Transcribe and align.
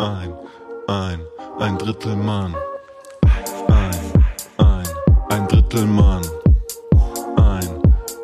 ein, 0.00 0.32
ein, 0.88 1.20
ein 1.58 1.78
Drittel 1.78 2.16
Mann. 2.16 2.54
Ein, 3.68 4.24
ein, 4.56 4.86
ein 5.28 5.48
Drittel 5.48 5.84
Mann. 5.84 6.22
Ein, 7.36 7.68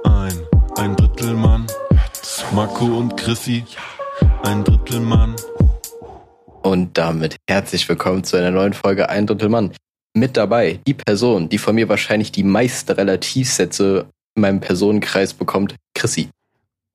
ein, 0.05 0.33
ein 0.77 0.97
Drittel 0.97 1.35
Mann. 1.35 1.67
Marco 2.55 2.87
und 2.87 3.17
Chrissy, 3.17 3.65
ein 4.45 4.65
Drittel 4.65 5.01
Mann. 5.01 5.37
Und 6.63 6.97
damit 6.97 7.37
herzlich 7.49 7.87
willkommen 7.89 8.25
zu 8.25 8.37
einer 8.37 8.51
neuen 8.51 8.73
Folge 8.73 9.11
Ein 9.11 9.27
Drittel 9.27 9.51
Mann. 9.51 9.73
Mit 10.15 10.39
dabei 10.39 10.81
die 10.87 10.95
Person, 10.95 11.51
die 11.51 11.59
von 11.59 11.75
mir 11.75 11.91
wahrscheinlich 11.91 12.33
die 12.33 12.43
meisten 12.43 12.93
Relativsätze 12.93 14.07
in 14.35 14.41
meinem 14.41 14.61
Personenkreis 14.61 15.35
bekommt, 15.35 15.75
Chrissy. 15.95 16.31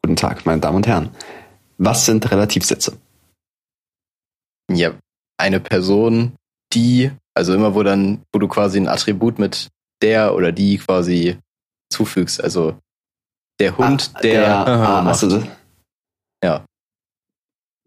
Guten 0.01 0.15
Tag, 0.15 0.45
meine 0.47 0.59
Damen 0.59 0.77
und 0.77 0.87
Herren. 0.87 1.09
Was 1.77 2.07
sind 2.07 2.31
Relativsätze? 2.31 2.97
Ja, 4.75 4.93
eine 5.37 5.59
Person, 5.59 6.33
die, 6.73 7.11
also 7.33 7.53
immer 7.53 7.75
wo 7.75 7.83
dann, 7.83 8.21
wo 8.33 8.39
du 8.39 8.47
quasi 8.47 8.79
ein 8.79 8.87
Attribut 8.87 9.39
mit 9.39 9.67
der 10.01 10.33
oder 10.35 10.51
die 10.51 10.77
quasi 10.77 11.37
zufügst. 11.91 12.43
Also 12.43 12.75
der 13.59 13.77
Hund, 13.77 14.11
Ah, 14.13 14.19
der, 14.21 14.67
ah, 14.67 15.01
macht. 15.01 15.23
also, 15.23 15.43
Ja. 16.43 16.65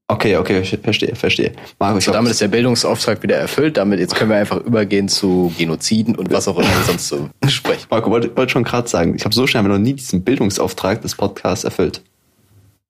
Okay, 0.06 0.36
okay, 0.36 0.60
ich 0.60 0.78
verstehe, 0.82 1.16
verstehe. 1.16 1.52
Marco, 1.78 1.96
ich 1.96 2.04
So, 2.04 2.12
damit 2.12 2.30
ist 2.30 2.40
der 2.42 2.48
Bildungsauftrag 2.48 3.22
wieder 3.22 3.36
erfüllt. 3.36 3.78
Damit 3.78 4.00
jetzt 4.00 4.14
können 4.14 4.28
wir 4.30 4.36
einfach 4.36 4.58
übergehen 4.58 5.08
zu 5.08 5.52
Genoziden 5.56 6.14
und 6.14 6.30
was 6.30 6.46
auch 6.46 6.58
immer 6.58 6.82
sonst 6.86 7.08
so 7.08 7.30
sprechen. 7.48 7.86
Marco 7.90 8.10
wollte, 8.10 8.36
wollte 8.36 8.52
schon 8.52 8.64
gerade 8.64 8.86
sagen, 8.86 9.14
ich 9.16 9.24
habe 9.24 9.34
so 9.34 9.46
schnell 9.46 9.62
noch 9.62 9.78
nie 9.78 9.94
diesen 9.94 10.22
Bildungsauftrag 10.22 11.00
des 11.00 11.14
Podcasts 11.14 11.64
erfüllt. 11.64 12.02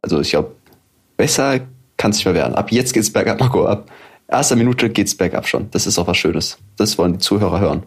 Also 0.03 0.21
ich 0.21 0.31
glaube, 0.31 0.57
besser 1.17 1.61
kann 1.97 2.11
es 2.11 2.17
nicht 2.19 2.25
mehr 2.27 2.35
werden. 2.35 2.55
Ab 2.55 2.71
jetzt 2.73 2.93
geht's 2.93 3.13
bergab, 3.13 3.41
Marco. 3.41 3.67
Ab 3.67 3.91
erster 4.29 4.57
Minute 4.57 4.91
geht's 4.91 5.17
bergab 5.17 5.47
schon. 5.49 5.71
Das 5.71 5.87
ist 5.87 5.99
auch 5.99 6.07
was 6.07 6.17
Schönes. 6.17 6.59
Das 6.77 6.97
wollen 6.99 7.15
die 7.15 7.19
Zuhörer 7.19 7.61
hören. 7.61 7.83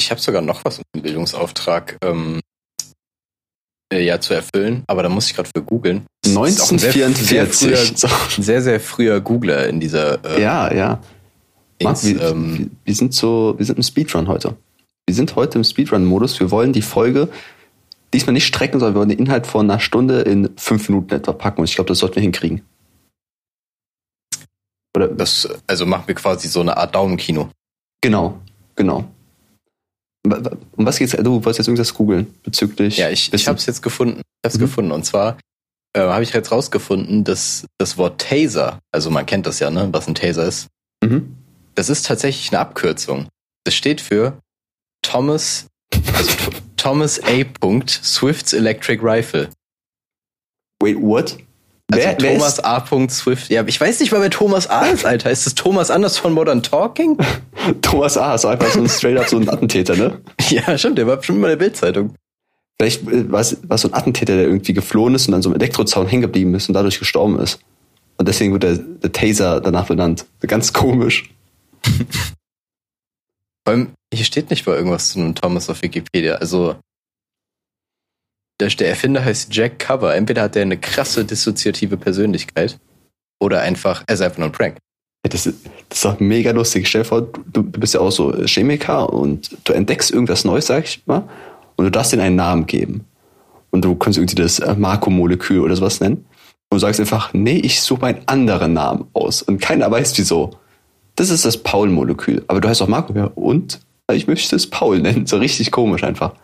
Ich 0.00 0.10
habe 0.10 0.20
sogar 0.20 0.42
noch 0.42 0.64
was 0.64 0.80
dem 0.94 1.02
Bildungsauftrag 1.02 1.96
ähm, 2.04 2.40
äh, 3.92 4.04
ja 4.04 4.20
zu 4.20 4.34
erfüllen, 4.34 4.82
aber 4.86 5.02
da 5.02 5.08
muss 5.08 5.28
ich 5.28 5.34
gerade 5.36 5.48
für 5.54 5.62
googeln. 5.62 6.04
Das 6.22 6.32
ist 6.32 6.60
auch 6.60 6.72
ein 6.72 6.78
sehr- 6.78 6.92
Sehr, 6.92 7.06
1944. 7.06 7.98
So. 7.98 8.08
früher, 8.08 8.28
sehr, 8.44 8.62
sehr 8.62 8.80
früher 8.80 9.20
Googler 9.20 9.68
in 9.68 9.80
dieser 9.80 10.24
äh, 10.24 10.42
Ja, 10.42 10.72
ja. 10.72 11.00
Marc, 11.82 12.02
wir, 12.04 12.20
ähm, 12.22 12.70
wir 12.84 12.94
sind 12.94 13.14
so, 13.14 13.54
wir 13.58 13.66
sind 13.66 13.76
im 13.76 13.82
Speedrun 13.82 14.28
heute. 14.28 14.56
Wir 15.06 15.14
sind 15.14 15.36
heute 15.36 15.58
im 15.58 15.64
Speedrun-Modus. 15.64 16.40
Wir 16.40 16.50
wollen 16.50 16.72
die 16.72 16.82
Folge 16.82 17.28
diesmal 18.14 18.32
nicht 18.32 18.46
strecken, 18.46 18.80
sondern 18.80 18.94
wir 18.94 18.98
wollen 19.00 19.08
den 19.10 19.18
Inhalt 19.18 19.46
von 19.46 19.68
einer 19.70 19.80
Stunde 19.80 20.22
in 20.22 20.50
fünf 20.56 20.88
Minuten 20.88 21.14
etwa 21.14 21.32
packen. 21.32 21.60
Und 21.60 21.68
ich 21.68 21.74
glaube, 21.74 21.88
das 21.88 21.98
sollten 21.98 22.16
wir 22.16 22.22
hinkriegen. 22.22 22.62
Oder 24.96 25.08
das, 25.08 25.48
also 25.66 25.86
machen 25.86 26.04
wir 26.06 26.14
quasi 26.14 26.48
so 26.48 26.60
eine 26.60 26.76
Art 26.76 26.94
Daumenkino. 26.94 27.50
genau, 28.00 28.40
genau. 28.76 29.04
Um 30.26 30.86
was 30.86 30.98
geht's? 30.98 31.12
Du 31.12 31.34
wolltest 31.34 31.58
jetzt 31.58 31.68
irgendwas 31.68 31.92
googeln 31.92 32.32
bezüglich. 32.42 32.96
Ja, 32.96 33.10
ich, 33.10 33.26
ich 33.26 33.32
Wissen. 33.32 33.46
habe 33.48 33.58
es 33.58 33.66
jetzt 33.66 33.82
gefunden. 33.82 34.22
Ich 34.42 34.48
habe 34.52 34.56
Mhm. 34.56 34.60
gefunden. 34.68 34.92
Und 34.92 35.04
zwar 35.04 35.36
äh, 35.94 36.00
habe 36.00 36.22
ich 36.22 36.32
jetzt 36.32 36.50
rausgefunden, 36.50 37.24
dass 37.24 37.66
das 37.78 37.98
Wort 37.98 38.20
Taser, 38.22 38.78
also 38.90 39.10
man 39.10 39.26
kennt 39.26 39.46
das 39.46 39.58
ja, 39.60 39.70
ne, 39.70 39.88
was 39.92 40.08
ein 40.08 40.14
Taser 40.14 40.46
ist, 40.46 40.68
Mhm. 41.02 41.36
das 41.74 41.88
ist 41.90 42.06
tatsächlich 42.06 42.50
eine 42.52 42.60
Abkürzung. 42.60 43.26
Das 43.64 43.74
steht 43.74 44.00
für 44.00 44.38
Thomas, 45.02 45.66
also 46.14 46.32
Thomas 46.84 47.18
A. 47.24 47.44
Punkt, 47.60 47.88
Swift's 47.88 48.52
Electric 48.52 49.02
Rifle. 49.02 49.48
Wait, 50.82 51.00
what? 51.00 51.38
Also 51.90 52.04
wer, 52.06 52.16
wer 52.20 52.32
Thomas 52.34 52.58
ist, 52.58 52.64
A. 52.66 52.80
Punkt 52.80 53.10
Swift. 53.10 53.48
Ja, 53.48 53.64
ich 53.66 53.80
weiß 53.80 54.00
nicht 54.00 54.12
mal, 54.12 54.20
wer 54.20 54.28
Thomas 54.28 54.68
A. 54.68 54.84
ist, 54.88 55.06
Alter. 55.06 55.30
Ist 55.30 55.46
das 55.46 55.54
Thomas 55.54 55.90
Anders 55.90 56.18
von 56.18 56.34
Modern 56.34 56.62
Talking? 56.62 57.16
Thomas 57.80 58.18
A. 58.18 58.34
ist 58.34 58.44
einfach 58.44 58.70
so 58.70 58.80
ein 58.80 58.88
straight 58.90 59.16
up 59.16 59.30
so 59.30 59.38
ein 59.38 59.48
Attentäter, 59.48 59.96
ne? 59.96 60.20
Ja, 60.50 60.76
stimmt, 60.76 60.98
der 60.98 61.06
war 61.06 61.16
bestimmt 61.16 61.38
immer 61.38 61.46
in 61.46 61.58
der 61.58 61.64
Bildzeitung. 61.64 62.16
Vielleicht 62.78 63.08
äh, 63.08 63.32
war 63.32 63.40
es 63.40 63.56
war 63.66 63.76
es 63.76 63.80
so 63.80 63.88
ein 63.88 63.94
Attentäter, 63.94 64.36
der 64.36 64.44
irgendwie 64.44 64.74
geflohen 64.74 65.14
ist 65.14 65.26
und 65.26 65.32
an 65.32 65.40
so 65.40 65.48
einem 65.48 65.56
Elektrozaun 65.56 66.06
hängen 66.06 66.20
geblieben 66.20 66.54
ist 66.54 66.68
und 66.68 66.74
dadurch 66.74 66.98
gestorben 66.98 67.38
ist. 67.40 67.60
Und 68.18 68.28
deswegen 68.28 68.52
wird 68.52 68.62
der, 68.62 68.76
der 68.76 69.10
Taser 69.10 69.62
danach 69.62 69.86
benannt. 69.86 70.26
Ganz 70.40 70.74
komisch. 70.74 71.30
Vor 73.64 73.74
allem, 73.74 73.92
hier 74.12 74.24
steht 74.24 74.50
nicht 74.50 74.66
mal 74.66 74.76
irgendwas 74.76 75.08
zu 75.08 75.18
einem 75.18 75.34
Thomas 75.34 75.70
auf 75.70 75.82
Wikipedia. 75.82 76.34
Also, 76.34 76.76
der, 78.60 78.68
der 78.68 78.88
Erfinder 78.90 79.24
heißt 79.24 79.54
Jack 79.54 79.78
Cover. 79.78 80.14
Entweder 80.14 80.42
hat 80.42 80.56
er 80.56 80.62
eine 80.62 80.78
krasse 80.78 81.24
dissoziative 81.24 81.96
Persönlichkeit 81.96 82.78
oder 83.40 83.62
einfach, 83.62 84.04
er 84.06 84.14
ist 84.14 84.20
einfach 84.20 84.38
nur 84.38 84.48
ein 84.48 84.52
Prank. 84.52 84.78
Das, 85.22 85.46
ist, 85.46 85.64
das 85.88 85.98
ist 85.98 86.04
doch 86.04 86.20
mega 86.20 86.50
lustig. 86.50 86.86
Stell 86.86 87.02
dir 87.02 87.08
vor, 87.08 87.22
du, 87.22 87.62
bist 87.62 87.94
ja 87.94 88.00
auch 88.00 88.10
so 88.10 88.32
Chemiker 88.44 89.10
und 89.10 89.56
du 89.64 89.72
entdeckst 89.72 90.10
irgendwas 90.10 90.44
Neues, 90.44 90.66
sag 90.66 90.84
ich 90.84 91.06
mal, 91.06 91.26
und 91.76 91.86
du 91.86 91.90
darfst 91.90 92.12
dir 92.12 92.22
einen 92.22 92.36
Namen 92.36 92.66
geben. 92.66 93.06
Und 93.70 93.84
du 93.84 93.94
kannst 93.96 94.18
irgendwie 94.18 94.36
das 94.36 94.58
äh, 94.58 94.74
Marco-Molekül 94.74 95.60
oder 95.60 95.74
sowas 95.74 96.00
nennen. 96.00 96.26
Und 96.70 96.76
du 96.76 96.78
sagst 96.78 97.00
einfach, 97.00 97.32
nee, 97.32 97.56
ich 97.56 97.80
suche 97.80 98.06
einen 98.06 98.22
anderen 98.26 98.74
Namen 98.74 99.06
aus. 99.14 99.42
Und 99.42 99.60
keiner 99.60 99.90
weiß 99.90 100.16
wieso. 100.18 100.58
Das 101.16 101.30
ist 101.30 101.44
das 101.44 101.62
Paul-Molekül. 101.62 102.44
Aber 102.48 102.60
du 102.60 102.68
heißt 102.68 102.82
auch 102.82 102.88
Marco, 102.88 103.12
ja, 103.14 103.26
und? 103.26 103.80
Ich 104.12 104.26
möchte 104.26 104.54
es 104.56 104.68
Paul 104.68 105.00
nennen. 105.00 105.26
So 105.26 105.38
richtig 105.38 105.70
komisch 105.70 106.04
einfach. 106.04 106.34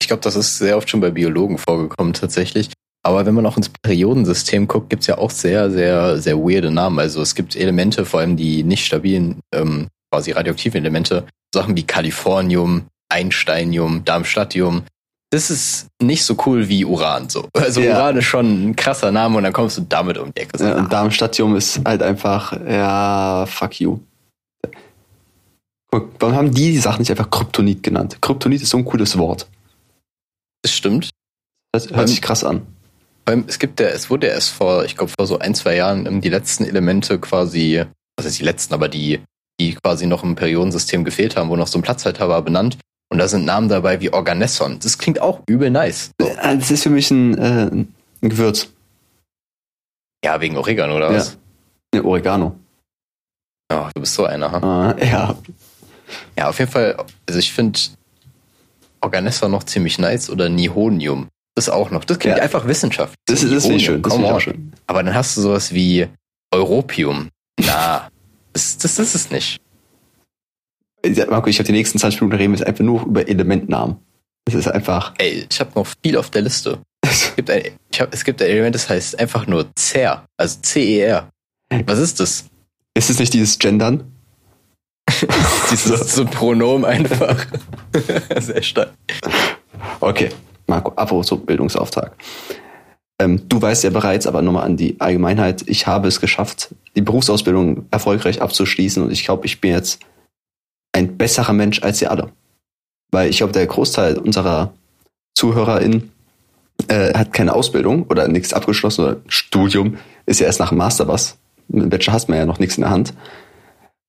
Ich 0.00 0.08
glaube, 0.08 0.22
das 0.22 0.36
ist 0.36 0.58
sehr 0.58 0.76
oft 0.76 0.88
schon 0.90 1.00
bei 1.00 1.10
Biologen 1.10 1.58
vorgekommen 1.58 2.14
tatsächlich. 2.14 2.70
Aber 3.02 3.24
wenn 3.24 3.34
man 3.34 3.46
auch 3.46 3.56
ins 3.56 3.68
Periodensystem 3.68 4.68
guckt, 4.68 4.90
gibt's 4.90 5.06
ja 5.06 5.18
auch 5.18 5.30
sehr, 5.30 5.70
sehr, 5.70 6.18
sehr 6.18 6.38
weirde 6.38 6.70
Namen. 6.70 6.98
Also 6.98 7.22
es 7.22 7.34
gibt 7.34 7.56
Elemente, 7.56 8.04
vor 8.04 8.20
allem 8.20 8.36
die 8.36 8.62
nicht 8.62 8.84
stabilen, 8.84 9.40
ähm, 9.54 9.88
quasi 10.10 10.32
radioaktiven 10.32 10.80
Elemente, 10.80 11.26
Sachen 11.54 11.76
wie 11.76 11.84
Kalifornium, 11.84 12.86
Einsteinium, 13.08 14.04
Darmstadtium. 14.04 14.82
Das 15.30 15.48
ist 15.50 15.86
nicht 16.02 16.24
so 16.24 16.36
cool 16.46 16.68
wie 16.68 16.84
Uran. 16.84 17.30
So. 17.30 17.48
Also 17.54 17.80
Ja. 17.80 17.96
Uran 17.96 18.16
ist 18.16 18.24
schon 18.24 18.70
ein 18.70 18.76
krasser 18.76 19.12
Name 19.12 19.36
und 19.36 19.44
dann 19.44 19.52
kommst 19.52 19.78
du 19.78 19.82
damit 19.88 20.18
um 20.18 20.34
die 20.34 20.40
Ecke. 20.40 20.58
So, 20.58 20.64
Ja, 20.64 20.76
und 20.76 20.92
Darmstadtium 20.92 21.54
ist 21.56 21.80
halt 21.84 22.02
einfach, 22.02 22.52
ja, 22.66 23.46
fuck 23.46 23.80
you. 23.80 24.00
Guck, 25.92 26.10
warum 26.18 26.34
haben 26.34 26.50
die 26.52 26.72
die 26.72 26.78
Sachen 26.78 27.00
nicht 27.00 27.10
einfach 27.10 27.30
Kryptonit 27.30 27.82
genannt? 27.82 28.18
Kryptonit 28.20 28.62
ist 28.62 28.70
so 28.70 28.78
ein 28.78 28.84
cooles 28.84 29.18
Wort. 29.18 29.48
Das 30.62 30.72
stimmt. 30.72 31.10
Das 31.72 31.90
hört 31.90 32.08
sich 32.08 32.22
krass 32.22 32.44
an. 32.44 32.62
Allem, 33.24 33.44
es 33.46 33.58
gibt 33.58 33.78
ja, 33.78 33.86
es 33.88 34.10
wurde 34.10 34.26
ja 34.26 34.32
erst 34.32 34.50
vor, 34.50 34.84
ich 34.84 34.96
glaube, 34.96 35.12
vor 35.16 35.26
so 35.26 35.38
ein, 35.38 35.54
zwei 35.54 35.76
Jahren 35.76 36.06
ähm, 36.06 36.20
die 36.20 36.28
letzten 36.28 36.64
Elemente 36.64 37.18
quasi, 37.20 37.84
was 38.16 38.26
heißt 38.26 38.40
die 38.40 38.44
letzten, 38.44 38.74
aber 38.74 38.88
die, 38.88 39.20
die 39.60 39.74
quasi 39.74 40.06
noch 40.06 40.24
im 40.24 40.34
Periodensystem 40.34 41.04
gefehlt 41.04 41.36
haben, 41.36 41.48
wo 41.48 41.56
noch 41.56 41.68
so 41.68 41.78
ein 41.78 41.82
Platzhalter 41.82 42.28
war, 42.28 42.42
benannt. 42.42 42.78
Und 43.12 43.18
da 43.18 43.26
sind 43.28 43.44
Namen 43.44 43.68
dabei 43.68 44.00
wie 44.00 44.12
Organesson. 44.12 44.78
Das 44.80 44.96
klingt 44.98 45.20
auch 45.20 45.40
übel 45.48 45.70
nice. 45.70 46.10
So. 46.20 46.28
Äh, 46.28 46.56
Das 46.58 46.70
ist 46.70 46.82
für 46.84 46.90
mich 46.90 47.10
ein, 47.10 47.36
äh, 47.38 47.66
ein 47.72 47.94
Gewürz. 48.20 48.68
Ja, 50.24 50.40
wegen 50.40 50.56
Oregano 50.56 50.96
oder 50.96 51.10
Ja. 51.10 51.18
was? 51.18 51.36
Ja, 51.94 52.04
Oregano. 52.04 52.56
Ja, 53.72 53.90
du 53.94 54.00
bist 54.00 54.14
so 54.14 54.24
einer, 54.24 54.50
ha? 54.52 54.92
Äh, 54.92 55.08
ja, 55.08 55.36
Ja, 56.36 56.48
auf 56.48 56.58
jeden 56.58 56.70
Fall, 56.70 56.96
also 57.28 57.38
ich 57.38 57.52
finde 57.52 57.78
Organesson 59.00 59.50
noch 59.50 59.62
ziemlich 59.64 59.98
nice 59.98 60.28
oder 60.30 60.48
Nihonium. 60.48 61.28
Das 61.56 61.68
auch 61.68 61.90
noch. 61.90 62.04
Das 62.04 62.18
klingt 62.18 62.36
Ja. 62.36 62.42
einfach 62.42 62.66
Wissenschaft. 62.66 63.14
das, 63.26 63.42
ist- 63.42 63.52
das 63.52 63.62
finde 63.64 63.76
ich 63.78 63.84
schön. 63.86 64.02
Das 64.02 64.14
ich 64.16 64.42
schön. 64.44 64.72
Aber 64.86 65.02
dann 65.02 65.14
hast 65.14 65.36
du 65.36 65.40
sowas 65.40 65.72
wie 65.72 66.06
Europium. 66.52 67.28
Na, 67.60 68.08
das, 68.52 68.78
das 68.78 68.98
ist 68.98 69.14
es 69.14 69.30
nicht. 69.30 69.60
Marco, 71.28 71.48
ich 71.48 71.58
habe 71.58 71.66
die 71.66 71.72
nächsten 71.72 71.98
20 71.98 72.20
Minuten 72.20 72.36
reden 72.36 72.52
wir 72.52 72.58
jetzt 72.58 72.66
einfach 72.66 72.84
nur 72.84 73.04
über 73.04 73.26
Elementnamen. 73.26 73.96
Das 74.44 74.54
ist 74.54 74.68
einfach. 74.68 75.14
Ey, 75.18 75.46
ich 75.50 75.60
habe 75.60 75.70
noch 75.74 75.86
viel 76.02 76.16
auf 76.16 76.30
der 76.30 76.42
Liste. 76.42 76.78
Es 77.02 77.34
gibt 77.34 77.50
ein, 77.50 77.62
ich 77.92 78.00
hab, 78.00 78.12
es 78.12 78.24
gibt 78.24 78.42
ein 78.42 78.48
Element, 78.48 78.74
das 78.74 78.88
heißt 78.88 79.18
einfach 79.18 79.46
nur 79.46 79.66
CER, 79.76 80.24
also 80.36 80.58
C-E-R. 80.60 81.28
Was 81.86 81.98
ist 81.98 82.20
das? 82.20 82.44
Ist 82.94 83.10
es 83.10 83.18
nicht 83.18 83.32
dieses 83.32 83.58
Gendern? 83.58 84.04
Dieses 85.70 86.14
so 86.14 86.22
ein 86.22 86.30
Pronomen 86.30 86.84
einfach. 86.84 87.46
Sehr 88.38 88.62
stark. 88.62 88.92
Okay, 89.98 90.30
Marco, 90.66 90.92
apropos 90.94 91.26
so 91.26 91.36
Bildungsauftrag. 91.36 92.16
Ähm, 93.20 93.48
du 93.48 93.60
weißt 93.60 93.84
ja 93.84 93.90
bereits, 93.90 94.26
aber 94.26 94.40
nochmal 94.40 94.64
an 94.64 94.76
die 94.76 95.00
Allgemeinheit, 95.00 95.62
ich 95.66 95.86
habe 95.86 96.08
es 96.08 96.20
geschafft, 96.20 96.74
die 96.96 97.02
Berufsausbildung 97.02 97.86
erfolgreich 97.90 98.40
abzuschließen 98.40 99.02
und 99.02 99.10
ich 99.10 99.24
glaube, 99.24 99.46
ich 99.46 99.60
bin 99.60 99.72
jetzt 99.72 100.00
ein 100.92 101.16
besserer 101.16 101.52
Mensch 101.52 101.82
als 101.82 102.00
ihr 102.02 102.10
alle. 102.10 102.32
Weil 103.10 103.30
ich 103.30 103.38
glaube, 103.38 103.52
der 103.52 103.66
Großteil 103.66 104.18
unserer 104.18 104.72
ZuhörerInnen 105.34 106.12
äh, 106.88 107.14
hat 107.14 107.32
keine 107.32 107.54
Ausbildung 107.54 108.04
oder 108.04 108.28
nichts 108.28 108.52
abgeschlossen 108.52 109.04
oder 109.04 109.16
Studium, 109.26 109.98
ist 110.26 110.40
ja 110.40 110.46
erst 110.46 110.60
nach 110.60 110.70
dem 110.70 110.78
Master 110.78 111.08
was. 111.08 111.36
Mit 111.68 111.82
dem 111.82 111.90
Bachelor 111.90 112.14
hast 112.14 112.28
man 112.28 112.38
ja 112.38 112.46
noch 112.46 112.58
nichts 112.58 112.76
in 112.76 112.82
der 112.82 112.90
Hand. 112.90 113.14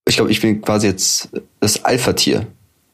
Ich 0.07 0.15
glaube, 0.15 0.31
ich 0.31 0.41
bin 0.41 0.61
quasi 0.61 0.87
jetzt 0.87 1.29
das 1.59 1.85
Alpha-Tier 1.85 2.47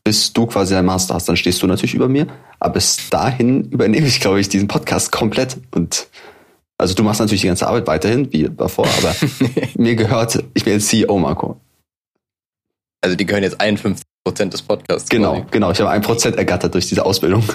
bis 0.08 0.32
du 0.32 0.46
quasi 0.46 0.74
dein 0.74 0.86
Master 0.86 1.16
hast, 1.16 1.28
dann 1.28 1.36
stehst 1.36 1.62
du 1.62 1.68
natürlich 1.68 1.94
über 1.94 2.08
mir. 2.08 2.28
Aber 2.62 2.76
bis 2.76 3.10
dahin 3.10 3.66
übernehme 3.66 4.08
ich, 4.08 4.22
glaube 4.22 4.40
ich, 4.40 4.48
diesen 4.48 4.70
Podcast 4.70 5.12
komplett. 5.12 5.58
Und 5.72 6.08
Also 6.78 6.94
du 6.94 7.04
machst 7.04 7.20
natürlich 7.20 7.42
die 7.42 7.48
ganze 7.48 7.68
Arbeit 7.68 7.88
weiterhin, 7.88 8.32
wie 8.32 8.48
davor, 8.50 8.88
aber 9.00 9.14
mir 9.76 9.98
gehört, 9.98 10.42
ich 10.54 10.64
bin 10.64 10.76
jetzt 10.76 10.88
CEO, 10.88 11.20
Marco. 11.20 11.60
Also 13.02 13.16
die 13.16 13.26
gehören 13.26 13.44
jetzt 13.44 13.60
51 13.60 14.04
Prozent 14.24 14.54
des 14.54 14.62
Podcasts. 14.62 15.10
Genau, 15.10 15.34
quasi. 15.34 15.46
genau. 15.52 15.72
Ich 15.72 15.80
habe 15.80 15.90
ein 15.90 16.02
Prozent 16.02 16.36
ergattert 16.36 16.74
durch 16.74 16.88
diese 16.88 17.06
Ausbildung. 17.06 17.44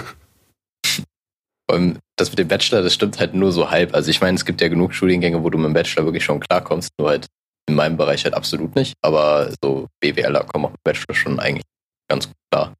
Das 2.15 2.29
mit 2.29 2.37
dem 2.37 2.47
Bachelor, 2.47 2.83
das 2.83 2.93
stimmt 2.93 3.19
halt 3.19 3.33
nur 3.33 3.51
so 3.51 3.71
halb. 3.71 3.95
Also 3.95 4.11
ich 4.11 4.21
meine, 4.21 4.35
es 4.35 4.45
gibt 4.45 4.61
ja 4.61 4.67
genug 4.67 4.93
Studiengänge, 4.93 5.43
wo 5.43 5.49
du 5.49 5.57
mit 5.57 5.65
dem 5.65 5.73
Bachelor 5.73 6.05
wirklich 6.05 6.23
schon 6.23 6.39
klarkommst, 6.39 6.91
nur 6.99 7.09
halt 7.09 7.25
in 7.67 7.73
meinem 7.73 7.97
Bereich 7.97 8.23
halt 8.23 8.35
absolut 8.35 8.75
nicht. 8.75 8.93
Aber 9.01 9.51
so 9.63 9.87
BWLer 9.99 10.43
kommen 10.43 10.65
auch 10.65 10.71
mit 10.71 10.83
Bachelor 10.83 11.15
schon 11.15 11.39
eigentlich 11.39 11.63
ganz 12.07 12.27
gut 12.27 12.35
klar. 12.51 12.73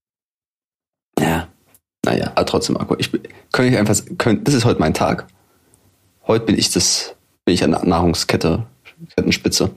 Ja. 1.19 1.47
Naja, 2.05 2.31
aber 2.35 2.45
trotzdem, 2.45 2.75
Marco, 2.75 2.95
ich 2.99 3.11
könnte 3.51 3.73
ich 3.73 3.77
einfach, 3.77 3.95
könnte, 4.17 4.43
das 4.43 4.53
ist 4.53 4.65
heute 4.65 4.79
mein 4.79 4.93
Tag. 4.93 5.27
Heute 6.27 6.45
bin 6.45 6.57
ich 6.57 6.69
das, 6.69 7.15
bin 7.45 7.55
ich 7.55 7.63
an 7.63 7.71
der 7.71 7.85
Nahrungskette, 7.85 8.65
Kettenspitze. 9.15 9.71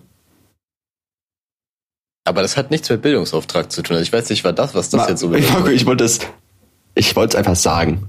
Aber 2.26 2.42
das 2.42 2.56
hat 2.56 2.70
nichts 2.70 2.90
mit 2.90 3.02
Bildungsauftrag 3.02 3.70
zu 3.70 3.82
tun. 3.82 3.96
Also 3.96 4.02
ich 4.02 4.12
weiß 4.12 4.28
nicht, 4.30 4.42
war 4.44 4.52
das, 4.52 4.74
was 4.74 4.90
das 4.90 5.02
Ma- 5.02 5.08
jetzt 5.08 5.20
so 5.20 5.28
bedeutet. 5.28 5.52
Marco, 5.52 5.68
ich 5.68 5.86
wollte 5.86 6.04
es, 6.04 6.18
ich 6.94 7.14
wollte 7.14 7.36
es 7.36 7.38
einfach 7.38 7.56
sagen. 7.56 8.08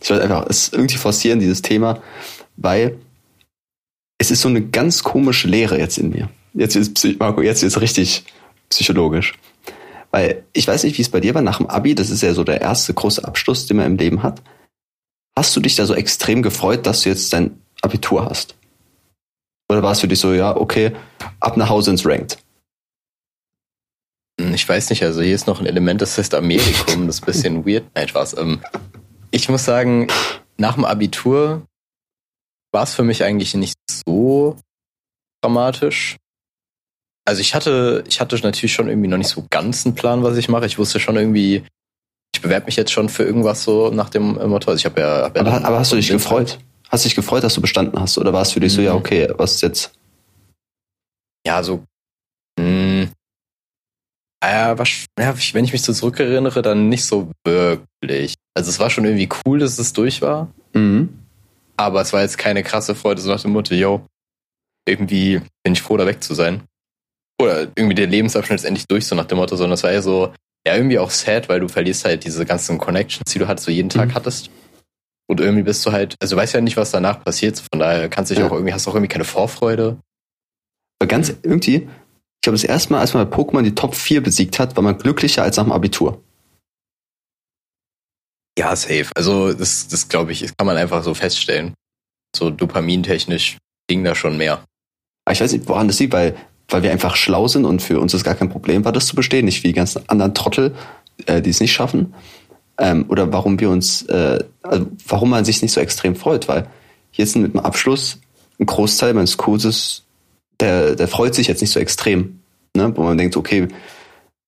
Ich 0.00 0.10
wollte 0.10 0.24
einfach 0.24 0.46
es 0.48 0.70
irgendwie 0.72 0.98
forcieren, 0.98 1.40
dieses 1.40 1.62
Thema, 1.62 2.02
weil 2.56 2.98
es 4.18 4.30
ist 4.30 4.42
so 4.42 4.48
eine 4.48 4.60
ganz 4.60 5.02
komische 5.02 5.48
Lehre 5.48 5.78
jetzt 5.78 5.96
in 5.96 6.10
mir. 6.10 6.28
Jetzt 6.52 6.76
ist 6.76 7.18
Marco, 7.18 7.40
jetzt 7.40 7.62
ist 7.62 7.80
richtig 7.80 8.24
psychologisch. 8.68 9.32
Weil 10.10 10.44
ich 10.52 10.68
weiß 10.68 10.84
nicht, 10.84 10.98
wie 10.98 11.02
es 11.02 11.08
bei 11.08 11.20
dir 11.20 11.34
war 11.34 11.40
nach 11.40 11.56
dem 11.56 11.68
Abi, 11.68 11.94
das 11.94 12.10
ist 12.10 12.22
ja 12.22 12.34
so 12.34 12.44
der 12.44 12.60
erste 12.60 12.92
große 12.92 13.24
Abschluss, 13.24 13.64
den 13.66 13.78
man 13.78 13.86
im 13.86 13.96
Leben 13.96 14.22
hat. 14.22 14.42
Hast 15.34 15.56
du 15.56 15.60
dich 15.60 15.74
da 15.76 15.86
so 15.86 15.94
extrem 15.94 16.42
gefreut, 16.42 16.84
dass 16.84 17.00
du 17.00 17.08
jetzt 17.08 17.32
dein 17.32 17.58
Abitur 17.80 18.26
hast? 18.26 18.54
Oder 19.70 19.82
war 19.82 19.92
es 19.92 20.00
für 20.00 20.08
dich 20.08 20.20
so, 20.20 20.34
ja, 20.34 20.54
okay, 20.54 20.92
ab 21.40 21.56
nach 21.56 21.70
Hause 21.70 21.92
ins 21.92 22.04
Ranked? 22.04 22.36
Hm, 24.40 24.54
Ich 24.54 24.68
weiß 24.68 24.90
nicht, 24.90 25.02
also 25.02 25.22
hier 25.22 25.34
ist 25.34 25.46
noch 25.46 25.60
ein 25.60 25.66
Element, 25.66 26.00
das 26.02 26.16
heißt 26.18 26.34
Amerikum, 26.34 27.06
das 27.06 27.16
ist 27.16 27.22
ein 27.22 27.26
bisschen 27.26 27.66
weird. 27.66 27.84
Nein, 27.94 28.08
Spaß. 28.08 28.36
Ähm, 28.38 28.60
ich 29.30 29.48
muss 29.48 29.64
sagen, 29.64 30.08
nach 30.58 30.74
dem 30.74 30.84
Abitur 30.84 31.66
war 32.72 32.82
es 32.84 32.94
für 32.94 33.02
mich 33.02 33.24
eigentlich 33.24 33.54
nicht 33.54 33.74
so 34.06 34.56
dramatisch. 35.42 36.16
Also 37.24 37.40
ich 37.40 37.54
hatte, 37.54 38.02
ich 38.08 38.20
hatte 38.20 38.36
natürlich 38.42 38.72
schon 38.72 38.88
irgendwie 38.88 39.08
noch 39.08 39.18
nicht 39.18 39.28
so 39.28 39.46
ganz 39.50 39.86
einen 39.86 39.94
Plan, 39.94 40.22
was 40.22 40.36
ich 40.36 40.48
mache. 40.48 40.66
Ich 40.66 40.78
wusste 40.78 40.98
schon 40.98 41.16
irgendwie, 41.16 41.62
ich 42.34 42.40
bewerbe 42.42 42.66
mich 42.66 42.76
jetzt 42.76 42.90
schon 42.90 43.08
für 43.08 43.22
irgendwas 43.22 43.62
so 43.62 43.90
nach 43.90 44.10
dem 44.10 44.38
äh, 44.40 44.46
Motto. 44.46 44.70
Also 44.70 44.78
ich 44.80 44.86
habe 44.86 45.00
ja, 45.00 45.22
hab 45.24 45.36
ja 45.36 45.42
Aber, 45.42 45.64
aber 45.64 45.78
hast 45.78 45.92
du 45.92 45.96
dich 45.96 46.08
gefreut? 46.08 46.58
Hast 46.88 47.04
du 47.04 47.08
dich 47.08 47.14
gefreut, 47.16 47.44
dass 47.44 47.54
du 47.54 47.60
bestanden 47.60 47.98
hast? 48.00 48.18
Oder 48.18 48.32
war 48.32 48.42
es 48.42 48.52
für 48.52 48.60
dich 48.60 48.72
so, 48.72 48.80
Mhm. 48.80 48.86
ja, 48.86 48.94
okay, 48.94 49.28
was 49.36 49.52
ist 49.54 49.60
jetzt? 49.62 49.92
Ja, 51.46 51.62
so. 51.62 51.84
Mh, 52.58 52.64
ja, 54.50 54.78
was, 54.78 54.88
ja, 55.18 55.34
wenn 55.52 55.64
ich 55.64 55.72
mich 55.72 55.82
so 55.82 55.92
zurückerinnere, 55.92 56.62
dann 56.62 56.88
nicht 56.88 57.04
so 57.04 57.30
wirklich. 57.44 58.34
Also 58.54 58.70
es 58.70 58.78
war 58.78 58.90
schon 58.90 59.04
irgendwie 59.04 59.28
cool, 59.46 59.58
dass 59.58 59.78
es 59.78 59.92
durch 59.92 60.22
war, 60.22 60.48
Mhm. 60.74 61.10
aber 61.76 62.00
es 62.00 62.12
war 62.12 62.22
jetzt 62.22 62.38
keine 62.38 62.62
krasse 62.62 62.94
Freude, 62.94 63.20
so 63.20 63.30
nach 63.30 63.42
dem 63.42 63.52
Motto, 63.52 63.74
yo, 63.74 64.04
irgendwie 64.86 65.40
bin 65.62 65.72
ich 65.74 65.82
froh, 65.82 65.96
da 65.96 66.06
weg 66.06 66.22
zu 66.22 66.34
sein. 66.34 66.62
Oder 67.40 67.62
irgendwie 67.76 67.94
der 67.94 68.06
Lebensabschnitt 68.06 68.58
ist 68.60 68.64
endlich 68.64 68.86
durch, 68.86 69.06
so 69.06 69.14
nach 69.14 69.26
dem 69.26 69.38
Motto, 69.38 69.56
sondern 69.56 69.74
es 69.74 69.82
war 69.82 69.92
ja 69.92 70.02
so, 70.02 70.32
ja, 70.66 70.76
irgendwie 70.76 70.98
auch 70.98 71.10
sad, 71.10 71.48
weil 71.48 71.60
du 71.60 71.68
verlierst 71.68 72.04
halt 72.04 72.24
diese 72.24 72.44
ganzen 72.44 72.78
Connections, 72.78 73.32
die 73.32 73.38
du 73.38 73.48
hattest, 73.48 73.66
so 73.66 73.70
jeden 73.72 73.88
Tag 73.88 74.08
Mhm. 74.10 74.14
hattest. 74.14 74.50
Und 75.28 75.40
irgendwie 75.40 75.62
bist 75.62 75.84
du 75.86 75.92
halt, 75.92 76.14
also 76.20 76.36
du 76.36 76.42
weißt 76.42 76.54
ja 76.54 76.60
nicht, 76.60 76.76
was 76.76 76.90
danach 76.90 77.24
passiert, 77.24 77.58
von 77.72 77.80
daher 77.80 78.08
kannst 78.08 78.30
du 78.30 78.34
dich 78.34 78.42
Ja. 78.42 78.48
auch 78.48 78.52
irgendwie, 78.52 78.72
hast 78.72 78.86
du 78.86 78.90
auch 78.90 78.94
irgendwie 78.94 79.08
keine 79.12 79.24
Vorfreude. 79.24 79.96
Aber 81.00 81.08
ganz 81.08 81.32
irgendwie, 81.42 81.88
ich 82.42 82.44
glaube, 82.44 82.56
das 82.56 82.64
erste 82.64 82.92
Mal, 82.92 82.98
als 82.98 83.14
man 83.14 83.30
bei 83.30 83.36
Pokémon 83.36 83.62
die 83.62 83.76
Top 83.76 83.94
4 83.94 84.20
besiegt 84.20 84.58
hat, 84.58 84.74
war 84.74 84.82
man 84.82 84.98
glücklicher 84.98 85.44
als 85.44 85.58
nach 85.58 85.62
dem 85.62 85.70
Abitur. 85.70 86.20
Ja, 88.58 88.74
safe. 88.74 89.10
Also 89.14 89.52
das, 89.52 89.86
das 89.86 90.08
glaube 90.08 90.32
ich, 90.32 90.40
das 90.40 90.56
kann 90.56 90.66
man 90.66 90.76
einfach 90.76 91.04
so 91.04 91.14
feststellen. 91.14 91.74
So 92.34 92.50
dopamintechnisch 92.50 93.58
ging 93.86 94.02
da 94.02 94.16
schon 94.16 94.38
mehr. 94.38 94.64
Aber 95.24 95.32
ich 95.34 95.40
weiß 95.40 95.52
nicht, 95.52 95.68
woran 95.68 95.86
das 95.86 96.00
liegt, 96.00 96.12
weil, 96.12 96.34
weil 96.68 96.82
wir 96.82 96.90
einfach 96.90 97.14
schlau 97.14 97.46
sind 97.46 97.64
und 97.64 97.80
für 97.80 98.00
uns 98.00 98.12
ist 98.12 98.24
gar 98.24 98.34
kein 98.34 98.48
Problem 98.48 98.84
war, 98.84 98.90
das 98.90 99.06
zu 99.06 99.14
bestehen, 99.14 99.44
nicht 99.44 99.62
wie 99.62 99.68
die 99.68 99.74
ganzen 99.74 100.08
anderen 100.08 100.34
Trottel, 100.34 100.74
äh, 101.26 101.42
die 101.42 101.50
es 101.50 101.60
nicht 101.60 101.72
schaffen. 101.72 102.12
Ähm, 102.76 103.04
oder 103.08 103.32
warum 103.32 103.60
wir 103.60 103.70
uns, 103.70 104.02
äh, 104.06 104.40
also 104.64 104.88
warum 105.06 105.30
man 105.30 105.44
sich 105.44 105.62
nicht 105.62 105.70
so 105.70 105.80
extrem 105.80 106.16
freut, 106.16 106.48
weil 106.48 106.68
jetzt 107.12 107.36
mit 107.36 107.54
dem 107.54 107.60
Abschluss 107.60 108.18
ein 108.58 108.66
Großteil 108.66 109.14
meines 109.14 109.36
Kurses, 109.36 110.01
der, 110.62 110.94
der 110.96 111.08
freut 111.08 111.34
sich 111.34 111.48
jetzt 111.48 111.60
nicht 111.60 111.72
so 111.72 111.80
extrem. 111.80 112.40
Ne? 112.74 112.96
Wo 112.96 113.02
man 113.02 113.18
denkt, 113.18 113.36
okay, 113.36 113.68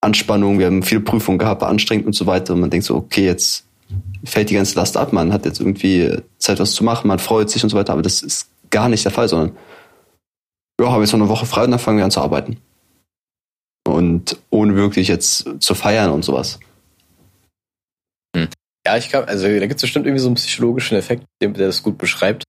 Anspannung, 0.01 0.59
wir 0.59 0.67
haben 0.67 0.83
viele 0.83 1.01
Prüfungen 1.01 1.39
gehabt, 1.39 1.63
anstrengend 1.63 2.07
und 2.07 2.15
so 2.15 2.27
weiter. 2.27 2.55
Und 2.55 2.61
man 2.61 2.71
denkt 2.71 2.87
so, 2.87 2.95
okay, 2.95 3.25
jetzt 3.25 3.67
fällt 4.25 4.51
die 4.51 4.55
ganze 4.55 4.77
Last 4.77 4.97
ab, 4.97 5.13
man 5.13 5.33
hat 5.33 5.45
jetzt 5.45 5.61
irgendwie 5.61 6.17
Zeit, 6.39 6.59
was 6.59 6.73
zu 6.73 6.85
machen, 6.85 7.09
man 7.09 7.19
freut 7.19 7.51
sich 7.51 7.63
und 7.63 7.69
so 7.69 7.77
weiter, 7.77 7.93
aber 7.93 8.03
das 8.03 8.23
ist 8.23 8.49
gar 8.71 8.89
nicht 8.89 9.05
der 9.05 9.13
Fall, 9.13 9.29
sondern 9.29 9.57
ja, 10.81 10.91
habe 10.91 11.03
jetzt 11.03 11.13
noch 11.13 11.21
eine 11.21 11.29
Woche 11.29 11.47
frei 11.47 11.65
und 11.65 11.71
dann 11.71 11.79
fangen 11.79 11.99
wir 11.99 12.05
an 12.05 12.11
zu 12.11 12.21
arbeiten. 12.21 12.59
Und 13.87 14.39
ohne 14.49 14.75
wirklich 14.77 15.09
jetzt 15.09 15.47
zu 15.59 15.75
feiern 15.75 16.11
und 16.11 16.25
sowas. 16.25 16.59
Ja, 18.87 18.97
ich 18.97 19.09
glaube, 19.09 19.29
also 19.29 19.47
da 19.47 19.67
gibt 19.67 19.77
es 19.77 19.83
bestimmt 19.83 20.07
irgendwie 20.07 20.23
so 20.23 20.29
einen 20.29 20.37
psychologischen 20.37 20.97
Effekt, 20.97 21.25
der 21.41 21.51
das 21.51 21.83
gut 21.83 21.99
beschreibt. 21.99 22.45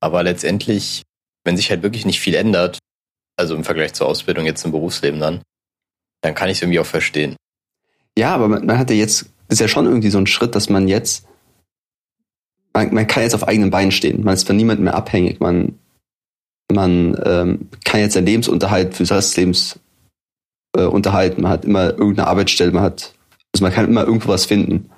Aber 0.00 0.22
letztendlich, 0.22 1.02
wenn 1.44 1.56
sich 1.56 1.70
halt 1.70 1.82
wirklich 1.82 2.04
nicht 2.04 2.20
viel 2.20 2.34
ändert, 2.34 2.78
also 3.36 3.54
im 3.54 3.64
Vergleich 3.64 3.92
zur 3.94 4.06
Ausbildung 4.06 4.44
jetzt 4.44 4.64
im 4.64 4.72
Berufsleben 4.72 5.20
dann, 5.20 5.42
dann 6.22 6.34
kann 6.34 6.48
ich 6.48 6.58
es 6.58 6.62
irgendwie 6.62 6.80
auch 6.80 6.86
verstehen. 6.86 7.36
Ja, 8.16 8.34
aber 8.34 8.48
man, 8.48 8.66
man 8.66 8.78
hat 8.78 8.90
ja 8.90 8.96
jetzt, 8.96 9.26
ist 9.48 9.60
ja 9.60 9.68
schon 9.68 9.86
irgendwie 9.86 10.10
so 10.10 10.18
ein 10.18 10.26
Schritt, 10.26 10.54
dass 10.54 10.68
man 10.68 10.88
jetzt, 10.88 11.26
man, 12.74 12.92
man 12.92 13.06
kann 13.06 13.22
jetzt 13.22 13.34
auf 13.34 13.48
eigenen 13.48 13.70
Beinen 13.70 13.92
stehen. 13.92 14.22
Man 14.22 14.34
ist 14.34 14.46
von 14.46 14.56
niemandem 14.56 14.84
mehr 14.84 14.94
abhängig. 14.94 15.40
Man, 15.40 15.78
man 16.70 17.20
ähm, 17.24 17.68
kann 17.84 18.00
jetzt 18.00 18.14
seinen 18.14 18.26
Lebensunterhalt 18.26 18.94
für 18.94 19.04
das 19.04 19.36
Lebens 19.36 19.78
äh, 20.76 20.84
unterhalten. 20.84 21.42
Man 21.42 21.52
hat 21.52 21.64
immer 21.64 21.90
irgendeine 21.90 22.28
Arbeitsstelle, 22.28 22.72
man 22.72 22.82
hat, 22.82 23.14
also 23.54 23.64
man 23.64 23.72
kann 23.72 23.86
immer 23.86 24.04
irgendwo 24.04 24.28
was 24.28 24.44
finden. 24.44 24.90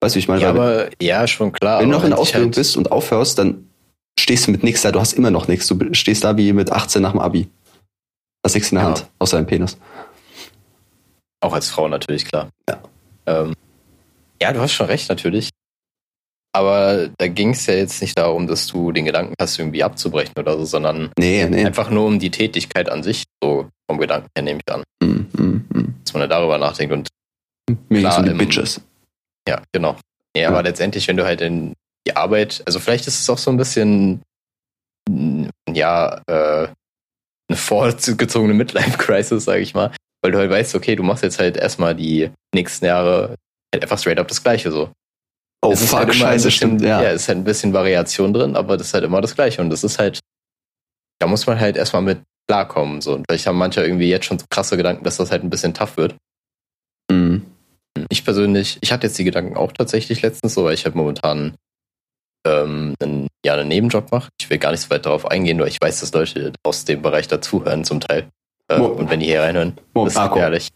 Weißt 0.00 0.14
du, 0.14 0.16
wie 0.16 0.20
ich 0.20 0.28
meine? 0.28 0.42
Ja, 0.42 0.50
aber 0.50 0.88
ja, 1.00 1.26
schon 1.26 1.52
klar. 1.52 1.80
Wenn 1.80 1.90
du 1.90 1.96
noch 1.96 2.04
in 2.04 2.10
der 2.10 2.18
Ausbildung 2.18 2.48
halt, 2.48 2.56
bist 2.56 2.76
und 2.76 2.90
aufhörst, 2.90 3.38
dann 3.38 3.69
stehst 4.20 4.46
du 4.46 4.50
mit 4.52 4.62
nichts 4.62 4.82
da. 4.82 4.92
Du 4.92 5.00
hast 5.00 5.12
immer 5.14 5.30
noch 5.30 5.48
nichts. 5.48 5.66
Du 5.66 5.94
stehst 5.94 6.24
da 6.24 6.36
wie 6.36 6.52
mit 6.52 6.70
18 6.72 7.02
nach 7.02 7.12
dem 7.12 7.20
Abi. 7.20 7.48
Hast 8.44 8.54
nichts 8.54 8.70
in 8.72 8.76
der 8.76 8.84
Ja. 8.84 8.88
Hand, 8.90 9.10
außer 9.18 9.36
deinem 9.36 9.46
Penis. 9.46 9.76
Auch 11.40 11.52
als 11.52 11.68
Frau 11.70 11.88
natürlich, 11.88 12.24
klar. 12.24 12.50
Ja. 12.68 12.82
Ähm, 13.26 13.54
ja, 14.42 14.52
du 14.52 14.60
hast 14.60 14.72
schon 14.72 14.86
recht, 14.86 15.08
natürlich. 15.08 15.50
Aber 16.52 17.08
da 17.18 17.28
ging 17.28 17.50
es 17.50 17.66
ja 17.66 17.74
jetzt 17.74 18.02
nicht 18.02 18.18
darum, 18.18 18.46
dass 18.48 18.66
du 18.66 18.90
den 18.92 19.04
Gedanken 19.04 19.34
hast, 19.40 19.58
irgendwie 19.58 19.84
abzubrechen 19.84 20.34
oder 20.36 20.58
so, 20.58 20.64
sondern 20.64 21.12
Nee, 21.18 21.46
nee. 21.48 21.64
einfach 21.64 21.90
nur 21.90 22.06
um 22.06 22.18
die 22.18 22.30
Tätigkeit 22.30 22.88
an 22.90 23.02
sich, 23.04 23.24
so 23.42 23.68
vom 23.88 23.98
Gedanken 23.98 24.28
her 24.36 24.42
nehme 24.42 24.60
ich 24.66 24.74
an, 24.74 24.82
Mm, 25.02 25.26
mm, 25.32 25.64
mm. 25.72 25.94
dass 26.04 26.12
man 26.12 26.20
da 26.22 26.26
darüber 26.26 26.58
nachdenkt. 26.58 26.92
Und 26.92 27.08
Mir 27.88 28.00
Klar, 28.00 28.18
um 28.18 28.24
die 28.24 28.30
im- 28.32 28.38
Bitches. 28.38 28.80
ja, 29.48 29.62
genau. 29.72 29.96
Ja, 30.34 30.42
Ja. 30.42 30.48
aber 30.48 30.64
letztendlich, 30.64 31.06
wenn 31.06 31.16
du 31.16 31.24
halt 31.24 31.40
in 31.40 31.74
die 32.06 32.16
Arbeit, 32.16 32.62
also 32.66 32.80
vielleicht 32.80 33.06
ist 33.06 33.20
es 33.20 33.30
auch 33.30 33.38
so 33.38 33.50
ein 33.50 33.56
bisschen, 33.56 34.22
mm, 35.08 35.46
ja, 35.72 36.20
äh, 36.26 36.68
eine 37.48 37.56
vorgezogene 37.56 38.54
Midlife-Crisis, 38.54 39.44
sage 39.44 39.60
ich 39.60 39.74
mal, 39.74 39.92
weil 40.22 40.32
du 40.32 40.38
halt 40.38 40.50
weißt, 40.50 40.74
okay, 40.74 40.96
du 40.96 41.02
machst 41.02 41.22
jetzt 41.22 41.38
halt 41.38 41.56
erstmal 41.56 41.94
die 41.94 42.30
nächsten 42.54 42.86
Jahre 42.86 43.34
halt 43.74 43.82
einfach 43.82 43.98
straight 43.98 44.18
up 44.18 44.28
das 44.28 44.42
Gleiche 44.42 44.70
so. 44.70 44.92
Oh, 45.62 45.72
Es 45.72 45.82
ist 45.82 45.90
fuck, 45.90 45.98
halt 46.00 46.14
scheiße, 46.14 46.46
bisschen, 46.46 46.50
stimmt, 46.50 46.82
ja. 46.82 47.02
Ja, 47.02 47.10
es 47.10 47.22
ist 47.22 47.28
halt 47.28 47.38
ein 47.38 47.44
bisschen 47.44 47.72
Variation 47.72 48.32
drin, 48.32 48.56
aber 48.56 48.76
das 48.76 48.88
ist 48.88 48.94
halt 48.94 49.04
immer 49.04 49.20
das 49.20 49.34
Gleiche. 49.34 49.60
Und 49.60 49.68
das 49.70 49.84
ist 49.84 49.98
halt, 49.98 50.20
da 51.20 51.26
muss 51.26 51.46
man 51.46 51.60
halt 51.60 51.76
erstmal 51.76 52.02
mit 52.02 52.22
klarkommen. 52.48 53.02
So. 53.02 53.14
Und 53.14 53.26
vielleicht 53.28 53.46
haben 53.46 53.58
manche 53.58 53.82
irgendwie 53.82 54.08
jetzt 54.08 54.24
schon 54.24 54.38
so 54.38 54.46
krasse 54.48 54.76
Gedanken, 54.76 55.04
dass 55.04 55.18
das 55.18 55.30
halt 55.30 55.44
ein 55.44 55.50
bisschen 55.50 55.74
tough 55.74 55.96
wird. 55.98 56.16
Mm. 57.12 57.38
Ich 58.08 58.24
persönlich, 58.24 58.78
ich 58.80 58.92
hatte 58.92 59.06
jetzt 59.06 59.18
die 59.18 59.24
Gedanken 59.24 59.56
auch 59.56 59.72
tatsächlich 59.72 60.22
letztens 60.22 60.54
so, 60.54 60.64
weil 60.64 60.74
ich 60.74 60.84
halt 60.86 60.94
momentan 60.94 61.54
ähm, 62.46 62.94
einen, 63.00 63.28
ja, 63.44 63.54
einen 63.54 63.68
Nebenjob 63.68 64.10
mache. 64.12 64.28
Ich 64.40 64.48
will 64.50 64.58
gar 64.58 64.70
nicht 64.72 64.80
so 64.80 64.90
weit 64.90 65.06
darauf 65.06 65.26
eingehen, 65.30 65.56
nur 65.56 65.66
ich 65.66 65.78
weiß, 65.80 66.00
dass 66.00 66.12
Leute 66.12 66.52
aus 66.62 66.84
dem 66.84 67.02
Bereich 67.02 67.28
dazuhören 67.28 67.84
zum 67.84 68.00
Teil. 68.00 68.28
Äh, 68.68 68.78
Mo- 68.78 68.86
und 68.86 69.10
wenn 69.10 69.20
die 69.20 69.26
hier 69.26 69.42
reinhören, 69.42 69.76
Mo, 69.94 70.04
das 70.04 70.14
ist 70.14 70.18
Marco, 70.18 70.38
ehrlich. 70.38 70.68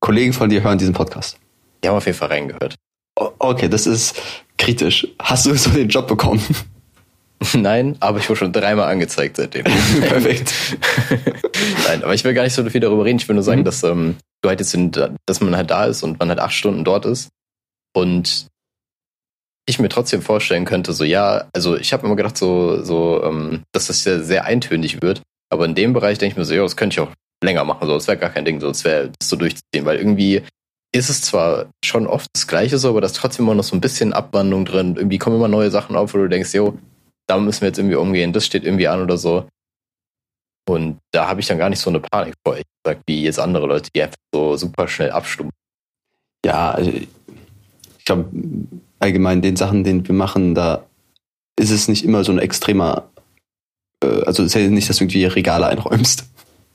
Kollegen 0.00 0.32
von 0.32 0.48
dir 0.48 0.62
hören 0.62 0.78
diesen 0.78 0.94
Podcast. 0.94 1.36
Die 1.82 1.88
haben 1.88 1.96
auf 1.96 2.06
jeden 2.06 2.16
Fall 2.18 2.28
reingehört. 2.28 2.74
O- 3.18 3.30
Okay, 3.38 3.68
das 3.68 3.86
ist 3.86 4.20
kritisch. 4.56 5.06
Hast 5.20 5.46
du 5.46 5.54
so 5.56 5.70
den 5.70 5.88
Job 5.88 6.06
bekommen? 6.08 6.42
Nein, 7.54 7.96
aber 8.00 8.18
ich 8.18 8.28
wurde 8.28 8.38
schon 8.40 8.52
dreimal 8.52 8.90
angezeigt 8.90 9.36
seitdem. 9.36 9.64
Perfekt. 10.00 10.52
Nein, 11.88 12.02
aber 12.04 12.12
ich 12.14 12.22
will 12.24 12.34
gar 12.34 12.42
nicht 12.44 12.52
so 12.52 12.68
viel 12.68 12.80
darüber 12.80 13.04
reden. 13.04 13.18
Ich 13.18 13.28
will 13.28 13.34
nur 13.34 13.42
sagen, 13.42 13.60
Mhm. 13.60 13.64
dass 13.64 13.82
ähm, 13.82 14.16
du 14.42 14.48
halt 14.50 14.60
jetzt, 14.60 14.74
in, 14.74 14.90
dass 15.26 15.40
man 15.40 15.56
halt 15.56 15.70
da 15.70 15.86
ist 15.86 16.02
und 16.02 16.18
man 16.18 16.28
halt 16.28 16.38
acht 16.38 16.52
Stunden 16.52 16.84
dort 16.84 17.06
ist. 17.06 17.28
Und 17.94 18.46
ich 19.70 19.78
mir 19.78 19.88
trotzdem 19.88 20.22
vorstellen 20.22 20.64
könnte, 20.64 20.92
so 20.92 21.04
ja, 21.04 21.48
also 21.52 21.76
ich 21.76 21.92
habe 21.92 22.06
immer 22.06 22.16
gedacht, 22.16 22.36
so, 22.36 22.82
so, 22.82 23.22
ähm, 23.24 23.62
dass 23.72 23.86
das 23.86 24.04
ja 24.04 24.20
sehr 24.20 24.44
eintönig 24.44 25.02
wird. 25.02 25.22
Aber 25.52 25.64
in 25.64 25.74
dem 25.74 25.92
Bereich 25.92 26.18
denke 26.18 26.34
ich 26.34 26.38
mir 26.38 26.44
so, 26.44 26.54
ja, 26.54 26.62
das 26.62 26.76
könnte 26.76 26.94
ich 26.94 27.00
auch 27.00 27.12
länger 27.42 27.64
machen. 27.64 27.86
So, 27.86 27.94
das 27.94 28.06
wäre 28.06 28.18
gar 28.18 28.30
kein 28.30 28.44
Ding, 28.44 28.60
so, 28.60 28.68
das 28.68 28.84
wäre 28.84 29.10
so 29.22 29.36
durchzuziehen, 29.36 29.84
weil 29.84 29.98
irgendwie 29.98 30.42
ist 30.92 31.08
es 31.08 31.22
zwar 31.22 31.70
schon 31.84 32.06
oft 32.06 32.28
das 32.34 32.46
Gleiche 32.46 32.78
so, 32.78 32.90
aber 32.90 33.00
da 33.00 33.06
ist 33.06 33.16
trotzdem 33.16 33.46
immer 33.46 33.54
noch 33.54 33.64
so 33.64 33.76
ein 33.76 33.80
bisschen 33.80 34.12
Abwandlung 34.12 34.64
drin. 34.64 34.96
Irgendwie 34.96 35.18
kommen 35.18 35.36
immer 35.36 35.48
neue 35.48 35.70
Sachen 35.70 35.96
auf, 35.96 36.14
wo 36.14 36.18
du 36.18 36.28
denkst, 36.28 36.52
jo, 36.52 36.78
da 37.28 37.38
müssen 37.38 37.62
wir 37.62 37.68
jetzt 37.68 37.78
irgendwie 37.78 37.96
umgehen, 37.96 38.32
das 38.32 38.46
steht 38.46 38.64
irgendwie 38.64 38.88
an 38.88 39.02
oder 39.02 39.16
so. 39.16 39.48
Und 40.68 40.98
da 41.12 41.28
habe 41.28 41.40
ich 41.40 41.46
dann 41.46 41.58
gar 41.58 41.70
nicht 41.70 41.80
so 41.80 41.90
eine 41.90 42.00
Panik 42.00 42.34
vor, 42.44 42.56
ich 42.56 42.64
sag, 42.84 43.00
wie 43.06 43.22
jetzt 43.22 43.38
andere 43.38 43.66
Leute, 43.66 43.90
die 43.94 44.02
einfach 44.02 44.16
so 44.32 44.56
super 44.56 44.88
schnell 44.88 45.10
abstummen. 45.10 45.52
Ja, 46.44 46.72
also 46.72 46.90
ich 46.90 48.04
glaube, 48.04 48.30
allgemein 49.00 49.42
den 49.42 49.56
Sachen, 49.56 49.82
den 49.84 50.06
wir 50.06 50.14
machen, 50.14 50.54
da 50.54 50.84
ist 51.58 51.70
es 51.70 51.88
nicht 51.88 52.04
immer 52.04 52.22
so 52.24 52.32
ein 52.32 52.38
extremer, 52.38 53.08
äh, 54.04 54.22
also 54.24 54.42
es 54.42 54.54
ist 54.54 54.60
ja 54.62 54.68
nicht, 54.68 54.88
dass 54.88 54.96
du 54.98 55.04
irgendwie 55.04 55.24
Regale 55.24 55.66
einräumst, 55.66 56.24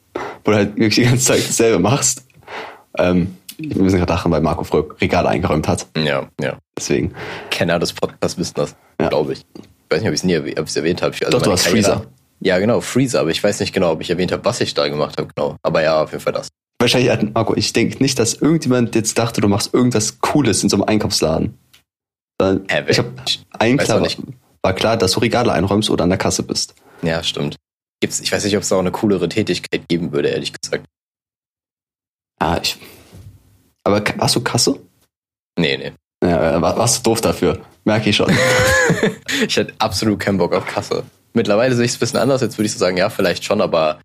wo 0.43 0.51
du 0.51 0.57
halt 0.57 0.75
wirklich 0.75 0.95
die 0.95 1.03
ganze 1.03 1.25
Zeit 1.25 1.47
dasselbe 1.47 1.79
machst. 1.79 2.23
Ähm, 2.97 3.37
wir 3.57 3.81
müssen 3.81 3.97
gerade 3.97 4.11
lachen, 4.11 4.31
weil 4.31 4.41
Marco 4.41 4.63
früher 4.65 4.85
Regale 4.99 5.29
eingeräumt 5.29 5.67
hat. 5.67 5.87
Ja, 5.97 6.27
ja. 6.41 6.57
Deswegen. 6.77 7.13
Kenner 7.51 7.79
des 7.79 7.93
Podcasts 7.93 8.37
wissen 8.37 8.55
das, 8.55 8.75
Ja. 8.99 9.07
glaube 9.09 9.33
ich. 9.33 9.39
Ich 9.55 9.63
weiß 9.95 10.01
nicht, 10.01 10.09
ob 10.09 10.13
ich 10.13 10.19
es 10.19 10.23
nie 10.25 10.37
ob 10.37 10.65
ich's 10.65 10.75
erwähnt 10.75 11.01
habe. 11.01 11.13
Also 11.25 11.37
Doch, 11.37 11.41
du 11.43 11.51
hast 11.51 11.63
Karriere- 11.65 11.83
Freezer. 11.93 12.05
Ja, 12.41 12.59
genau, 12.59 12.81
Freezer, 12.81 13.21
aber 13.21 13.29
ich 13.29 13.41
weiß 13.41 13.61
nicht 13.61 13.71
genau, 13.73 13.91
ob 13.93 14.01
ich 14.01 14.09
erwähnt 14.09 14.31
habe, 14.33 14.43
was 14.43 14.59
ich 14.59 14.73
da 14.73 14.87
gemacht 14.89 15.17
habe, 15.17 15.29
genau. 15.33 15.55
Aber 15.63 15.81
ja, 15.81 16.03
auf 16.03 16.11
jeden 16.11 16.21
Fall 16.21 16.33
das. 16.33 16.49
Wahrscheinlich, 16.79 17.09
hat- 17.09 17.33
Marco, 17.33 17.55
ich 17.55 17.71
denke 17.71 18.03
nicht, 18.03 18.19
dass 18.19 18.33
irgendjemand 18.33 18.93
jetzt 18.95 19.17
dachte, 19.17 19.39
du 19.39 19.47
machst 19.47 19.73
irgendwas 19.73 20.19
Cooles 20.19 20.61
in 20.61 20.67
so 20.69 20.75
einem 20.75 20.83
Einkaufsladen. 20.83 21.57
Hä, 22.41 22.83
ich 22.87 22.97
habe 22.97 23.13
eigentlich 23.59 23.79
weiß 23.79 23.85
klar, 23.85 23.99
nicht. 24.01 24.19
war 24.61 24.73
klar, 24.73 24.97
dass 24.97 25.13
du 25.13 25.19
Regale 25.19 25.53
einräumst 25.53 25.89
oder 25.89 26.03
an 26.03 26.09
der 26.09 26.19
Kasse 26.19 26.43
bist. 26.43 26.75
Ja, 27.01 27.23
stimmt. 27.23 27.55
Gibt's, 28.01 28.19
ich 28.19 28.31
weiß 28.31 28.43
nicht, 28.43 28.55
ob 28.57 28.63
es 28.63 28.69
da 28.69 28.75
auch 28.75 28.79
eine 28.81 28.91
coolere 28.91 29.29
Tätigkeit 29.29 29.87
geben 29.87 30.11
würde, 30.11 30.29
ehrlich 30.29 30.51
gesagt. 30.53 30.85
Ah, 32.39 32.59
ich. 32.61 32.77
Aber 33.83 34.03
warst 34.17 34.35
du 34.35 34.41
Kasse? 34.41 34.79
Nee, 35.57 35.77
nee. 35.77 35.93
Ja, 36.23 36.61
war, 36.61 36.77
warst 36.77 36.97
du 36.97 37.09
doof 37.09 37.21
dafür. 37.21 37.61
Merke 37.85 38.09
ich 38.09 38.15
schon. 38.15 38.31
Ich 39.47 39.57
hätte 39.57 39.73
absolut 39.79 40.19
keinen 40.19 40.37
Bock 40.37 40.53
auf 40.53 40.65
Kasse. 40.65 41.03
Mittlerweile 41.33 41.75
sehe 41.75 41.85
ich 41.85 41.91
es 41.91 41.97
ein 41.97 41.99
bisschen 41.99 42.19
anders. 42.19 42.41
Jetzt 42.41 42.57
würde 42.57 42.67
ich 42.67 42.71
so 42.71 42.79
sagen, 42.79 42.95
ja, 42.97 43.09
vielleicht 43.09 43.43
schon, 43.43 43.59
aber 43.59 43.99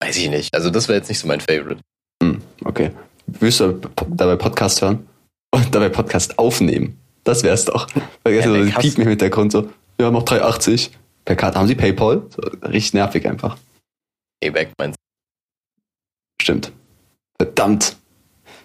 weiß 0.00 0.16
ich 0.16 0.30
nicht. 0.30 0.54
Also 0.54 0.70
das 0.70 0.88
wäre 0.88 0.98
jetzt 0.98 1.08
nicht 1.08 1.18
so 1.18 1.26
mein 1.26 1.40
Favorite. 1.40 1.80
Hm, 2.22 2.40
okay. 2.64 2.90
Willst 3.26 3.60
du 3.60 3.72
dabei 4.08 4.36
Podcast 4.36 4.80
hören? 4.80 5.06
Und 5.50 5.74
dabei 5.74 5.88
Podcast 5.88 6.38
aufnehmen? 6.38 6.98
Das 7.24 7.42
wär's 7.42 7.64
doch. 7.64 7.88
Vergessen 8.22 8.50
Ja, 8.52 8.56
der 8.58 8.66
die 8.66 8.72
Kass- 8.72 8.82
Piepen 8.82 9.02
im 9.02 9.08
Hintergrund 9.08 9.52
so. 9.52 9.70
Ja, 10.00 10.10
noch 10.10 10.24
3,80. 10.24 10.90
Per 11.24 11.36
Karte. 11.36 11.58
Haben 11.58 11.66
Sie 11.68 11.74
Paypal? 11.74 12.22
So, 12.30 12.42
richtig 12.68 12.94
nervig 12.94 13.26
einfach. 13.26 13.56
Payback 14.42 14.72
meinst 14.78 14.98
Stimmt. 16.40 16.72
Verdammt. 17.40 17.96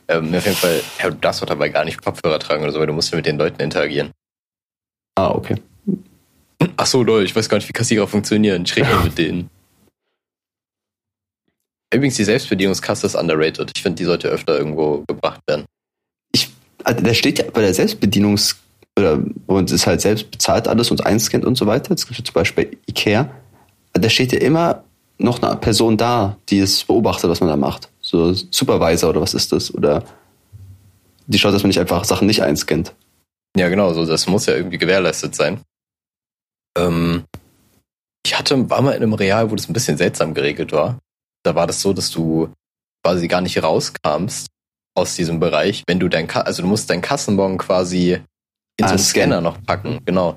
du? 0.08 0.14
Ähm, 0.16 0.34
auf 0.36 0.44
jeden 0.46 0.58
Fall, 0.58 0.82
ja, 1.00 1.10
du 1.10 1.16
darfst 1.18 1.42
doch 1.42 1.46
dabei 1.48 1.70
gar 1.70 1.86
nicht 1.86 2.04
Kopfhörer 2.04 2.40
tragen 2.40 2.64
oder 2.64 2.72
so, 2.74 2.80
weil 2.80 2.88
du 2.88 2.94
musst 2.94 3.12
ja 3.12 3.16
mit 3.16 3.26
den 3.26 3.38
Leuten 3.38 3.62
interagieren. 3.62 4.12
Ah, 5.16 5.30
okay. 5.30 5.56
Ach 6.76 6.86
so, 6.86 7.04
Leute, 7.04 7.26
ich 7.26 7.36
weiß 7.36 7.48
gar 7.48 7.58
nicht, 7.58 7.70
wie 7.70 7.74
Kassierer 7.74 8.08
funktionieren. 8.08 8.64
Ich 8.66 8.76
rede 8.76 8.90
mit 9.04 9.18
denen. 9.18 9.50
Übrigens, 11.94 12.16
die 12.18 12.24
Selbstbedienungskasse 12.24 13.06
ist 13.08 13.16
underrated. 13.16 13.72
Ich 13.76 13.82
finde, 13.82 13.96
die 13.98 14.06
sollte 14.06 14.28
öfter 14.28 14.58
irgendwo 14.58 15.04
gebracht 15.08 15.42
werden. 15.48 15.66
Also 16.84 17.04
da 17.04 17.14
steht 17.14 17.40
ja 17.40 17.46
bei 17.52 17.62
der 17.62 17.74
Selbstbedienungs- 17.74 18.56
oder 18.98 19.24
und 19.48 19.72
ist 19.72 19.88
halt 19.88 20.02
selbst 20.02 20.32
bezahlt 20.32 20.68
alles 20.68 20.92
und 20.92 21.06
einscannt 21.06 21.46
und 21.46 21.56
so 21.56 21.66
weiter. 21.66 21.94
Es 21.94 22.08
gibt 22.08 22.26
zum 22.26 22.34
Beispiel 22.34 22.66
bei 22.66 22.78
Ikea. 22.88 23.30
Da 23.94 24.10
steht 24.10 24.32
ja 24.32 24.40
immer 24.40 24.84
noch 25.18 25.42
eine 25.42 25.56
Person 25.58 25.98
da, 25.98 26.38
die 26.50 26.60
es 26.60 26.84
beobachtet, 26.84 27.30
was 27.30 27.42
man 27.42 27.50
da 27.50 27.56
macht. 27.56 27.90
So 28.02 28.34
Supervisor 28.34 29.10
oder 29.10 29.22
was 29.22 29.34
ist 29.34 29.52
das? 29.52 29.74
Oder 29.74 30.04
die 31.28 31.38
schaut, 31.38 31.54
dass 31.54 31.64
man 31.64 31.70
nicht 31.70 31.80
einfach 31.80 32.06
Sachen 32.06 32.28
nicht 32.28 32.42
einscannt. 32.42 32.94
Ja, 33.56 33.70
genau, 33.70 33.94
so 33.94 34.06
das 34.06 34.28
muss 34.28 34.46
ja 34.46 34.56
irgendwie 34.56 34.78
gewährleistet 34.78 35.36
sein. 35.36 35.62
Ähm, 36.78 37.24
ich 38.26 38.38
hatte, 38.38 38.70
war 38.70 38.82
mal 38.82 38.92
in 38.92 39.04
einem 39.04 39.14
Real, 39.14 39.50
wo 39.52 39.56
das 39.56 39.70
ein 39.70 39.74
bisschen 39.74 39.98
seltsam 39.98 40.34
geregelt 40.34 40.72
war. 40.72 41.00
Da 41.44 41.56
war 41.56 41.68
das 41.68 41.82
so, 41.82 41.94
dass 41.94 42.12
du 42.12 42.50
quasi 43.04 43.28
gar 43.28 43.42
nicht 43.42 43.62
rauskamst 43.62 44.48
aus 44.96 45.16
diesem 45.16 45.40
Bereich, 45.40 45.84
wenn 45.88 46.00
du 46.00 46.08
dein, 46.10 46.28
Ka 46.28 46.42
also 46.42 46.62
du 46.62 46.68
musst 46.68 46.90
deinen 46.90 47.02
Kassenbon 47.02 47.58
quasi 47.58 48.14
in 48.14 48.20
so 48.80 48.86
Ah, 48.86 48.90
einen 48.90 49.00
scannen. 49.00 49.04
Scanner 49.32 49.42
noch 49.42 49.62
packen, 49.64 50.00
genau. 50.06 50.36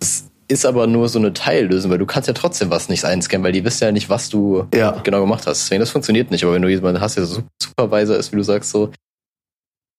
Das 0.00 0.24
ist 0.48 0.64
aber 0.64 0.86
nur 0.86 1.08
so 1.08 1.18
eine 1.18 1.32
Teillösung, 1.32 1.90
weil 1.90 1.98
du 1.98 2.06
kannst 2.06 2.26
ja 2.28 2.32
trotzdem 2.34 2.70
was 2.70 2.88
nicht 2.88 3.04
einscannen, 3.04 3.44
weil 3.44 3.52
die 3.52 3.64
wissen 3.64 3.84
ja 3.84 3.92
nicht, 3.92 4.08
was 4.08 4.28
du 4.30 4.66
Ja. 4.74 4.92
genau 5.02 5.20
gemacht 5.20 5.46
hast. 5.46 5.62
Deswegen, 5.64 5.80
das 5.80 5.90
funktioniert 5.90 6.30
nicht. 6.30 6.42
Aber 6.44 6.54
wenn 6.54 6.62
du 6.62 6.68
jemanden 6.68 7.00
hast, 7.00 7.16
der 7.16 7.26
so 7.26 7.42
Supervisor 7.62 8.16
ist, 8.16 8.32
wie 8.32 8.36
du 8.36 8.42
sagst, 8.42 8.70
so, 8.70 8.90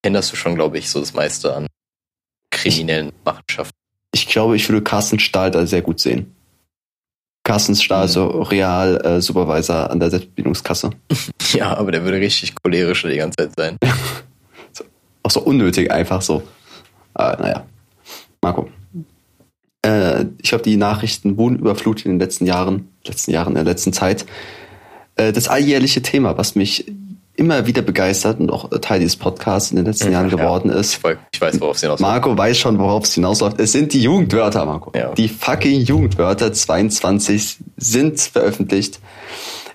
änderst 0.04 0.32
du 0.32 0.36
schon, 0.36 0.56
glaube 0.56 0.78
ich, 0.78 0.90
so 0.90 1.00
das 1.00 1.14
meiste 1.14 1.54
an 1.56 1.68
kriminellen 2.52 3.12
Machenschaften. 3.26 3.76
Ich 4.14 4.28
glaube, 4.28 4.56
ich 4.56 4.68
würde 4.68 4.84
Carsten 4.84 5.20
Stahl 5.20 5.52
da 5.52 5.66
sehr 5.68 5.82
gut 5.84 6.00
sehen. 6.00 6.36
Carsten 7.50 7.76
Stahl, 7.76 8.06
Mhm. 8.06 8.12
so 8.12 8.28
Real 8.44 9.02
äh, 9.04 9.22
Supervisor 9.22 9.90
an 9.90 10.00
der 10.00 10.12
Selbstbedienungskasse. 10.12 10.92
Ja, 11.54 11.76
aber 11.76 11.92
der 11.92 12.04
würde 12.04 12.20
richtig 12.20 12.54
cholerisch 12.62 13.02
die 13.10 13.18
ganze 13.18 13.38
Zeit 13.38 13.52
sein. 13.58 13.78
Auch 15.24 15.32
so 15.32 15.42
unnötig 15.42 15.92
einfach 15.92 16.22
so. 16.22 16.44
Aber 17.16 17.42
naja. 17.42 17.66
Marco. 18.44 18.70
Äh, 19.84 20.26
ich 20.40 20.50
glaube, 20.50 20.64
die 20.64 20.78
Nachrichten 20.78 21.38
wurden 21.38 21.58
überflutet 21.58 22.06
in 22.06 22.12
den 22.12 22.20
letzten 22.20 22.46
Jahren, 22.46 22.90
letzten 23.04 23.32
Jahren, 23.32 23.50
in 23.50 23.56
der 23.56 23.64
letzten 23.64 23.94
Zeit. 23.94 24.28
Äh, 25.16 25.34
das 25.34 25.48
alljährliche 25.48 26.04
Thema, 26.04 26.38
was 26.38 26.54
mich 26.54 26.86
immer 27.40 27.66
wieder 27.66 27.82
begeistert 27.82 28.40
und 28.40 28.52
auch 28.52 28.70
Teil 28.82 29.00
dieses 29.00 29.16
Podcasts 29.16 29.72
in 29.72 29.78
den 29.78 29.86
letzten 29.86 30.12
Jahren 30.12 30.30
Ja. 30.30 30.36
geworden 30.36 30.70
Ich, 30.72 30.76
ist. 30.78 31.00
ich 31.32 31.42
weiß, 31.42 31.60
worauf 31.60 31.78
es 31.78 31.82
hinaus 31.82 32.00
Marco 32.00 32.38
weiß 32.38 32.58
schon, 32.58 32.78
worauf 32.78 33.06
es 33.06 33.14
hinausläuft. 33.14 33.60
Es 33.60 33.72
sind 33.72 33.94
die 33.94 34.02
Jugendwörter, 34.02 34.66
Marco. 34.66 34.92
Ja. 34.98 35.14
Die 35.14 35.28
fucking 35.30 35.82
Jugendwörter 35.82 36.54
22 36.54 37.58
sind 37.78 38.20
veröffentlicht. 38.20 39.00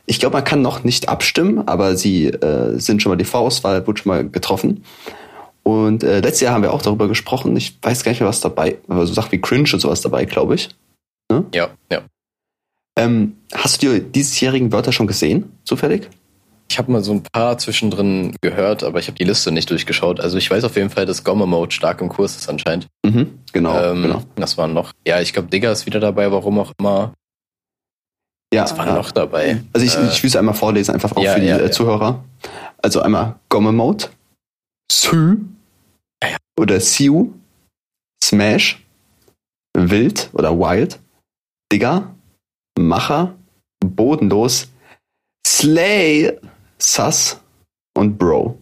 Ich 0.07 0.21
glaube, 0.21 0.35
man 0.37 0.45
kann 0.45 0.61
noch 0.63 0.85
nicht 0.85 1.09
abstimmen, 1.09 1.67
aber 1.67 1.97
sie 1.97 2.27
äh, 2.27 2.79
sind 2.79 3.03
schon 3.03 3.11
mal 3.11 3.17
die 3.17 3.25
Vorauswahl, 3.25 3.87
wurde 3.87 4.03
schon 4.03 4.11
mal 4.11 4.29
getroffen. 4.29 4.85
Und 5.63 6.05
äh, 6.05 6.21
letztes 6.21 6.43
Jahr 6.43 6.53
haben 6.55 6.63
wir 6.63 6.75
auch 6.75 6.83
darüber 6.83 7.09
gesprochen. 7.09 7.57
Ich 7.57 7.79
weiß 7.81 8.05
gar 8.05 8.13
nicht 8.13 8.21
mehr, 8.21 8.29
was 8.29 8.41
dabei, 8.41 8.77
aber 8.87 9.07
so 9.07 9.15
Sachen 9.15 9.33
wie 9.33 9.41
Cringe 9.41 9.71
und 9.73 9.81
sowas 9.81 10.03
dabei, 10.03 10.27
glaube 10.27 10.57
ich. 10.57 10.69
Ja, 11.55 11.71
ja. 11.91 12.03
Ähm, 12.97 13.37
hast 13.55 13.83
du 13.83 13.93
die 13.95 14.01
diesjährigen 14.01 14.71
Wörter 14.73 14.93
schon 14.93 15.07
gesehen, 15.07 15.51
zufällig? 15.65 16.09
Ich 16.71 16.79
habe 16.79 16.91
mal 16.91 17.03
so 17.03 17.13
ein 17.13 17.23
paar 17.23 17.59
zwischendrin 17.59 18.35
gehört, 18.41 18.83
aber 18.83 18.99
ich 18.99 19.07
habe 19.07 19.17
die 19.19 19.25
Liste 19.25 19.53
nicht 19.53 19.71
durchgeschaut. 19.71 20.19
Also 20.21 20.39
ich 20.39 20.51
weiß 20.51 20.65
auf 20.65 20.75
jeden 20.77 20.91
Fall, 20.91 21.07
dass 21.07 21.23
Gomme 21.23 21.47
Mode 21.47 21.73
stark 21.73 22.01
im 22.01 22.09
Kurs 22.09 22.37
ist 22.37 22.49
anscheinend. 22.49 22.89
Mhm, 23.05 23.39
genau, 23.53 23.81
ähm, 23.81 24.03
genau. 24.03 24.23
Das 24.37 24.57
waren 24.59 24.73
noch. 24.73 24.93
Ja, 25.07 25.21
ich 25.21 25.33
glaube, 25.33 25.49
Digger 25.49 25.71
ist 25.71 25.87
wieder 25.87 26.01
dabei, 26.01 26.33
warum 26.33 26.59
auch 26.59 26.73
immer. 26.79 27.13
Ja, 28.53 28.63
Das 28.63 28.77
waren 28.79 28.89
ja. 28.89 28.95
noch 28.95 29.11
dabei. 29.11 29.63
Also 29.73 29.87
ich, 29.87 29.95
Äh, 29.97 30.09
ich 30.13 30.23
will 30.23 30.29
es 30.29 30.37
einmal 30.37 30.55
vorlesen, 30.55 30.95
einfach 30.95 31.13
auch 31.17 31.23
ja, 31.23 31.35
für 31.35 31.41
die 31.41 31.47
ja, 31.47 31.59
äh. 31.59 31.71
Zuhörer. 31.71 32.25
Also 32.83 33.01
einmal 33.03 33.37
Gomme 33.49 33.73
Mode, 33.73 34.07
Sü 34.91 35.39
ja. 36.23 36.37
oder 36.59 36.81
Siu, 36.81 37.33
Smash, 38.23 38.85
Wild 39.77 40.31
oder 40.33 40.57
Wild, 40.59 41.01
Digger, 41.73 42.15
Macher, 42.79 43.35
Bodenlos, 43.85 44.69
Slay, 45.47 46.39
Sus 46.85 47.41
und 47.97 48.19
Bro. 48.19 48.59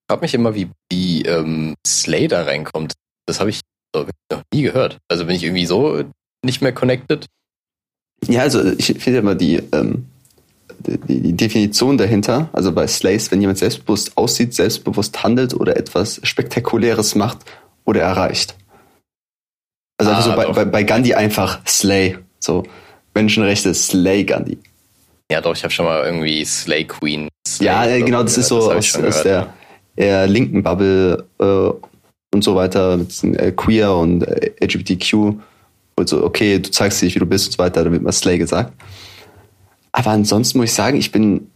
Ich 0.00 0.12
frage 0.12 0.22
mich 0.22 0.34
immer, 0.34 0.54
wie, 0.54 0.70
wie 0.90 1.22
ähm, 1.22 1.74
Slay 1.86 2.28
da 2.28 2.42
reinkommt. 2.42 2.94
Das 3.26 3.40
habe 3.40 3.50
ich 3.50 3.60
noch 3.94 4.42
nie 4.52 4.62
gehört. 4.62 4.98
Also 5.08 5.26
bin 5.26 5.36
ich 5.36 5.44
irgendwie 5.44 5.66
so 5.66 6.04
nicht 6.44 6.62
mehr 6.62 6.72
connected. 6.72 7.26
Ja, 8.26 8.40
also 8.42 8.64
ich 8.72 8.86
finde 8.98 9.18
immer 9.18 9.34
die, 9.34 9.56
ähm, 9.72 10.06
die, 10.78 11.20
die 11.20 11.32
Definition 11.34 11.98
dahinter, 11.98 12.48
also 12.52 12.72
bei 12.72 12.86
Slays, 12.86 13.30
wenn 13.30 13.40
jemand 13.40 13.58
selbstbewusst 13.58 14.16
aussieht, 14.16 14.54
selbstbewusst 14.54 15.22
handelt 15.22 15.54
oder 15.54 15.76
etwas 15.76 16.20
Spektakuläres 16.22 17.14
macht 17.14 17.38
oder 17.84 18.00
erreicht. 18.00 18.56
Also 19.98 20.12
einfach 20.12 20.26
Ah, 20.26 20.30
so 20.30 20.36
bei, 20.36 20.52
bei, 20.52 20.64
bei 20.64 20.82
Gandhi 20.84 21.14
einfach 21.14 21.66
Slay, 21.66 22.18
so 22.38 22.64
Menschenrechte 23.14 23.74
Slay 23.74 24.24
Gandhi. 24.24 24.58
Ja, 25.32 25.40
doch, 25.40 25.56
ich 25.56 25.64
habe 25.64 25.72
schon 25.72 25.86
mal 25.86 26.04
irgendwie 26.04 26.44
Slay 26.44 26.84
Queen. 26.84 27.26
Slay 27.48 27.66
Ja, 27.66 27.86
äh, 27.86 28.02
genau, 28.02 28.22
das 28.22 28.36
ist 28.36 28.48
so 28.48 28.70
ich 28.70 28.94
aus, 28.94 29.02
aus 29.02 29.22
der 29.22 29.54
eher 29.96 30.26
linken 30.26 30.62
Bubble 30.62 31.26
äh, 31.38 32.34
und 32.34 32.44
so 32.44 32.54
weiter, 32.54 32.98
mit 32.98 33.24
äh, 33.24 33.50
Queer 33.52 33.94
und 33.94 34.24
äh, 34.24 34.52
LGBTQ. 34.62 35.14
Und 35.94 36.06
so, 36.06 36.22
okay, 36.22 36.58
du 36.58 36.70
zeigst 36.70 37.00
dich, 37.00 37.14
wie 37.14 37.18
du 37.18 37.24
bist 37.24 37.46
und 37.46 37.52
so 37.52 37.58
weiter, 37.60 37.82
da 37.82 37.90
wird 37.90 38.02
mal 38.02 38.12
Slay 38.12 38.36
gesagt. 38.36 38.74
Aber 39.92 40.10
ansonsten 40.10 40.58
muss 40.58 40.66
ich 40.66 40.74
sagen, 40.74 40.98
ich 40.98 41.10
bin. 41.10 41.50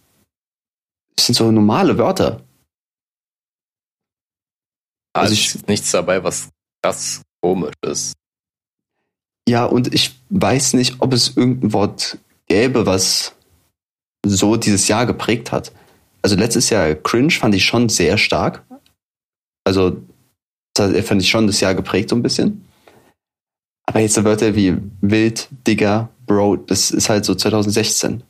Das 1.15 1.27
sind 1.27 1.35
so 1.35 1.51
normale 1.51 1.99
Wörter. 1.99 2.41
Also 5.13 5.35
ich, 5.35 5.55
ist 5.55 5.69
nichts 5.69 5.91
dabei, 5.91 6.25
was 6.25 6.49
krass 6.83 7.21
komisch 7.43 7.75
ist. 7.83 8.15
Ja, 9.47 9.67
und 9.67 9.93
ich 9.93 10.19
weiß 10.31 10.73
nicht, 10.73 10.97
ob 11.01 11.13
es 11.13 11.37
irgendein 11.37 11.75
Wort 11.75 12.17
gäbe, 12.47 12.87
was 12.87 13.36
so 14.29 14.57
dieses 14.57 14.89
Jahr 14.89 15.07
geprägt 15.07 15.53
hat. 15.53 15.73
Also 16.23 16.37
letztes 16.37 16.71
Jahr 16.71 16.95
Cringe 16.95 17.31
fand 17.31 17.55
ich 17.55 17.65
schon 17.65 17.89
sehr 17.89 18.19
stark. 18.19 18.65
Also 19.65 19.97
das 20.75 21.07
fand 21.07 21.23
ich 21.23 21.29
schon 21.29 21.47
das 21.47 21.61
Jahr 21.61 21.75
geprägt 21.75 22.11
so 22.11 22.17
ein 22.17 22.23
bisschen. 22.23 22.67
Aber 23.87 24.01
jetzt 24.01 24.15
so 24.15 24.25
Wörter 24.25 24.55
wie 24.55 24.77
Wild, 25.01 25.49
Digger, 25.67 26.09
Bro, 26.27 26.57
das 26.57 26.91
ist 26.91 27.09
halt 27.09 27.25
so 27.25 27.35
2016. 27.35 28.23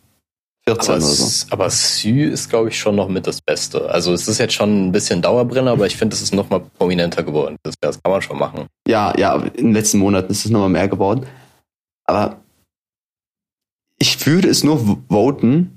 14 0.69 0.95
aber 0.95 0.97
oder 0.97 1.01
so. 1.01 1.47
Aber 1.51 1.71
Sü 1.71 2.25
ist, 2.25 2.51
glaube 2.51 2.69
ich, 2.69 2.79
schon 2.79 2.97
noch 2.97 3.09
mit 3.09 3.27
das 3.27 3.41
Beste. 3.41 3.89
Also 3.89 4.13
es 4.13 4.27
ist 4.27 4.39
jetzt 4.39 4.55
schon 4.55 4.89
ein 4.89 4.93
bisschen 4.93 5.23
Dauerbrenner, 5.23 5.71
aber 5.73 5.87
ich 5.87 5.97
finde, 5.97 6.15
es 6.15 6.23
ist 6.23 6.35
noch 6.35 6.51
mal 6.51 6.61
prominenter 6.61 7.23
geworden. 7.23 7.57
Das, 7.63 7.75
das 7.81 8.03
kann 8.03 8.13
man 8.13 8.21
schon 8.21 8.39
machen. 8.39 8.67
Ja, 8.87 9.17
ja, 9.17 9.37
in 9.37 9.67
den 9.67 9.73
letzten 9.73 9.99
Monaten 9.99 10.33
ist 10.33 10.45
es 10.45 10.51
noch 10.51 10.61
mal 10.61 10.69
mehr 10.69 10.89
geworden. 10.89 11.27
Aber 12.05 12.41
ich 13.99 14.27
würde 14.27 14.49
es 14.49 14.65
nur 14.65 14.99
voten, 15.09 15.76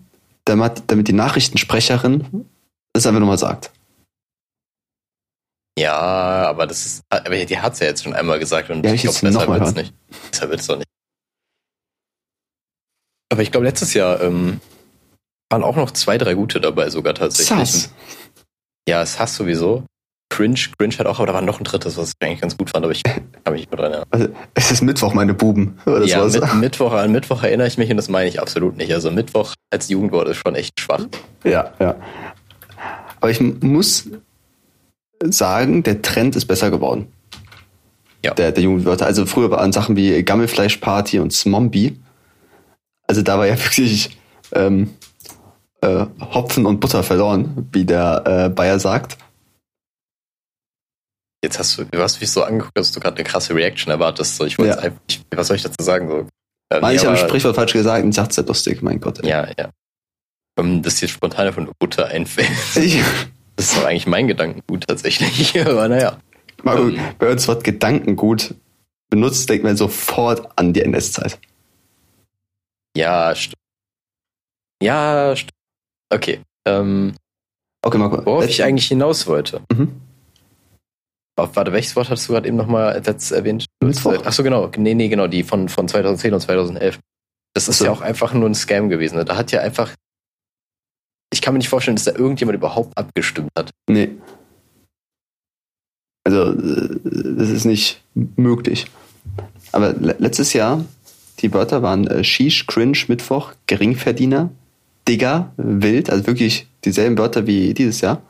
damit, 0.50 0.84
damit 0.88 1.08
die 1.08 1.14
Nachrichtensprecherin 1.14 2.46
das 2.94 3.06
einfach 3.06 3.20
nochmal 3.20 3.38
sagt. 3.38 3.72
Ja, 5.78 5.94
aber 5.98 6.68
das 6.68 6.86
ist, 6.86 7.04
aber 7.10 7.46
die 7.46 7.58
hat 7.60 7.74
es 7.74 7.80
ja 7.80 7.88
jetzt 7.88 8.04
schon 8.04 8.14
einmal 8.14 8.38
gesagt 8.40 8.70
und 8.70 8.84
Ja, 8.84 8.92
ich 8.94 9.06
ich 9.06 9.12
glaube, 9.20 9.34
besser 9.34 9.48
wird 9.48 9.62
es 9.62 9.68
hören. 9.68 9.76
nicht. 9.76 9.94
Besser 10.32 10.50
wird 10.50 10.60
es 10.60 10.68
doch 10.68 10.76
nicht. 10.78 10.88
Aber 13.32 13.42
ich 13.42 13.52
glaube, 13.52 13.66
letztes 13.66 13.94
Jahr 13.94 14.20
ähm, 14.22 14.60
waren 15.50 15.64
auch 15.64 15.76
noch 15.78 15.92
zwei, 15.92 16.18
drei 16.18 16.34
gute 16.34 16.60
dabei 16.60 16.90
sogar 16.90 17.14
tatsächlich. 17.14 17.72
Sass. 17.72 17.94
Ja, 18.90 19.02
es 19.02 19.20
hast 19.20 19.36
sowieso. 19.36 19.86
Cringe, 20.30 20.60
Cringe 20.78 20.96
hat 20.98 21.08
auch, 21.08 21.20
aber 21.20 21.28
da 21.28 21.34
war 21.34 21.42
noch 21.42 21.60
ein 21.60 21.64
drittes, 21.64 21.98
was 21.98 22.10
ich 22.10 22.28
eigentlich 22.28 22.42
ganz 22.42 22.56
gut 22.56 22.70
fand, 22.70 22.86
aber 22.86 22.94
ich 22.94 23.04
kann 23.04 23.24
mich 23.52 23.62
nicht 23.62 23.72
mehr 23.72 23.80
dran 23.80 23.92
erinnern. 23.92 24.08
Also, 24.12 24.28
es 24.54 24.72
ist 24.72 24.82
Mittwoch, 24.82 25.14
meine 25.14 25.34
Buben. 25.34 25.78
Oder 25.86 26.06
ja, 26.06 26.24
mit, 26.24 26.54
Mittwoch, 26.60 26.94
an 26.94 27.12
Mittwoch 27.12 27.44
erinnere 27.44 27.68
ich 27.68 27.78
mich 27.78 27.90
und 27.90 27.98
das 27.98 28.10
meine 28.10 28.30
ich 28.30 28.40
absolut 28.40 28.78
nicht. 28.78 28.94
Also 28.94 29.12
Mittwoch 29.12 29.56
als 29.72 29.90
Jugendwort 29.90 30.30
ist 30.30 30.38
schon 30.38 30.56
echt 30.56 30.80
schwach. 30.80 31.08
Ja, 31.44 31.74
ja. 31.80 31.96
Aber 33.20 33.32
ich 33.32 33.42
muss 33.42 34.08
sagen, 35.22 35.84
der 35.84 36.02
Trend 36.02 36.36
ist 36.36 36.46
besser 36.46 36.72
geworden. 36.72 37.08
Ja. 38.24 38.34
Der, 38.34 38.52
der 38.52 38.64
Jugendwörter. 38.64 39.06
Also 39.06 39.26
früher 39.26 39.50
waren 39.52 39.72
Sachen 39.72 39.96
wie 39.96 40.24
Gammelfleischparty 40.24 41.20
und 41.20 41.34
Smombie. 41.34 42.00
Also 43.08 43.22
da 43.22 43.38
war 43.38 43.48
ja 43.48 43.58
wirklich 43.64 44.18
ähm, 44.54 44.92
äh, 45.82 46.06
Hopfen 46.34 46.66
und 46.66 46.80
Butter 46.80 47.04
verloren, 47.04 47.68
wie 47.72 47.86
der 47.86 48.24
äh, 48.26 48.50
Bayer 48.50 48.80
sagt. 48.80 49.18
Jetzt 51.44 51.58
hast 51.60 51.78
du, 51.78 51.86
du 51.86 52.00
hast 52.02 52.20
mich 52.20 52.30
so 52.32 52.44
angeguckt, 52.44 52.78
dass 52.78 52.92
du 52.92 53.00
gerade 53.00 53.16
eine 53.18 53.24
krasse 53.24 53.56
Reaction 53.56 53.92
erwartest. 53.92 54.36
So, 54.36 54.46
ich 54.46 54.58
wollte 54.58 54.74
Ja. 54.76 54.80
einfach, 54.80 55.00
ich, 55.08 55.22
was 55.34 55.48
soll 55.48 55.56
ich 55.56 55.64
dazu 55.64 55.82
sagen? 55.84 56.10
So, 56.10 56.18
ähm, 56.72 56.82
nee, 56.82 56.96
ich 56.96 57.06
habe 57.06 57.18
ein 57.18 57.28
Sprichwort 57.28 57.56
falsch 57.56 57.74
gesagt 57.74 58.04
und 58.04 58.10
ist 58.18 58.36
ja 58.38 58.44
lustig, 58.44 58.82
mein 58.82 59.00
Gott. 59.00 59.20
ey. 59.24 59.30
Ja, 59.30 59.48
ja. 59.58 59.70
Ähm, 60.60 60.82
Das 60.82 61.00
jetzt 61.02 61.12
spontan 61.12 61.52
von 61.54 61.72
Butter 61.80 62.08
einfällt. 62.08 62.50
Ich, 62.76 63.02
Das 63.56 63.68
ist 63.72 63.78
doch 63.78 63.86
eigentlich 63.86 64.08
mein 64.08 64.28
Gedankengut 64.28 64.86
tatsächlich. 64.88 65.58
Aber 65.66 65.88
naja. 65.88 66.20
Marco, 66.64 66.90
Ähm. 66.90 67.00
wer 67.20 67.32
uns 67.32 67.48
Wort 67.48 67.64
Gedankengut 67.64 68.54
benutzt, 69.10 69.50
denkt 69.50 69.64
man 69.64 69.78
sofort 69.78 70.48
an 70.58 70.74
die 70.74 70.82
NS-Zeit. 70.82 71.40
Ja, 72.98 73.34
stimmt. 73.36 73.56
Ja, 74.84 75.36
stimmt. 75.36 75.52
Okay. 76.14 76.42
Ähm, 76.66 77.16
Okay, 77.82 77.98
Marco. 77.98 78.26
worauf 78.26 78.46
ich 78.46 78.62
eigentlich 78.64 78.88
hinaus 78.90 79.26
wollte. 79.28 79.62
Mhm. 79.72 80.02
Auf, 81.40 81.56
warte, 81.56 81.72
welches 81.72 81.96
Wort 81.96 82.10
hast 82.10 82.28
du 82.28 82.34
gerade 82.34 82.48
eben 82.48 82.58
nochmal 82.58 82.96
erwähnt? 82.96 83.66
Mittwoch. 83.84 84.26
Achso, 84.26 84.44
genau. 84.44 84.70
Nee, 84.78 84.94
nee, 84.94 85.08
genau. 85.08 85.28
Die 85.28 85.44
von, 85.44 85.70
von 85.70 85.88
2010 85.88 86.34
und 86.34 86.40
2011. 86.42 87.00
Das 87.54 87.68
ist 87.68 87.80
so. 87.80 87.86
ja 87.86 87.92
auch 87.92 88.02
einfach 88.02 88.34
nur 88.34 88.50
ein 88.50 88.56
Scam 88.56 88.90
gewesen. 88.90 89.18
ne? 89.18 89.26
Da 89.26 89.38
hat 89.38 89.52
ja 89.52 89.62
einfach. 89.62 89.94
Ich 91.32 91.42
kann 91.42 91.54
mir 91.54 91.60
nicht 91.60 91.70
vorstellen, 91.70 91.96
dass 91.96 92.06
da 92.06 92.14
irgendjemand 92.14 92.56
überhaupt 92.56 92.98
abgestimmt 92.98 93.50
hat. 93.58 93.72
Nee. 93.88 94.12
Also, 96.24 96.52
äh, 96.52 97.00
das 97.04 97.50
ist 97.50 97.66
nicht 97.66 98.02
möglich. 98.14 98.88
Aber 99.72 99.94
le 99.94 100.16
letztes 100.20 100.54
Jahr, 100.54 100.84
die 101.40 101.54
Wörter 101.54 101.82
waren 101.82 102.08
äh, 102.08 102.24
Shish, 102.24 102.68
Cringe, 102.68 102.98
Mittwoch, 103.08 103.54
Geringverdiener, 103.68 104.50
Digger, 105.08 105.52
Wild, 105.58 106.10
also 106.10 106.28
wirklich 106.28 106.68
dieselben 106.84 107.18
Wörter 107.18 107.48
wie 107.48 107.74
dieses 107.74 108.02
Jahr. 108.02 108.22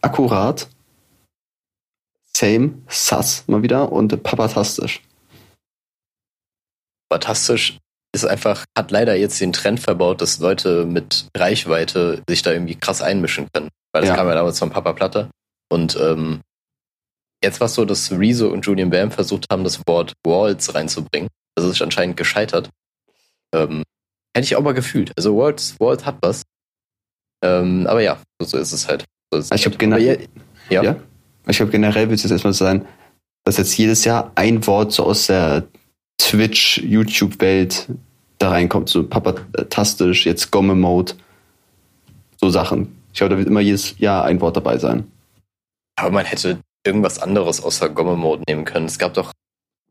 Akkurat, 0.00 0.68
Same, 2.36 2.82
Sass 2.88 3.46
mal 3.48 3.62
wieder 3.62 3.90
und 3.92 4.22
Papatastisch. 4.22 5.02
Fantastisch 7.12 7.78
ist 8.14 8.24
einfach, 8.24 8.64
hat 8.76 8.90
leider 8.90 9.14
jetzt 9.16 9.40
den 9.40 9.52
Trend 9.52 9.80
verbaut, 9.80 10.20
dass 10.20 10.38
Leute 10.38 10.84
mit 10.84 11.28
Reichweite 11.36 12.22
sich 12.28 12.42
da 12.42 12.52
irgendwie 12.52 12.74
krass 12.74 13.02
einmischen 13.02 13.48
können. 13.52 13.68
Weil 13.92 14.02
das 14.02 14.10
Ja. 14.10 14.16
kam 14.16 14.28
ja 14.28 14.34
damals 14.34 14.58
von 14.58 14.70
Papa 14.70 14.92
Platte. 14.92 15.30
Und 15.70 15.96
ähm, 15.96 16.40
jetzt 17.42 17.60
war 17.60 17.66
es 17.66 17.74
so, 17.74 17.84
dass 17.84 18.10
Rezo 18.12 18.48
und 18.48 18.64
Julian 18.66 18.90
Bam 18.90 19.10
versucht 19.10 19.46
haben, 19.50 19.64
das 19.64 19.80
Wort 19.86 20.12
Walls 20.24 20.74
reinzubringen. 20.74 21.28
Das 21.54 21.64
ist 21.66 21.82
anscheinend 21.82 22.16
gescheitert. 22.16 22.70
Ähm, 23.54 23.82
hätte 24.34 24.44
ich 24.44 24.56
auch 24.56 24.62
mal 24.62 24.72
gefühlt. 24.74 25.12
Also 25.16 25.36
Walls, 25.36 25.78
Walls 25.80 26.04
hat 26.06 26.18
was. 26.22 26.42
Ähm, 27.42 27.86
aber 27.86 28.00
ja, 28.02 28.20
so, 28.40 28.46
so 28.48 28.58
ist 28.58 28.72
es 28.72 28.88
halt. 28.88 29.04
So 29.32 29.38
ist 29.38 29.46
es 29.52 29.58
Ich 29.60 29.64
halt. 29.64 29.74
hab 29.74 29.78
genau- 29.78 29.96
ja, 29.96 30.14
ja. 30.70 30.82
Ja. 30.82 30.96
Ich 31.48 31.56
glaube, 31.56 31.72
generell 31.72 32.08
wird 32.08 32.18
es 32.18 32.24
jetzt 32.24 32.32
erstmal 32.32 32.52
so 32.52 32.64
sein, 32.64 32.86
dass 33.44 33.56
jetzt 33.56 33.76
jedes 33.76 34.04
Jahr 34.04 34.32
ein 34.34 34.66
Wort 34.66 34.92
so 34.92 35.04
aus 35.04 35.26
der 35.26 35.64
Twitch, 36.18 36.78
YouTube-Welt 36.78 37.88
da 38.38 38.50
reinkommt. 38.50 38.88
So 38.88 39.06
papatastisch, 39.06 40.26
jetzt 40.26 40.50
Gomme-Mode. 40.50 41.14
So 42.40 42.50
Sachen. 42.50 43.02
Ich 43.12 43.18
glaube, 43.18 43.30
da 43.30 43.38
wird 43.38 43.48
immer 43.48 43.60
jedes 43.60 43.98
Jahr 43.98 44.24
ein 44.24 44.40
Wort 44.40 44.56
dabei 44.56 44.78
sein. 44.78 45.10
Aber 45.96 46.10
man 46.10 46.26
hätte 46.26 46.60
irgendwas 46.86 47.18
anderes 47.18 47.62
außer 47.62 47.88
Gomme-Mode 47.88 48.44
nehmen 48.46 48.64
können. 48.64 48.86
Es 48.86 48.98
gab 48.98 49.14
doch 49.14 49.32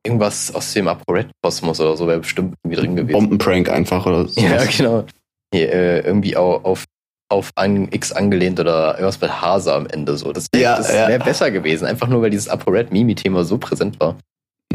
irgendwas 0.05 0.53
aus 0.53 0.73
dem 0.73 0.87
ApoRed-Kosmos 0.87 1.79
oder 1.81 1.97
so, 1.97 2.07
wäre 2.07 2.19
bestimmt 2.19 2.55
irgendwie 2.63 2.81
drin 2.81 2.95
gewesen. 2.95 3.13
Bombenprank 3.13 3.69
einfach 3.69 4.05
oder 4.05 4.27
so. 4.27 4.39
Ja, 4.39 4.63
genau. 4.77 5.05
Hier, 5.53 5.71
äh, 5.71 5.99
irgendwie 6.01 6.37
auch 6.37 6.63
auf, 6.63 6.85
auf 7.29 7.51
an 7.55 7.89
X 7.91 8.11
angelehnt 8.11 8.59
oder 8.59 8.93
irgendwas 8.93 9.19
mit 9.19 9.41
Hase 9.41 9.73
am 9.73 9.85
Ende 9.87 10.17
so. 10.17 10.31
Das 10.31 10.47
wäre 10.53 10.63
Ja, 10.63 10.81
ja. 10.81 11.07
wär 11.09 11.19
besser 11.19 11.51
gewesen, 11.51 11.85
einfach 11.85 12.07
nur 12.07 12.21
weil 12.21 12.29
dieses 12.29 12.47
ApoRed-Mimi-Thema 12.47 13.43
so 13.43 13.57
präsent 13.57 13.99
war. 13.99 14.17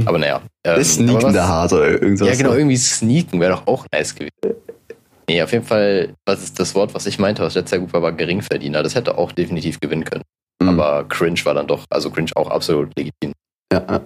Aber 0.04 0.18
naja. 0.18 0.40
Ähm, 0.64 0.76
Das 0.76 0.94
Sneakende 0.94 1.46
Hase 1.46 1.76
oder 1.76 1.88
irgendwas. 2.02 2.28
Ja, 2.28 2.34
genau, 2.34 2.52
irgendwie 2.54 2.76
sneaken 2.76 3.40
wäre 3.40 3.52
doch 3.52 3.66
auch 3.66 3.86
nice 3.92 4.14
gewesen. 4.14 4.32
Nee, 5.28 5.42
auf 5.42 5.52
jeden 5.52 5.64
Fall, 5.64 6.14
was 6.26 6.42
ist 6.42 6.58
das 6.58 6.74
Wort, 6.74 6.94
was 6.94 7.06
ich 7.06 7.18
meinte, 7.18 7.42
was 7.42 7.54
letztes 7.54 7.72
Jahr 7.72 7.80
gut 7.80 7.92
war, 7.92 8.02
war 8.02 8.12
Geringverdiener. 8.12 8.82
Das 8.82 8.94
hätte 8.94 9.16
auch 9.16 9.32
definitiv 9.32 9.80
gewinnen 9.80 10.04
können. 10.04 10.22
Mhm. 10.60 10.68
Aber 10.68 11.04
Cringe 11.08 11.40
war 11.44 11.54
dann 11.54 11.66
doch, 11.66 11.84
also 11.90 12.10
Cringe 12.10 12.30
auch 12.34 12.50
absolut 12.50 12.90
legitim. 12.96 13.32
Ja, 13.72 13.84
ja. 13.88 14.00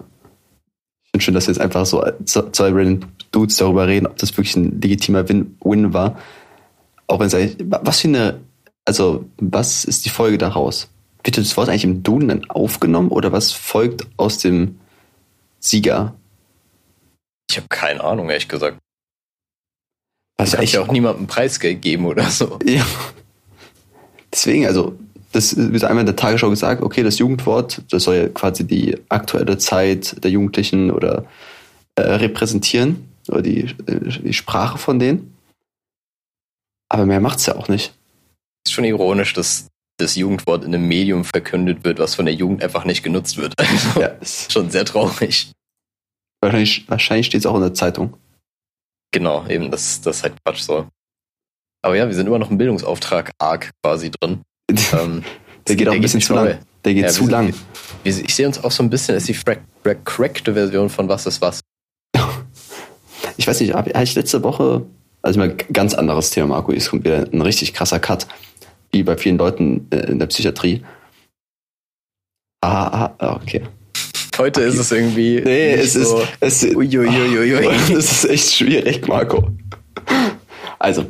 Ich 1.05 1.11
finde 1.11 1.25
schön, 1.25 1.35
dass 1.35 1.47
jetzt 1.47 1.61
einfach 1.61 1.87
so 1.87 2.05
zwei 2.25 2.69
random 2.69 3.01
Dudes 3.33 3.57
darüber 3.57 3.87
reden, 3.87 4.07
ob 4.07 4.17
das 4.19 4.37
wirklich 4.37 4.57
ein 4.57 4.81
legitimer 4.81 5.29
Win, 5.29 5.57
Win 5.65 5.93
war. 5.95 6.19
Auch 7.07 7.21
wenn 7.21 7.27
es 7.29 7.35
eigentlich, 7.35 7.71
wa- 7.71 7.81
was 7.83 8.01
für 8.01 8.09
eine, 8.09 8.41
also, 8.85 9.25
was 9.39 9.85
ist 9.85 10.05
die 10.05 10.11
Folge 10.11 10.39
daraus? 10.39 10.89
Wird 11.25 11.39
das 11.39 11.57
Wort 11.57 11.69
eigentlich 11.69 11.85
im 11.85 12.03
Duden 12.03 12.29
dann 12.29 12.45
aufgenommen 12.51 13.09
oder 13.11 13.33
was 13.33 13.53
folgt 13.53 14.07
aus 14.17 14.39
dem 14.39 14.79
Sieger? 15.61 16.15
Ich 17.51 17.57
habe 17.57 17.69
keine 17.69 18.03
Ahnung, 18.03 18.29
ehrlich 18.31 18.49
gesagt. 18.49 18.79
Was 20.39 20.55
Ich 20.55 20.73
ja 20.73 20.83
auch 20.83 20.91
niemandem 20.93 21.27
Preisgeld 21.27 21.81
geben 21.83 22.07
oder 22.07 22.25
so. 22.31 22.59
Ja. 22.65 22.85
Deswegen, 24.33 24.67
also, 24.67 24.99
das 25.33 25.57
wird 25.57 25.85
einmal 25.85 26.01
in 26.03 26.07
der 26.07 26.17
Tagesschau 26.17 26.51
gesagt, 26.51 26.83
okay, 26.83 27.03
das 27.03 27.19
Jugendwort, 27.19 27.83
das 27.91 28.05
soll 28.05 28.17
ja 28.17 28.29
quasi 28.29 28.67
die 28.67 28.97
aktuelle 29.09 29.57
Zeit 29.59 30.23
der 30.23 30.31
Jugendlichen 30.31 30.91
oder 30.91 31.25
äh, 31.95 32.03
repräsentieren, 32.03 33.09
oder 33.29 33.43
die, 33.43 33.63
äh, 33.87 34.21
die 34.23 34.33
Sprache 34.33 34.79
von 34.79 34.99
denen. 34.99 35.36
Aber 36.89 37.07
mehr 37.07 37.21
macht's 37.21 37.47
ja 37.47 37.57
auch 37.57 37.69
nicht. 37.69 37.93
ist 38.67 38.73
schon 38.73 38.85
ironisch, 38.85 39.33
dass 39.33 39.69
das 39.99 40.15
Jugendwort 40.15 40.65
in 40.65 40.75
einem 40.75 40.87
Medium 40.87 41.25
verkündet 41.25 41.85
wird, 41.85 41.99
was 41.99 42.15
von 42.15 42.27
der 42.27 42.35
Jugend 42.35 42.63
einfach 42.63 42.85
nicht 42.85 43.03
genutzt 43.03 43.37
wird. 43.39 43.55
Also, 43.59 44.01
Ja, 44.01 44.09
ist, 44.09 44.53
schon 44.53 44.71
sehr 44.71 44.85
traurig. 44.85 45.51
wahrscheinlich 46.43 46.85
wahrscheinlich 46.89 47.27
steht's 47.27 47.47
auch 47.47 47.55
in 47.57 47.63
der 47.63 47.75
Zeitung. 47.75 48.17
Genau, 49.13 49.47
eben, 49.49 49.71
das, 49.71 50.01
das 50.03 50.19
ist 50.19 50.23
halt 50.23 50.35
Quatsch 50.45 50.61
so. 50.61 50.87
Aber 51.83 51.97
ja, 51.97 52.07
wir 52.07 52.15
sind 52.15 52.27
immer 52.27 52.39
noch 52.39 52.51
im 52.51 52.59
Bildungsauftrag 52.59 53.33
arg 53.39 53.71
quasi 53.83 54.11
drin. 54.11 54.43
Ähm, 54.93 55.23
Der 55.69 55.77
geht 55.77 55.89
auch 55.89 55.93
ein 55.95 56.01
bisschen 56.01 56.21
zu 56.21 56.35
lang. 56.35 56.59
Der 56.85 56.95
geht 56.95 57.05
Ja, 57.05 57.09
zu 57.09 57.21
wir 57.21 57.25
sind- 57.25 57.31
lang. 57.31 57.55
Wir- 58.05 58.25
Ich 58.25 58.35
sehe 58.35 58.47
uns 58.47 58.63
auch 58.63 58.71
so 58.71 58.83
ein 58.83 58.91
bisschen 58.91 59.15
als 59.15 59.25
die 59.25 59.37
crackte 60.05 60.53
Version 60.55 60.89
von 60.91 61.09
Was 61.09 61.27
ist 61.27 61.41
was. 61.41 61.61
Ich 63.39 63.47
weiß 63.47 63.61
nicht, 63.61 63.75
habe 63.75 63.91
hab 63.91 64.03
ich 64.03 64.15
letzte 64.15 64.43
Woche, 64.43 64.87
also 65.23 65.39
mal 65.39 65.55
ganz 65.73 65.95
anderes 65.95 66.31
Thema, 66.31 66.49
Marco, 66.49 66.73
es 66.73 66.91
kommt 66.91 67.05
wieder 67.05 67.27
ein 67.33 67.43
richtig 67.43 67.75
krasser 67.75 67.99
Cut, 67.99 68.27
wie 68.93 69.03
bei 69.03 69.17
vielen 69.17 69.39
Leuten 69.39 69.89
äh, 69.91 70.11
in 70.11 70.19
der 70.19 70.27
Psychiatrie. 70.27 70.85
Ah, 72.63 73.15
ah, 73.19 73.37
okay. 73.37 73.63
Heute 74.39 74.63
ist 74.63 74.79
es 74.79 74.93
irgendwie. 74.93 75.41
Nee, 75.41 75.73
es 75.73 75.95
so, 75.95 76.21
ist, 76.41 76.63
es, 76.65 76.75
Uiuiuiui. 76.75 77.67
es 77.97 78.13
ist 78.13 78.25
echt 78.27 78.53
schwierig, 78.53 79.07
Marco. 79.09 79.51
Also, 80.79 81.07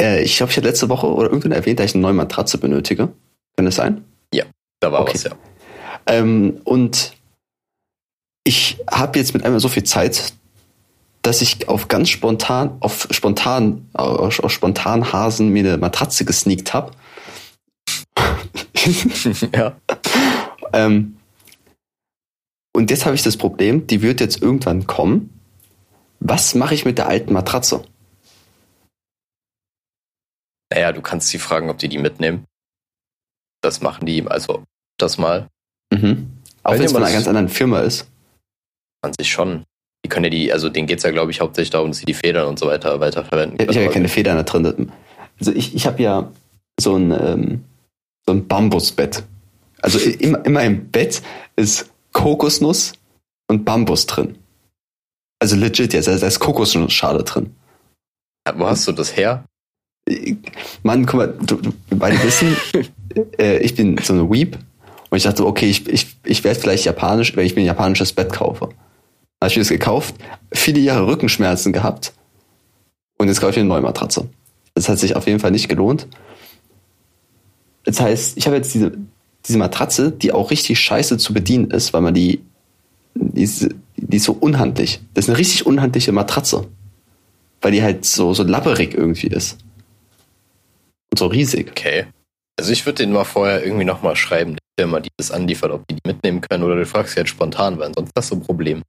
äh, 0.00 0.22
ich 0.22 0.36
glaube, 0.36 0.50
ich 0.50 0.58
hatte 0.58 0.66
letzte 0.66 0.88
Woche 0.88 1.06
oder 1.06 1.28
irgendwann 1.28 1.52
erwähnt, 1.52 1.78
dass 1.78 1.86
ich 1.86 1.94
eine 1.94 2.02
neue 2.02 2.12
Matratze 2.12 2.58
benötige. 2.58 3.08
Kann 3.56 3.64
das 3.64 3.76
sein? 3.76 4.04
Da 4.80 4.92
war 4.92 5.02
Okay. 5.02 5.14
was, 5.14 5.24
ja. 5.24 5.30
Ähm, 6.06 6.60
und 6.64 7.12
ich 8.44 8.78
habe 8.90 9.18
jetzt 9.18 9.34
mit 9.34 9.44
einmal 9.44 9.60
so 9.60 9.68
viel 9.68 9.84
Zeit, 9.84 10.34
dass 11.26 11.42
ich 11.42 11.68
auf 11.68 11.88
ganz 11.88 12.08
spontan, 12.08 12.76
auf 12.80 13.08
spontan, 13.10 13.88
auf, 13.94 14.40
auf 14.40 14.52
spontan 14.52 15.12
Hasen 15.12 15.50
mir 15.50 15.60
eine 15.60 15.78
Matratze 15.78 16.24
gesneakt 16.24 16.72
habe. 16.72 16.92
ja. 19.54 19.76
ähm, 20.72 21.18
und 22.74 22.90
jetzt 22.90 23.06
habe 23.06 23.14
ich 23.14 23.22
das 23.22 23.36
Problem, 23.36 23.86
die 23.86 24.02
wird 24.02 24.20
jetzt 24.20 24.40
irgendwann 24.40 24.86
kommen. 24.86 25.40
Was 26.20 26.54
mache 26.54 26.74
ich 26.74 26.84
mit 26.84 26.98
der 26.98 27.08
alten 27.08 27.32
Matratze? 27.32 27.84
Naja, 30.72 30.92
du 30.92 31.00
kannst 31.00 31.28
sie 31.28 31.38
fragen, 31.38 31.70
ob 31.70 31.78
die 31.78 31.88
die 31.88 31.98
mitnehmen. 31.98 32.44
Das 33.62 33.80
machen 33.80 34.06
die, 34.06 34.26
also 34.26 34.64
das 34.98 35.18
mal 35.18 35.48
Mhm. 35.92 36.42
Auch 36.62 36.72
wenn 36.72 36.82
es 36.82 36.92
von 36.92 37.02
einer 37.02 37.12
ganz 37.12 37.28
anderen 37.28 37.48
Firma 37.48 37.80
ist. 37.80 38.08
an 39.02 39.12
sich 39.18 39.30
schon. 39.30 39.64
Die 40.06 40.08
können 40.08 40.22
ja 40.22 40.30
die, 40.30 40.52
also 40.52 40.68
denen 40.68 40.86
geht's 40.86 41.02
ja, 41.02 41.10
glaube 41.10 41.32
ich, 41.32 41.40
hauptsächlich 41.40 41.70
darum, 41.70 41.90
dass 41.90 41.98
sie 41.98 42.06
die 42.06 42.14
Federn 42.14 42.46
und 42.46 42.60
so 42.60 42.68
weiter 42.68 43.00
weiterverwenden 43.00 43.58
Ich 43.58 43.76
habe 43.76 43.86
ja 43.86 43.90
keine 43.90 44.06
Federn 44.06 44.36
da 44.36 44.44
drin. 44.44 44.92
Also 45.40 45.50
ich, 45.50 45.74
ich 45.74 45.84
habe 45.84 46.00
ja 46.00 46.30
so 46.78 46.94
ein, 46.94 47.10
ähm, 47.10 47.64
so 48.24 48.32
ein 48.32 48.46
Bambusbett. 48.46 49.24
Also 49.82 49.98
immer, 49.98 50.46
immer 50.46 50.62
im 50.62 50.92
Bett 50.92 51.22
ist 51.56 51.90
Kokosnuss 52.12 52.92
und 53.48 53.64
Bambus 53.64 54.06
drin. 54.06 54.38
Also 55.40 55.56
legit 55.56 55.92
jetzt, 55.92 56.06
also 56.06 56.20
da 56.20 56.28
ist 56.28 56.38
Kokosnussschale 56.38 57.24
drin. 57.24 57.56
Wo 58.54 58.68
hast 58.68 58.86
du 58.86 58.92
das 58.92 59.16
her? 59.16 59.44
Mann, 60.84 61.04
guck 61.04 61.14
mal, 61.16 61.34
du, 61.40 61.56
du, 61.56 61.72
wir 61.88 61.98
beide 61.98 62.22
wissen, 62.22 62.56
äh, 63.40 63.58
ich 63.58 63.74
bin 63.74 63.98
so 63.98 64.12
eine 64.12 64.30
Weep 64.30 64.56
und 65.10 65.16
ich 65.16 65.24
dachte, 65.24 65.44
okay, 65.44 65.68
ich, 65.68 65.88
ich, 65.88 66.16
ich 66.24 66.44
werde 66.44 66.60
vielleicht 66.60 66.84
japanisch, 66.84 67.34
wenn 67.34 67.44
ich 67.44 67.56
mir 67.56 67.62
ein 67.62 67.66
japanisches 67.66 68.12
Bett 68.12 68.32
kaufe. 68.32 68.68
Habe 69.40 69.50
ich 69.50 69.56
mir 69.56 69.62
das 69.62 69.68
gekauft, 69.68 70.14
viele 70.52 70.80
Jahre 70.80 71.06
Rückenschmerzen 71.06 71.72
gehabt 71.72 72.12
und 73.18 73.28
jetzt 73.28 73.40
kaufe 73.40 73.52
ich 73.52 73.58
eine 73.58 73.68
neue 73.68 73.82
Matratze. 73.82 74.28
Das 74.74 74.88
hat 74.88 74.98
sich 74.98 75.16
auf 75.16 75.26
jeden 75.26 75.40
Fall 75.40 75.50
nicht 75.50 75.68
gelohnt. 75.68 76.06
Das 77.84 78.00
heißt, 78.00 78.36
ich 78.36 78.46
habe 78.46 78.56
jetzt 78.56 78.74
diese, 78.74 78.92
diese 79.46 79.58
Matratze, 79.58 80.10
die 80.10 80.32
auch 80.32 80.50
richtig 80.50 80.80
scheiße 80.80 81.18
zu 81.18 81.32
bedienen 81.32 81.70
ist, 81.70 81.92
weil 81.92 82.02
man 82.02 82.14
die, 82.14 82.42
die 83.14 83.42
ist, 83.42 83.68
die 83.96 84.16
ist 84.16 84.24
so 84.24 84.32
unhandlich. 84.32 85.00
Das 85.14 85.24
ist 85.24 85.28
eine 85.30 85.38
richtig 85.38 85.66
unhandliche 85.66 86.12
Matratze. 86.12 86.66
Weil 87.60 87.72
die 87.72 87.82
halt 87.82 88.04
so, 88.04 88.34
so 88.34 88.42
labberig 88.42 88.94
irgendwie 88.94 89.28
ist. 89.28 89.58
Und 91.10 91.18
so 91.18 91.26
riesig. 91.26 91.70
Okay. 91.70 92.06
Also 92.58 92.72
ich 92.72 92.84
würde 92.84 93.02
denen 93.02 93.12
mal 93.12 93.24
vorher 93.24 93.64
irgendwie 93.64 93.84
nochmal 93.84 94.16
schreiben, 94.16 94.56
der 94.56 94.84
Firma, 94.84 95.00
die 95.00 95.10
das 95.16 95.30
anliefert, 95.30 95.70
ob 95.70 95.86
die 95.88 95.94
die 95.94 96.08
mitnehmen 96.08 96.40
können 96.40 96.64
oder 96.64 96.76
du 96.76 96.84
fragst 96.86 97.14
sie 97.14 97.20
jetzt 97.20 97.30
spontan, 97.30 97.78
weil 97.78 97.92
sonst 97.94 98.12
hast 98.16 98.30
du 98.30 98.36
ein 98.36 98.42
Problem. 98.42 98.82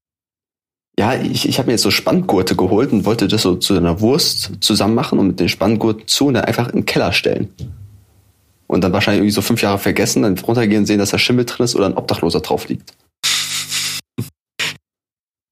Ja, 1.00 1.14
ich, 1.14 1.48
ich 1.48 1.60
habe 1.60 1.68
mir 1.68 1.74
jetzt 1.74 1.84
so 1.84 1.92
Spanngurte 1.92 2.56
geholt 2.56 2.92
und 2.92 3.06
wollte 3.06 3.28
das 3.28 3.44
so 3.44 3.56
zu 3.56 3.76
einer 3.76 4.02
Wurst 4.02 4.52
zusammen 4.62 4.96
machen 4.96 5.20
und 5.20 5.28
mit 5.28 5.40
den 5.40 5.48
Spanngurten 5.48 6.08
zu 6.08 6.28
und 6.28 6.34
dann 6.34 6.46
einfach 6.46 6.70
in 6.70 6.80
den 6.80 6.86
Keller 6.86 7.14
stellen. 7.14 7.54
Und 8.66 8.84
dann 8.84 8.94
wahrscheinlich 8.94 9.20
irgendwie 9.20 9.34
so 9.34 9.42
fünf 9.42 9.62
Jahre 9.62 9.78
vergessen, 9.78 10.24
dann 10.24 10.38
runtergehen 10.40 10.82
und 10.82 10.86
sehen, 10.88 10.98
dass 10.98 11.12
da 11.12 11.20
Schimmel 11.20 11.46
drin 11.46 11.64
ist 11.64 11.76
oder 11.76 11.86
ein 11.86 11.96
Obdachloser 11.96 12.42
drauf 12.42 12.68
liegt. 12.68 12.94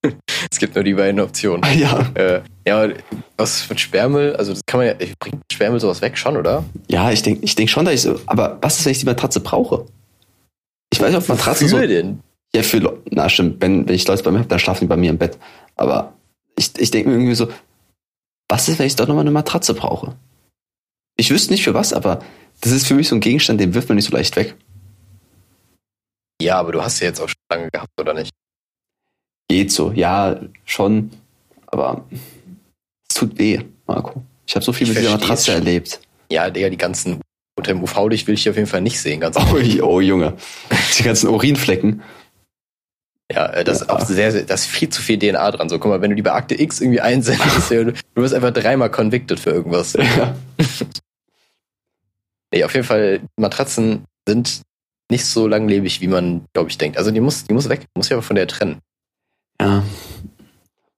Es 0.51 0.59
gibt 0.59 0.75
nur 0.75 0.83
die 0.85 0.93
beiden 0.93 1.19
Optionen. 1.19 1.63
Ja. 1.77 2.07
Äh, 2.13 2.41
ja, 2.65 2.83
aber 2.83 2.93
was 3.35 3.67
mit 3.67 3.81
Sperrmüll, 3.81 4.35
also 4.37 4.53
das 4.53 4.61
kann 4.65 4.79
man 4.79 4.87
ja, 4.87 4.93
bringt 5.19 5.41
Sperrmüll 5.51 5.81
sowas 5.81 6.01
weg 6.01 6.17
schon, 6.17 6.37
oder? 6.37 6.63
Ja, 6.87 7.11
ich 7.11 7.23
denke 7.23 7.43
ich 7.43 7.55
denk 7.55 7.69
schon, 7.69 7.83
dass 7.83 7.95
ich 7.95 8.03
so. 8.03 8.21
Aber 8.27 8.57
was 8.61 8.79
ist, 8.79 8.85
wenn 8.85 8.91
ich 8.91 8.99
die 8.99 9.05
Matratze 9.05 9.41
brauche? 9.41 9.85
Ich 10.93 11.01
weiß 11.01 11.09
nicht, 11.09 11.17
ob 11.17 11.27
Matratzen 11.27 11.67
so. 11.67 11.75
Wofür 11.75 11.87
denn? 11.87 12.19
Ja, 12.55 12.63
für 12.63 12.79
Le- 12.79 13.01
Na, 13.11 13.27
stimmt. 13.29 13.61
Wenn, 13.61 13.87
wenn 13.87 13.95
ich 13.95 14.07
Leute 14.07 14.23
bei 14.23 14.31
mir 14.31 14.39
habe, 14.39 14.47
dann 14.47 14.59
schlafen 14.59 14.81
die 14.81 14.87
bei 14.87 14.97
mir 14.97 15.09
im 15.09 15.17
Bett. 15.17 15.37
Aber 15.75 16.13
ich, 16.57 16.71
ich 16.77 16.89
denke 16.91 17.09
mir 17.09 17.15
irgendwie 17.15 17.35
so, 17.35 17.49
was 18.49 18.67
ist, 18.69 18.79
wenn 18.79 18.87
ich 18.87 18.95
doch 18.95 19.07
nochmal 19.07 19.23
eine 19.23 19.31
Matratze 19.31 19.73
brauche? 19.73 20.15
Ich 21.17 21.29
wüsste 21.31 21.51
nicht 21.51 21.63
für 21.63 21.73
was, 21.73 21.91
aber 21.93 22.19
das 22.61 22.71
ist 22.71 22.87
für 22.87 22.93
mich 22.93 23.07
so 23.09 23.15
ein 23.15 23.21
Gegenstand, 23.21 23.59
den 23.59 23.73
wirft 23.73 23.89
man 23.89 23.95
nicht 23.97 24.05
so 24.09 24.15
leicht 24.15 24.35
weg. 24.35 24.55
Ja, 26.41 26.59
aber 26.59 26.71
du 26.71 26.81
hast 26.83 26.99
ja 26.99 27.07
jetzt 27.07 27.19
auch 27.19 27.29
schon 27.29 27.35
lange 27.49 27.69
gehabt, 27.71 27.89
oder 27.99 28.13
nicht? 28.13 28.31
Geht 29.49 29.71
so, 29.71 29.91
ja, 29.91 30.39
schon. 30.65 31.11
Aber 31.67 32.05
es 33.09 33.15
tut 33.15 33.37
weh, 33.37 33.59
Marco. 33.87 34.23
Ich 34.47 34.55
habe 34.55 34.63
so 34.65 34.73
viel 34.73 34.87
Ich 34.87 34.93
mit 34.93 34.99
dieser 35.03 35.11
Matratze 35.11 35.45
schon. 35.45 35.55
erlebt. 35.55 35.99
Ja, 36.31 36.49
Digga, 36.49 36.69
die 36.69 36.77
ganzen 36.77 37.21
unter 37.57 37.71
dem 37.73 37.81
UV-Licht 37.83 38.27
will 38.27 38.35
ich 38.35 38.49
auf 38.49 38.55
jeden 38.55 38.67
Fall 38.67 38.81
nicht 38.81 38.99
sehen, 38.99 39.19
ganz 39.21 39.37
Oh, 39.37 39.55
oh 39.83 40.01
Junge. 40.01 40.33
Die 40.99 41.03
ganzen 41.03 41.29
Urinflecken. 41.29 42.01
Ja, 43.31 43.47
äh, 43.47 43.63
das 43.63 43.81
ist 43.81 43.89
auch 43.89 44.01
sehr, 44.01 44.31
sehr, 44.31 44.43
da 44.43 44.53
ist 44.53 44.65
viel 44.65 44.89
zu 44.89 45.01
viel 45.01 45.17
DNA 45.17 45.51
dran. 45.51 45.69
So, 45.69 45.79
guck 45.79 45.89
mal, 45.89 46.01
wenn 46.01 46.11
du 46.11 46.15
die 46.15 46.21
bei 46.21 46.33
Akte 46.33 46.59
X 46.59 46.79
irgendwie 46.79 47.01
einsendest, 47.01 47.71
du, 47.71 47.85
du 47.91 48.21
wirst 48.21 48.33
einfach 48.33 48.51
dreimal 48.51 48.91
convicted 48.91 49.39
für 49.39 49.51
irgendwas. 49.51 49.93
Ja. 49.93 50.35
Nee, 52.53 52.63
auf 52.63 52.73
jeden 52.73 52.85
Fall, 52.85 53.19
Matratzen 53.35 54.05
sind 54.25 54.61
nicht 55.11 55.25
so 55.25 55.45
langlebig, 55.45 55.99
wie 55.99 56.07
man, 56.07 56.45
glaube 56.53 56.69
ich, 56.69 56.77
denkt. 56.77 56.97
Also 56.97 57.11
die 57.11 57.19
muss, 57.19 57.43
die 57.43 57.53
muss 57.53 57.67
weg, 57.67 57.85
muss 57.95 58.07
ja 58.07 58.15
aber 58.15 58.23
von 58.23 58.37
der 58.37 58.47
trennen. 58.47 58.79
Ja. 59.59 59.83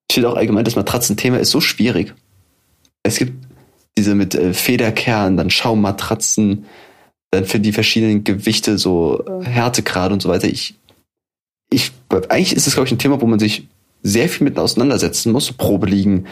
Ich 0.08 0.14
finde 0.14 0.30
auch 0.30 0.36
allgemein, 0.36 0.66
das 0.66 0.76
Matratzenthema 0.76 1.38
ist 1.38 1.50
so 1.50 1.60
schwierig. 1.60 2.14
Es 3.02 3.18
gibt 3.18 3.34
diese 3.98 4.14
mit 4.14 4.36
äh, 4.36 4.54
Federkern, 4.54 5.36
dann 5.36 5.50
Schaummatratzen, 5.50 6.66
dann 7.32 7.46
für 7.46 7.60
die 7.60 7.74
verschiedenen 7.74 8.24
Gewichte 8.24 8.78
so 8.78 9.26
äh, 9.26 9.46
Härtegrade 9.46 10.14
und 10.14 10.22
so 10.22 10.30
weiter. 10.30 10.48
Ich, 10.48 10.76
ich, 11.70 11.92
eigentlich 12.30 12.56
ist 12.56 12.68
es, 12.68 12.74
glaube 12.74 12.88
ich, 12.88 12.94
ein 12.94 13.00
Thema, 13.00 13.22
wo 13.22 13.26
man 13.26 13.40
sich 13.40 13.68
sehr 14.04 14.30
viel 14.30 14.46
mit 14.46 14.58
auseinandersetzen 14.58 15.32
muss. 15.32 15.52
Probe 15.52 15.88
liegen. 15.88 16.26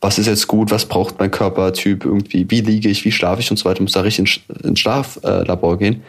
Was 0.00 0.18
ist 0.18 0.26
jetzt 0.26 0.48
gut? 0.48 0.70
Was 0.70 0.86
braucht 0.86 1.18
mein 1.18 1.30
Körpertyp 1.30 2.04
irgendwie? 2.04 2.50
Wie 2.50 2.60
liege 2.60 2.88
ich? 2.88 3.04
Wie 3.04 3.12
schlafe 3.12 3.40
ich 3.40 3.50
und 3.50 3.56
so 3.56 3.64
weiter? 3.64 3.82
Muss 3.82 3.92
da 3.92 4.00
richtig 4.00 4.42
ins 4.62 4.80
Schlaflabor 4.80 5.78
gehen. 5.78 6.02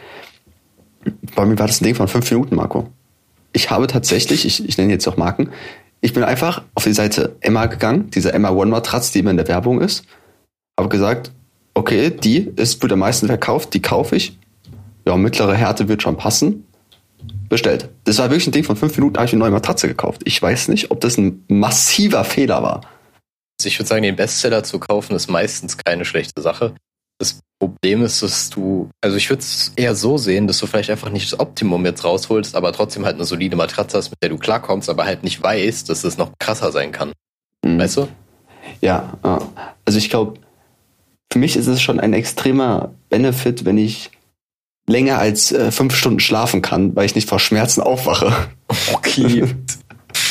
Bei 1.34 1.46
mir 1.46 1.58
war 1.58 1.66
das 1.66 1.80
ein 1.80 1.84
Ding 1.84 1.94
von 1.94 2.08
fünf 2.08 2.30
Minuten, 2.30 2.56
Marco. 2.56 2.88
Ich 3.52 3.70
habe 3.70 3.86
tatsächlich, 3.86 4.44
ich, 4.46 4.66
ich 4.66 4.78
nenne 4.78 4.92
jetzt 4.92 5.06
auch 5.06 5.16
Marken, 5.16 5.50
ich 6.00 6.12
bin 6.12 6.24
einfach 6.24 6.62
auf 6.74 6.84
die 6.84 6.92
Seite 6.92 7.36
Emma 7.40 7.66
gegangen, 7.66 8.10
diese 8.10 8.32
Emma 8.32 8.50
One 8.50 8.70
Matratze, 8.70 9.12
die 9.12 9.20
immer 9.20 9.30
in 9.30 9.36
der 9.36 9.48
Werbung 9.48 9.80
ist, 9.80 10.04
habe 10.78 10.88
gesagt, 10.88 11.32
okay, 11.72 12.10
die 12.10 12.50
ist, 12.56 12.82
wird 12.82 12.92
am 12.92 12.98
meisten 12.98 13.26
verkauft, 13.26 13.74
die 13.74 13.80
kaufe 13.80 14.16
ich. 14.16 14.36
Ja, 15.06 15.16
mittlere 15.16 15.54
Härte 15.54 15.88
wird 15.88 16.02
schon 16.02 16.16
passen. 16.16 16.66
Bestellt. 17.48 17.88
Das 18.04 18.18
war 18.18 18.30
wirklich 18.30 18.46
ein 18.46 18.52
Ding 18.52 18.64
von 18.64 18.76
fünf 18.76 18.96
Minuten, 18.96 19.16
habe 19.16 19.26
ich 19.26 19.32
eine 19.32 19.40
neue 19.40 19.50
Matratze 19.50 19.88
gekauft. 19.88 20.22
Ich 20.24 20.40
weiß 20.40 20.68
nicht, 20.68 20.90
ob 20.90 21.00
das 21.00 21.18
ein 21.18 21.44
massiver 21.48 22.24
Fehler 22.24 22.62
war. 22.62 22.80
Also 23.58 23.68
ich 23.68 23.78
würde 23.78 23.88
sagen, 23.88 24.02
den 24.02 24.16
Bestseller 24.16 24.64
zu 24.64 24.78
kaufen 24.78 25.14
ist 25.14 25.30
meistens 25.30 25.76
keine 25.76 26.04
schlechte 26.04 26.42
Sache. 26.42 26.74
Das 27.18 27.40
Problem 27.60 28.02
ist, 28.02 28.22
dass 28.22 28.50
du, 28.50 28.90
also 29.00 29.16
ich 29.16 29.30
würde 29.30 29.40
es 29.40 29.72
eher 29.76 29.94
so 29.94 30.18
sehen, 30.18 30.46
dass 30.46 30.58
du 30.58 30.66
vielleicht 30.66 30.90
einfach 30.90 31.10
nicht 31.10 31.32
das 31.32 31.38
Optimum 31.38 31.84
jetzt 31.84 32.04
rausholst, 32.04 32.56
aber 32.56 32.72
trotzdem 32.72 33.04
halt 33.04 33.14
eine 33.14 33.24
solide 33.24 33.56
Matratze 33.56 33.96
hast, 33.96 34.10
mit 34.10 34.20
der 34.22 34.30
du 34.30 34.38
klarkommst, 34.38 34.90
aber 34.90 35.04
halt 35.04 35.22
nicht 35.22 35.42
weißt, 35.42 35.88
dass 35.88 36.02
es 36.04 36.18
noch 36.18 36.32
krasser 36.38 36.72
sein 36.72 36.92
kann. 36.92 37.12
Mhm. 37.64 37.78
Weißt 37.78 37.96
du? 37.98 38.08
Ja, 38.80 39.16
ja. 39.24 39.38
also 39.84 39.98
ich 39.98 40.10
glaube, 40.10 40.40
für 41.32 41.38
mich 41.38 41.56
ist 41.56 41.66
es 41.66 41.80
schon 41.80 42.00
ein 42.00 42.12
extremer 42.12 42.92
Benefit, 43.08 43.64
wenn 43.64 43.78
ich 43.78 44.10
länger 44.86 45.18
als 45.18 45.52
äh, 45.52 45.70
fünf 45.70 45.94
Stunden 45.96 46.20
schlafen 46.20 46.62
kann, 46.62 46.94
weil 46.96 47.06
ich 47.06 47.14
nicht 47.14 47.28
vor 47.28 47.40
Schmerzen 47.40 47.80
aufwache. 47.80 48.32
Okay. 48.92 49.44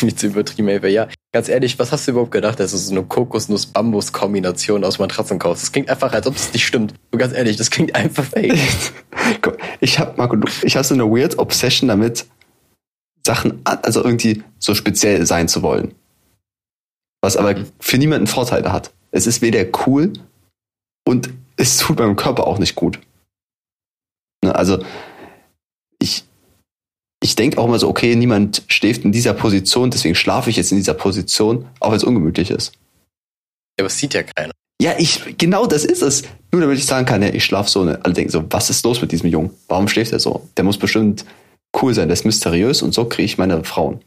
Nicht 0.01 0.19
zu 0.19 0.27
übertrieben, 0.27 0.67
ey. 0.69 0.91
Ja, 0.93 1.07
ganz 1.33 1.49
ehrlich, 1.49 1.77
was 1.77 1.91
hast 1.91 2.07
du 2.07 2.11
überhaupt 2.11 2.31
gedacht, 2.31 2.59
dass 2.59 2.71
du 2.71 2.77
so 2.77 2.91
eine 2.91 3.03
Kokosnuss-Bambus-Kombination 3.03 4.83
aus 4.83 4.97
Matratzen 4.97 5.39
kaufst? 5.39 5.63
Das 5.63 5.71
klingt 5.71 5.89
einfach, 5.89 6.11
als 6.13 6.25
ob 6.25 6.35
es 6.35 6.53
nicht 6.53 6.65
stimmt. 6.65 6.93
Du 7.11 7.17
ganz 7.17 7.33
ehrlich, 7.33 7.57
das 7.57 7.69
klingt 7.69 7.93
einfach 7.95 8.23
fake. 8.23 8.57
Ich 9.81 9.99
habe 9.99 10.13
Marco, 10.17 10.37
ich 10.63 10.75
habe 10.75 10.85
so 10.85 10.93
eine 10.93 11.05
weird 11.05 11.37
Obsession 11.39 11.87
damit, 11.89 12.25
Sachen, 13.25 13.61
also 13.65 14.03
irgendwie 14.03 14.43
so 14.59 14.73
speziell 14.73 15.25
sein 15.25 15.47
zu 15.47 15.61
wollen. 15.61 15.93
Was 17.21 17.37
aber 17.37 17.53
Mhm. 17.55 17.65
für 17.79 17.97
niemanden 17.97 18.27
Vorteile 18.27 18.71
hat. 18.71 18.91
Es 19.11 19.27
ist 19.27 19.41
weder 19.41 19.65
cool 19.85 20.13
und 21.05 21.29
es 21.57 21.77
tut 21.77 21.99
meinem 21.99 22.15
Körper 22.15 22.47
auch 22.47 22.57
nicht 22.59 22.75
gut. 22.75 22.99
Ne, 24.43 24.53
also 24.55 24.83
ich, 25.99 26.25
ich 27.23 27.35
denke 27.35 27.57
auch 27.57 27.65
immer 27.65 27.79
so, 27.79 27.87
okay, 27.87 28.15
niemand 28.15 28.63
schläft 28.67 29.05
in 29.05 29.11
dieser 29.11 29.33
Position, 29.33 29.89
deswegen 29.89 30.15
schlafe 30.15 30.49
ich 30.49 30.57
jetzt 30.57 30.71
in 30.71 30.77
dieser 30.77 30.93
Position, 30.93 31.65
auch 31.79 31.89
wenn 31.91 31.97
es 31.97 32.03
ungemütlich 32.03 32.51
ist. 32.51 32.73
Ja, 33.79 33.83
aber 33.83 33.87
es 33.87 33.97
sieht 33.97 34.13
ja 34.13 34.23
keiner. 34.23 34.51
Ja, 34.81 34.95
ich, 34.97 35.37
genau 35.37 35.65
das 35.65 35.85
ist 35.85 36.01
es. 36.01 36.23
Nur 36.51 36.61
damit 36.61 36.77
ich 36.77 36.85
sagen 36.85 37.05
kann, 37.05 37.21
ja, 37.21 37.29
ich 37.29 37.45
schlafe 37.45 37.69
so. 37.69 37.85
Ne? 37.85 37.99
Alle 38.03 38.13
denken 38.13 38.31
so, 38.31 38.43
was 38.49 38.69
ist 38.69 38.83
los 38.83 39.01
mit 39.01 39.11
diesem 39.11 39.29
Jungen? 39.29 39.51
Warum 39.69 39.87
schläft 39.87 40.11
er 40.11 40.19
so? 40.19 40.47
Der 40.57 40.65
muss 40.65 40.77
bestimmt 40.77 41.25
cool 41.81 41.93
sein, 41.93 42.07
der 42.09 42.13
ist 42.13 42.25
mysteriös 42.25 42.81
und 42.81 42.93
so 42.93 43.05
kriege 43.05 43.23
ich 43.23 43.37
meine 43.37 43.63
Frauen. 43.63 44.01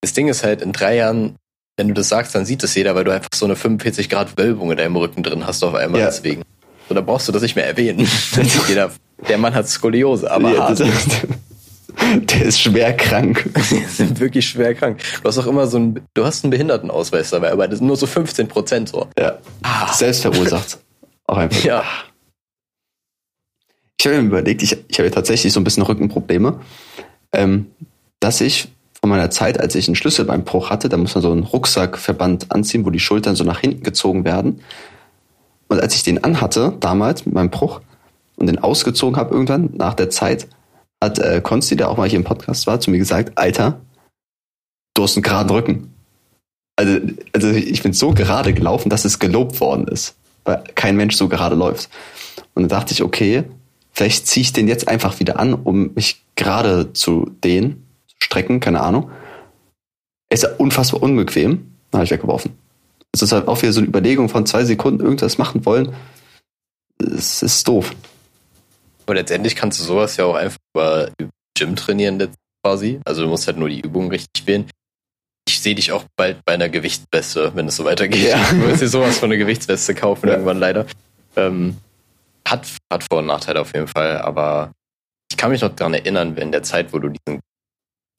Das 0.00 0.12
Ding 0.12 0.28
ist 0.28 0.44
halt, 0.44 0.62
in 0.62 0.72
drei 0.72 0.96
Jahren, 0.96 1.34
wenn 1.76 1.88
du 1.88 1.94
das 1.94 2.08
sagst, 2.08 2.34
dann 2.34 2.46
sieht 2.46 2.62
das 2.62 2.74
jeder, 2.74 2.94
weil 2.94 3.04
du 3.04 3.10
einfach 3.10 3.28
so 3.34 3.44
eine 3.46 3.56
45 3.56 4.08
Grad 4.08 4.38
Wölbung 4.38 4.70
in 4.70 4.76
deinem 4.76 4.96
Rücken 4.96 5.22
drin 5.22 5.46
hast 5.46 5.62
auf 5.64 5.74
einmal 5.74 6.00
Ja. 6.00 6.06
deswegen. 6.06 6.42
So, 6.88 6.94
da 6.94 7.00
brauchst 7.00 7.26
du 7.26 7.32
das 7.32 7.42
nicht 7.42 7.56
mehr 7.56 7.66
erwähnen. 7.66 8.06
Dann 8.36 8.44
sieht 8.48 8.68
jeder, 8.68 8.92
der 9.28 9.38
Mann 9.38 9.54
hat 9.54 9.68
Skoliose, 9.68 10.30
aber 10.30 10.52
Ja, 10.52 10.68
hart. 10.68 10.80
der 10.80 12.42
ist 12.42 12.60
schwer 12.60 12.92
krank. 12.96 13.50
Die 13.70 13.84
sind 13.84 14.20
wirklich 14.20 14.48
schwer 14.48 14.74
krank. 14.74 15.00
Du 15.22 15.28
hast 15.28 15.38
auch 15.38 15.46
immer 15.46 15.66
so 15.66 15.78
ein, 15.78 16.00
du 16.14 16.24
hast 16.24 16.44
einen 16.44 16.50
Behindertenausweis 16.50 17.30
dabei, 17.30 17.52
aber 17.52 17.66
das 17.68 17.78
sind 17.78 17.86
nur 17.86 17.96
so 17.96 18.06
15 18.06 18.48
Prozent 18.48 18.88
so. 18.90 19.06
Ja. 19.18 19.38
Ah. 19.62 19.92
Selbst 19.92 20.22
verursacht. 20.22 20.78
Auch 21.26 21.38
einfach. 21.38 21.64
Ja. 21.64 21.82
Ich 23.98 24.06
habe 24.06 24.20
mir 24.20 24.28
überlegt, 24.28 24.62
ich, 24.62 24.76
ich 24.88 24.98
habe 24.98 25.08
ja 25.08 25.14
tatsächlich 25.14 25.52
so 25.52 25.58
ein 25.60 25.64
bisschen 25.64 25.82
Rückenprobleme, 25.82 26.60
ähm, 27.32 27.66
dass 28.20 28.40
ich 28.40 28.68
von 29.00 29.10
meiner 29.10 29.30
Zeit, 29.30 29.58
als 29.58 29.74
ich 29.74 29.88
einen 29.88 29.96
Schlüsselbeinbruch 29.96 30.70
hatte, 30.70 30.88
da 30.88 30.96
muss 30.96 31.14
man 31.14 31.22
so 31.22 31.32
einen 31.32 31.42
Rucksackverband 31.44 32.52
anziehen, 32.52 32.84
wo 32.84 32.90
die 32.90 33.00
Schultern 33.00 33.36
so 33.36 33.44
nach 33.44 33.60
hinten 33.60 33.82
gezogen 33.82 34.24
werden. 34.24 34.60
Und 35.68 35.80
als 35.80 35.94
ich 35.94 36.02
den 36.02 36.22
anhatte, 36.22 36.74
damals 36.80 37.24
mit 37.26 37.34
meinem 37.34 37.50
Bruch, 37.50 37.80
und 38.36 38.46
den 38.46 38.58
ausgezogen 38.58 39.16
habe 39.16 39.34
irgendwann, 39.34 39.70
nach 39.74 39.94
der 39.94 40.10
Zeit, 40.10 40.48
hat 41.02 41.18
äh, 41.18 41.40
Konsti, 41.42 41.76
der 41.76 41.90
auch 41.90 41.96
mal 41.96 42.08
hier 42.08 42.18
im 42.18 42.24
Podcast 42.24 42.66
war, 42.66 42.80
zu 42.80 42.90
mir 42.90 42.98
gesagt, 42.98 43.36
Alter, 43.36 43.80
du 44.94 45.02
hast 45.02 45.16
einen 45.16 45.22
geraden 45.22 45.50
Rücken. 45.50 45.94
Also, 46.76 47.00
also 47.32 47.50
ich 47.50 47.82
bin 47.82 47.92
so 47.92 48.12
gerade 48.12 48.52
gelaufen, 48.52 48.90
dass 48.90 49.04
es 49.04 49.18
gelobt 49.18 49.60
worden 49.60 49.88
ist, 49.88 50.16
weil 50.44 50.62
kein 50.74 50.96
Mensch 50.96 51.16
so 51.16 51.28
gerade 51.28 51.56
läuft. 51.56 51.90
Und 52.54 52.62
dann 52.62 52.68
dachte 52.68 52.92
ich, 52.92 53.02
okay, 53.02 53.44
vielleicht 53.92 54.26
ziehe 54.26 54.42
ich 54.42 54.52
den 54.52 54.68
jetzt 54.68 54.88
einfach 54.88 55.18
wieder 55.20 55.38
an, 55.38 55.54
um 55.54 55.94
mich 55.94 56.22
gerade 56.34 56.92
zu 56.92 57.30
dehnen, 57.42 57.86
zu 58.06 58.16
strecken, 58.18 58.60
keine 58.60 58.80
Ahnung. 58.80 59.10
Ist 60.28 60.42
ja 60.42 60.50
unfassbar 60.58 61.02
unbequem. 61.02 61.72
Dann 61.90 62.00
habe 62.00 62.04
ich 62.04 62.10
weggeworfen. 62.10 62.52
Es 63.12 63.22
ist 63.22 63.32
halt 63.32 63.48
auch 63.48 63.62
wieder 63.62 63.72
so 63.72 63.80
eine 63.80 63.88
Überlegung 63.88 64.28
von 64.28 64.44
zwei 64.44 64.64
Sekunden 64.64 65.02
irgendwas 65.02 65.38
machen 65.38 65.64
wollen. 65.64 65.94
Es 66.98 67.42
ist 67.42 67.66
doof. 67.66 67.92
Aber 69.06 69.14
letztendlich 69.14 69.54
kannst 69.56 69.78
du 69.80 69.84
sowas 69.84 70.16
ja 70.16 70.24
auch 70.24 70.34
einfach 70.34 70.58
über 70.74 71.08
Gym 71.56 71.76
trainieren 71.76 72.28
quasi. 72.64 73.00
Also 73.04 73.22
du 73.22 73.28
musst 73.28 73.46
halt 73.46 73.56
nur 73.56 73.68
die 73.68 73.80
Übungen 73.80 74.10
richtig 74.10 74.46
wählen. 74.46 74.68
Ich 75.48 75.60
sehe 75.60 75.76
dich 75.76 75.92
auch 75.92 76.04
bald 76.16 76.44
bei 76.44 76.54
einer 76.54 76.68
Gewichtsweste, 76.68 77.52
wenn 77.54 77.68
es 77.68 77.76
so 77.76 77.84
weitergeht. 77.84 78.30
Ja. 78.30 78.44
Du 78.50 78.66
wirst 78.66 78.82
dir 78.82 78.88
sowas 78.88 79.18
von 79.18 79.30
einer 79.30 79.38
Gewichtsweste 79.38 79.94
kaufen 79.94 80.26
Ja. 80.26 80.32
irgendwann 80.34 80.58
leider. 80.58 80.86
Ähm, 81.36 81.76
hat, 82.46 82.66
hat 82.92 83.04
Vor- 83.04 83.18
und 83.20 83.26
Nachteile 83.26 83.60
auf 83.60 83.72
jeden 83.74 83.86
Fall, 83.88 84.18
aber 84.18 84.72
ich 85.30 85.36
kann 85.36 85.50
mich 85.50 85.60
noch 85.62 85.74
daran 85.74 85.94
erinnern, 85.94 86.36
in 86.36 86.50
der 86.52 86.62
Zeit, 86.62 86.92
wo 86.92 86.98
du 86.98 87.08
diesen 87.10 87.40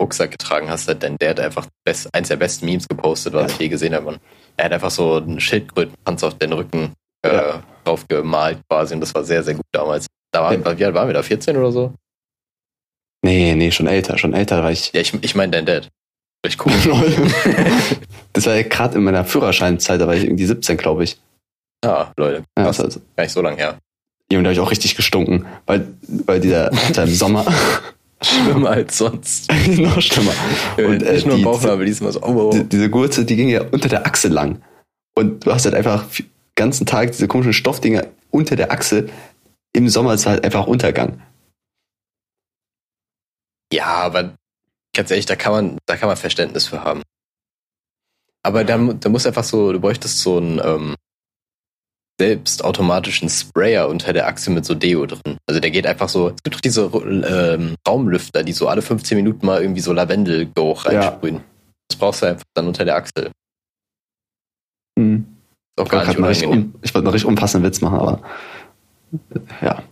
Rucksack 0.02 0.32
getragen 0.32 0.70
hast, 0.70 0.88
hat 0.88 1.02
dein 1.04 1.18
Dad 1.18 1.40
einfach 1.40 1.68
best, 1.86 2.08
eins 2.14 2.28
der 2.28 2.36
besten 2.36 2.66
Memes 2.66 2.88
gepostet, 2.88 3.34
was 3.34 3.52
Ja. 3.52 3.56
ich 3.56 3.60
je 3.60 3.68
gesehen 3.70 3.94
habe. 3.96 4.08
Und 4.08 4.20
er 4.56 4.66
hat 4.66 4.74
einfach 4.74 4.92
so 4.92 5.16
einen 5.16 5.40
Schildkrötenpanzer 5.40 6.28
auf 6.28 6.38
den 6.38 6.54
Rücken 6.54 6.94
äh, 7.26 7.34
Ja. 7.36 7.64
drauf 7.84 8.08
gemalt 8.08 8.60
quasi 8.70 8.94
und 8.94 9.02
das 9.02 9.14
war 9.16 9.24
sehr, 9.24 9.44
sehr 9.44 9.56
gut 9.56 9.66
damals. 9.72 10.06
Da 10.32 10.42
waren, 10.44 10.64
wie 10.78 10.86
alt 10.86 10.94
waren 10.94 11.08
wir 11.08 11.14
da? 11.14 11.24
14 11.24 11.56
oder 11.58 11.72
so? 11.72 11.94
Nee, 13.24 13.56
nee, 13.56 13.72
schon 13.72 13.88
älter, 13.88 14.18
schon 14.18 14.34
älter 14.34 14.64
war 14.64 14.72
ich. 14.72 14.92
Ja, 14.94 15.02
ich, 15.02 15.14
ich 15.22 15.36
meine 15.36 15.52
dein 15.52 15.66
Dad. 15.66 15.90
Echt 16.44 16.64
cool. 16.66 16.72
das 18.34 18.46
war 18.46 18.56
ja 18.56 18.62
gerade 18.64 18.98
in 18.98 19.04
meiner 19.04 19.26
Führerscheinzeit, 19.26 20.00
da 20.00 20.08
war 20.08 20.16
ich 20.16 20.24
irgendwie 20.26 20.46
17, 20.46 20.78
glaube 20.78 21.04
ich. 21.04 21.18
ah, 21.84 22.12
Leute. 22.16 22.44
Ja, 22.58 22.66
das 22.66 22.80
also, 22.80 23.02
Gar 23.16 23.24
nicht 23.24 23.34
so 23.34 23.42
lange 23.42 23.58
her. 23.58 23.80
und 24.32 24.44
da 24.44 24.50
habe 24.50 24.54
ich 24.54 24.60
auch 24.60 24.72
richtig 24.72 24.96
gestunken, 24.96 25.46
weil, 25.66 25.88
weil 26.26 26.40
dieser, 26.40 26.72
im 26.72 27.08
Sommer 27.14 27.46
Schlimmer 28.22 28.72
als 28.72 28.98
sonst. 28.98 29.52
noch 29.78 30.02
schlimmer. 30.02 30.32
Und, 30.78 31.04
äh, 31.04 31.14
nicht 31.14 31.28
nur 31.28 31.38
die- 31.38 31.44
Bauchnabel, 31.44 31.86
diesmal 31.86 32.12
so, 32.12 32.22
oh, 32.24 32.50
oh, 32.50 32.52
Die, 32.52 32.64
diese 32.64 32.90
Gurte, 32.90 33.26
die 33.26 33.36
ging 33.36 33.50
ja 33.50 33.64
unter 33.72 33.90
der 33.90 34.06
Achsel 34.08 34.32
lang. 34.32 34.62
Und 35.16 35.46
du 35.46 35.52
hast 35.54 35.66
halt 35.66 35.76
einfach 35.76 36.06
den 36.18 36.30
ganzen 36.56 36.86
Tag 36.86 37.12
diese 37.12 37.28
komischen 37.28 37.54
Stoffdinger 37.54 38.06
unter 38.32 38.56
der 38.56 38.72
Achsel. 38.72 39.10
Im 39.74 39.90
Sommer 39.90 40.14
ist 40.14 40.26
halt 40.26 40.44
einfach 40.44 40.68
Untergang. 40.68 41.22
Ja, 43.72 43.86
aber 43.86 44.36
ganz 44.96 45.12
ehrlich, 45.12 45.26
da 45.26 45.36
kann 45.36 45.52
man, 45.52 45.78
da 45.86 45.98
kann 45.98 46.08
man 46.08 46.18
Verständnis 46.18 46.68
für 46.68 46.84
haben. 46.84 47.04
Aber 48.44 48.64
da, 48.64 48.78
da 48.78 49.10
muss 49.10 49.26
einfach 49.26 49.44
so, 49.44 49.74
du 49.74 49.80
bräuchtest 49.80 50.20
so 50.20 50.38
einen 50.38 50.62
ähm, 50.64 50.96
selbst 52.20 52.64
automatischen 52.64 53.30
Sprayer 53.30 53.90
unter 53.90 54.14
der 54.14 54.28
Achse 54.28 54.50
mit 54.50 54.66
so 54.66 54.74
Deo 54.74 55.06
drin. 55.06 55.38
Also 55.48 55.60
der 55.60 55.70
geht 55.70 55.86
einfach 55.86 56.10
so, 56.10 56.30
es 56.30 56.42
gibt 56.44 56.56
doch 56.56 56.62
diese 56.62 56.86
ähm, 56.86 57.76
Raumlüfter, 57.88 58.44
die 58.44 58.54
so 58.54 58.68
alle 58.68 58.82
15 58.82 59.18
Minuten 59.18 59.46
mal 59.46 59.62
irgendwie 59.62 59.82
so 59.82 59.94
Lavendelgeruch 59.94 60.86
Ja. 60.86 61.02
reinsprühen. 61.02 61.44
Das 61.90 62.00
brauchst 62.00 62.22
du 62.22 62.28
einfach 62.28 62.46
dann 62.56 62.68
unter 62.68 62.86
der 62.86 62.96
Achsel. 62.96 63.32
Hm. 64.98 65.28
Ist 65.78 65.82
auch 65.82 65.86
Ich 65.86 65.92
gar 65.92 66.00
wollte 66.00 66.10
nicht 66.10 66.18
einen 66.18 66.26
richtig 66.26 66.48
um, 66.48 66.76
ich 66.82 66.94
wollte 66.96 67.06
einen 67.08 67.14
richtig 67.14 67.28
unpassenden 67.28 67.70
Witz 67.70 67.82
machen, 67.82 68.00
aber 68.00 68.22
ja. 69.62 69.84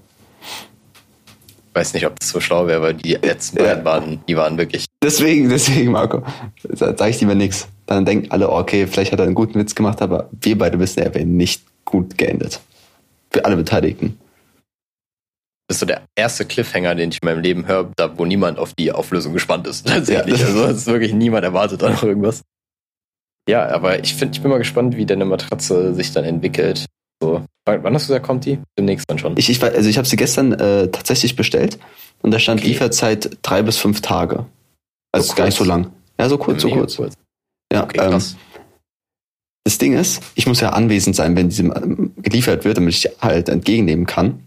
Ich 1.70 1.76
weiß 1.82 1.94
nicht, 1.94 2.06
ob 2.06 2.18
das 2.20 2.30
so 2.30 2.40
schlau 2.40 2.68
wäre, 2.68 2.82
weil 2.82 2.94
die 2.94 3.14
letzten 3.14 3.58
Ja. 3.58 3.66
beiden 3.66 3.86
waren, 3.86 4.24
die 4.28 4.38
waren 4.38 4.58
wirklich. 4.58 4.86
Deswegen, 5.04 5.50
deswegen, 5.50 5.92
Marco, 5.92 6.24
sage 6.64 7.10
ich 7.10 7.20
lieber 7.20 7.36
nichts. 7.36 7.68
Dann 7.86 8.06
denken 8.06 8.32
alle, 8.32 8.50
okay, 8.50 8.88
vielleicht 8.88 9.12
hat 9.12 9.20
er 9.20 9.26
einen 9.26 9.36
guten 9.36 9.60
Witz 9.60 9.76
gemacht, 9.76 10.02
aber 10.02 10.30
wir 10.42 10.58
beide 10.58 10.80
wissen, 10.80 11.02
er 11.02 11.14
wäre 11.14 11.26
nicht 11.26 11.64
gut 11.84 12.18
geendet. 12.18 12.62
Für 13.32 13.44
alle 13.46 13.58
Beteiligten. 13.58 14.18
Das 15.68 15.76
ist 15.76 15.80
so 15.82 15.86
der 15.86 16.04
erste 16.16 16.46
Cliffhanger, 16.46 16.96
den 16.96 17.10
ich 17.10 17.20
in 17.22 17.28
meinem 17.28 17.42
Leben 17.42 17.68
höre, 17.68 17.92
da 17.96 18.18
wo 18.18 18.26
niemand 18.26 18.58
auf 18.60 18.74
die 18.74 18.92
Auflösung 18.92 19.34
gespannt 19.34 19.68
ist. 19.68 19.86
Tatsächlich. 19.88 20.40
Ja. 20.40 20.48
Also 20.48 20.66
ist 20.66 20.88
wirklich 20.88 21.14
niemand 21.14 21.44
erwartet 21.44 21.82
da 21.82 21.90
noch 21.90 22.04
irgendwas. 22.04 22.42
Ja, 23.50 23.68
aber 23.68 24.00
ich 24.00 24.16
finde, 24.16 24.34
ich 24.36 24.42
bin 24.42 24.50
mal 24.50 24.58
gespannt, 24.60 24.96
wie 24.96 25.06
deine 25.06 25.26
Matratze 25.26 25.94
sich 25.94 26.12
dann 26.14 26.24
entwickelt. 26.24 26.86
So, 27.26 27.44
wann 27.66 27.94
hast 27.96 28.04
du 28.04 28.14
gesagt, 28.14 28.26
kommt 28.26 28.46
die? 28.46 28.60
Demnächst 28.78 29.10
dann 29.10 29.18
schon. 29.18 29.36
Ich, 29.38 29.50
ich, 29.50 29.64
also 29.64 29.90
ich 29.90 29.98
habe 29.98 30.08
sie 30.08 30.16
gestern 30.16 30.54
äh, 30.54 30.90
tatsächlich 30.90 31.36
bestellt 31.36 31.80
und 32.22 32.32
da 32.32 32.38
stand 32.40 32.60
Okay. 32.62 32.70
Lieferzeit 32.70 33.38
drei 33.42 33.64
bis 33.64 33.78
fünf 33.78 34.02
Tage. 34.02 34.46
Also 35.12 35.30
So 35.30 35.36
gar 35.36 35.46
nicht 35.46 35.58
kurz. 35.58 35.68
so 35.68 35.74
lang. 35.74 35.92
Ja, 36.20 36.30
so 36.30 36.38
kurz, 36.38 36.62
so 36.62 36.68
Mega 36.68 36.82
kurz. 36.82 36.98
Ja, 37.74 37.84
Okay, 37.84 38.00
ähm, 38.00 38.22
das 39.64 39.80
Ding 39.80 39.94
ist, 39.94 40.22
ich 40.36 40.46
muss 40.46 40.62
ja 40.62 40.70
anwesend 40.70 41.16
sein, 41.16 41.36
wenn 41.36 41.50
diese 41.50 41.64
ähm, 41.64 42.12
geliefert 42.18 42.64
wird, 42.64 42.78
damit 42.78 42.94
ich 42.94 43.02
die 43.02 43.10
halt 43.20 43.50
entgegennehmen 43.50 44.06
kann. 44.06 44.44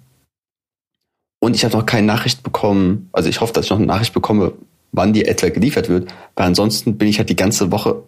Und 1.41 1.57
ich 1.57 1.65
habe 1.65 1.77
noch 1.77 1.87
keine 1.87 2.07
Nachricht 2.07 2.45
bekommen, 2.45 3.09
also 3.13 3.29
ich 3.29 3.41
hoffe, 3.41 3.53
dass 3.53 3.65
ich 3.65 3.71
noch 3.71 3.79
eine 3.79 3.87
Nachricht 3.87 4.15
bekomme, 4.15 4.53
wann 4.93 5.13
die 5.13 5.25
etwa 5.25 5.49
geliefert 5.49 5.89
wird, 5.89 6.13
weil 6.37 6.47
ansonsten 6.47 6.97
bin 6.97 7.09
ich 7.09 7.19
halt 7.19 7.29
die 7.29 7.37
ganze 7.37 7.73
Woche 7.73 8.03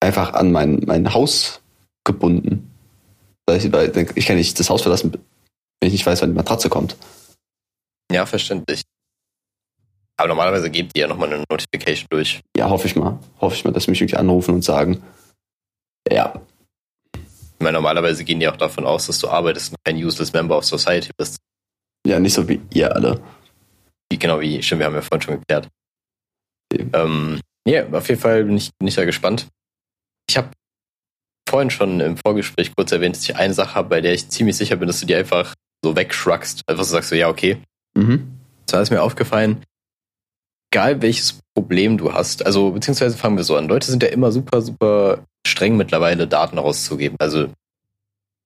einfach 0.00 0.32
an 0.32 0.50
mein, 0.50 0.82
mein 0.86 1.14
Haus 1.14 1.60
gebunden. 2.04 2.69
Weil 3.50 3.58
ich, 3.58 3.72
weil 3.72 4.12
ich 4.14 4.26
kann 4.26 4.36
nicht 4.36 4.58
das 4.60 4.70
Haus 4.70 4.82
verlassen, 4.82 5.12
wenn 5.12 5.86
ich 5.88 5.92
nicht 5.92 6.06
weiß, 6.06 6.22
wann 6.22 6.30
die 6.30 6.36
Matratze 6.36 6.68
kommt. 6.68 6.96
Ja, 8.12 8.24
verständlich. 8.26 8.82
Aber 10.16 10.28
normalerweise 10.28 10.70
gebt 10.70 10.92
ihr 10.94 11.02
ja 11.02 11.08
nochmal 11.08 11.32
eine 11.32 11.44
Notification 11.50 12.06
durch. 12.10 12.40
Ja, 12.56 12.70
hoffe 12.70 12.86
ich 12.86 12.94
mal. 12.94 13.18
Hoffe 13.40 13.56
ich 13.56 13.64
mal, 13.64 13.72
dass 13.72 13.84
sie 13.84 13.90
mich 13.90 14.00
irgendwie 14.00 14.18
anrufen 14.18 14.54
und 14.54 14.62
sagen, 14.62 15.02
ja, 16.08 16.40
Ich 17.14 17.20
meine, 17.58 17.72
normalerweise 17.78 18.22
gehen 18.24 18.38
die 18.38 18.46
auch 18.48 18.56
davon 18.56 18.86
aus, 18.86 19.08
dass 19.08 19.18
du 19.18 19.28
arbeitest 19.28 19.72
und 19.72 19.78
kein 19.84 19.96
useless 19.96 20.32
Member 20.32 20.56
of 20.58 20.64
Society 20.64 21.10
bist. 21.16 21.38
ja, 22.06 22.20
nicht 22.20 22.34
so 22.34 22.48
wie 22.48 22.60
ihr 22.72 22.94
alle. 22.94 23.20
Wie, 24.10 24.18
genau 24.18 24.40
wie, 24.40 24.62
stimmt, 24.62 24.78
wir 24.78 24.86
haben 24.86 24.94
ja 24.94 25.02
vorhin 25.02 25.22
schon 25.22 25.40
geklärt. 25.40 25.68
Eben. 26.72 26.90
Ähm, 26.94 27.40
ja, 27.66 27.88
auf 27.90 28.08
jeden 28.08 28.20
Fall 28.20 28.44
bin 28.44 28.56
ich, 28.56 28.70
bin 28.78 28.86
ich 28.88 28.94
da 28.94 29.04
gespannt. 29.04 29.48
Ich 30.28 30.36
habe 30.36 30.50
vorhin 31.50 31.70
schon 31.70 32.00
im 32.00 32.16
Vorgespräch 32.16 32.72
kurz 32.76 32.92
erwähnt, 32.92 33.16
dass 33.16 33.24
ich 33.24 33.36
eine 33.36 33.54
Sache 33.54 33.74
habe, 33.74 33.88
bei 33.88 34.00
der 34.00 34.14
ich 34.14 34.28
ziemlich 34.28 34.56
sicher 34.56 34.76
bin, 34.76 34.86
dass 34.86 35.00
du 35.00 35.06
die 35.06 35.14
einfach 35.14 35.54
so 35.84 35.96
wegschruggst. 35.96 36.62
Einfach 36.66 36.84
so 36.84 36.92
sagst 36.92 37.10
du, 37.10 37.16
ja, 37.16 37.28
okay. 37.28 37.58
Mhm. 37.94 38.38
Da 38.66 38.80
ist 38.80 38.90
mir 38.90 39.02
aufgefallen, 39.02 39.62
egal 40.72 41.02
welches 41.02 41.40
Problem 41.54 41.98
du 41.98 42.14
hast, 42.14 42.46
also 42.46 42.70
beziehungsweise 42.70 43.16
fangen 43.16 43.36
wir 43.36 43.44
so 43.44 43.56
an. 43.56 43.68
Leute 43.68 43.90
sind 43.90 44.02
ja 44.02 44.10
immer 44.10 44.30
super, 44.30 44.62
super 44.62 45.24
streng 45.46 45.76
mittlerweile, 45.76 46.28
Daten 46.28 46.58
rauszugeben. 46.58 47.16
Also 47.18 47.48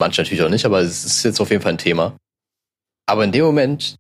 manche 0.00 0.22
natürlich 0.22 0.42
auch 0.42 0.48
nicht, 0.48 0.64
aber 0.64 0.80
es 0.80 1.04
ist 1.04 1.24
jetzt 1.24 1.40
auf 1.40 1.50
jeden 1.50 1.62
Fall 1.62 1.72
ein 1.72 1.78
Thema. 1.78 2.16
Aber 3.06 3.24
in 3.24 3.32
dem 3.32 3.44
Moment, 3.44 3.96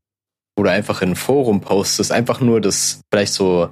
wo 0.56 0.62
du 0.62 0.70
einfach 0.70 1.02
in 1.02 1.10
ein 1.10 1.16
Forum 1.16 1.60
postest, 1.60 2.10
einfach 2.10 2.40
nur 2.40 2.60
das 2.60 3.00
vielleicht 3.12 3.34
so 3.34 3.70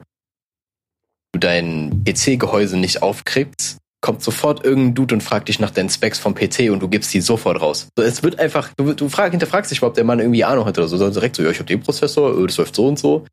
du 1.32 1.38
dein 1.38 2.04
PC-Gehäuse 2.04 2.76
nicht 2.76 3.02
aufkriegst, 3.02 3.78
kommt 4.02 4.22
sofort 4.22 4.64
irgendein 4.64 4.94
Dude 4.94 5.14
und 5.14 5.20
fragt 5.22 5.48
dich 5.48 5.58
nach 5.60 5.70
deinen 5.70 5.88
Specs 5.88 6.18
vom 6.18 6.34
PC 6.34 6.70
und 6.70 6.80
du 6.80 6.88
gibst 6.88 7.14
die 7.14 7.20
sofort 7.22 7.60
raus. 7.60 7.86
So, 7.96 8.02
es 8.04 8.22
wird 8.22 8.38
einfach, 8.38 8.70
du, 8.76 8.92
du 8.92 9.08
frag, 9.08 9.30
hinterfragst 9.30 9.70
dich, 9.70 9.82
ob 9.82 9.94
der 9.94 10.04
Mann 10.04 10.18
irgendwie 10.18 10.44
Ahnung 10.44 10.64
hat 10.66 10.76
oder 10.76 10.88
so, 10.88 10.96
sondern 10.96 11.14
direkt 11.14 11.36
so, 11.36 11.42
ja, 11.42 11.50
ich 11.50 11.58
habe 11.58 11.66
den 11.68 11.80
Prozessor, 11.80 12.36
äh, 12.38 12.46
das 12.46 12.56
läuft 12.58 12.74
so 12.74 12.86
und 12.86 12.98
so. 12.98 13.24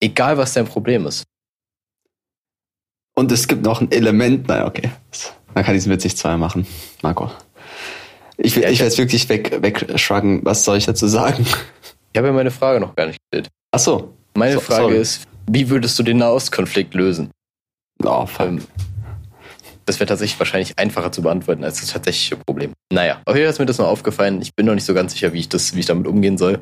Egal, 0.00 0.36
was 0.38 0.52
dein 0.52 0.66
Problem 0.66 1.06
ist. 1.06 1.24
Und 3.14 3.32
es 3.32 3.48
gibt 3.48 3.62
noch 3.64 3.80
ein 3.80 3.90
Element, 3.90 4.48
naja, 4.48 4.66
okay. 4.66 4.90
Man 5.54 5.64
kann 5.64 5.74
diesen 5.74 5.90
Witz 5.92 6.04
nicht 6.04 6.16
zweimal 6.16 6.38
machen, 6.38 6.66
Marco. 7.02 7.30
Ich 8.36 8.54
will, 8.56 8.62
Ja, 8.62 8.68
ich 8.68 8.74
ich- 8.74 8.80
will 8.80 8.86
jetzt 8.86 8.98
wirklich 8.98 9.28
weg, 9.28 9.58
wegschruggen. 9.62 10.44
Was 10.44 10.64
soll 10.64 10.76
ich 10.78 10.86
dazu 10.86 11.06
sagen? 11.06 11.44
Ich 12.12 12.18
habe 12.18 12.28
ja 12.28 12.32
meine 12.32 12.50
Frage 12.50 12.80
noch 12.80 12.94
gar 12.96 13.06
nicht 13.06 13.18
gestellt. 13.30 13.48
Ach 13.72 13.78
so. 13.78 14.14
Meine 14.34 14.54
So- 14.54 14.60
Frage 14.60 14.82
sorry. 14.82 14.96
ist, 14.98 15.22
wie 15.50 15.68
würdest 15.70 15.98
du 15.98 16.02
den 16.02 16.16
Nahostkonflikt 16.18 16.94
lösen? 16.94 17.30
Oh, 18.04 18.26
fuck. 18.26 18.46
Ähm, 18.46 18.62
das 19.86 19.98
wäre 19.98 20.08
tatsächlich 20.08 20.38
wahrscheinlich 20.38 20.78
einfacher 20.78 21.12
zu 21.12 21.22
beantworten 21.22 21.64
als 21.64 21.80
das 21.80 21.90
tatsächliche 21.90 22.36
Problem. 22.36 22.72
Naja, 22.92 23.20
auf 23.24 23.34
jeden 23.34 23.46
Fall 23.46 23.52
ist 23.52 23.58
mir 23.58 23.66
das 23.66 23.78
noch 23.78 23.88
aufgefallen. 23.88 24.40
Ich 24.42 24.54
bin 24.54 24.66
noch 24.66 24.74
nicht 24.74 24.84
so 24.84 24.94
ganz 24.94 25.12
sicher, 25.12 25.32
wie 25.32 25.40
ich 25.40 25.48
das, 25.48 25.74
wie 25.74 25.80
ich 25.80 25.86
damit 25.86 26.06
umgehen 26.06 26.38
soll. 26.38 26.60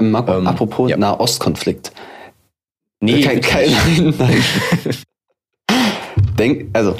Marco, 0.00 0.36
ähm, 0.36 0.46
apropos 0.46 0.90
ja. 0.90 0.96
Nahostkonflikt. 0.96 1.92
Nee, 3.00 3.22
kein, 3.22 3.40
kein, 3.40 3.70
nein, 3.70 4.14
nein. 4.18 4.44
Denk, 6.38 6.70
also, 6.72 6.96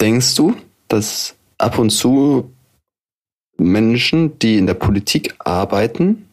denkst 0.00 0.34
du, 0.36 0.56
dass 0.88 1.34
ab 1.58 1.78
und 1.78 1.90
zu 1.90 2.50
Menschen, 3.58 4.38
die 4.38 4.56
in 4.56 4.66
der 4.66 4.74
Politik 4.74 5.34
arbeiten 5.38 6.28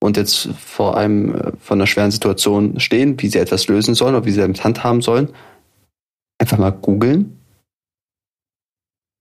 und 0.00 0.16
jetzt 0.16 0.48
vor 0.58 0.96
einem 0.96 1.34
äh, 1.34 1.52
von 1.60 1.78
einer 1.78 1.86
schweren 1.86 2.10
Situation 2.10 2.80
stehen, 2.80 3.20
wie 3.20 3.28
sie 3.28 3.38
etwas 3.38 3.68
lösen 3.68 3.94
sollen 3.94 4.14
oder 4.14 4.24
wie 4.24 4.30
sie 4.32 4.40
damit 4.40 4.64
handhaben 4.64 5.02
sollen, 5.02 5.28
einfach 6.42 6.58
mal 6.58 6.70
googeln? 6.70 7.38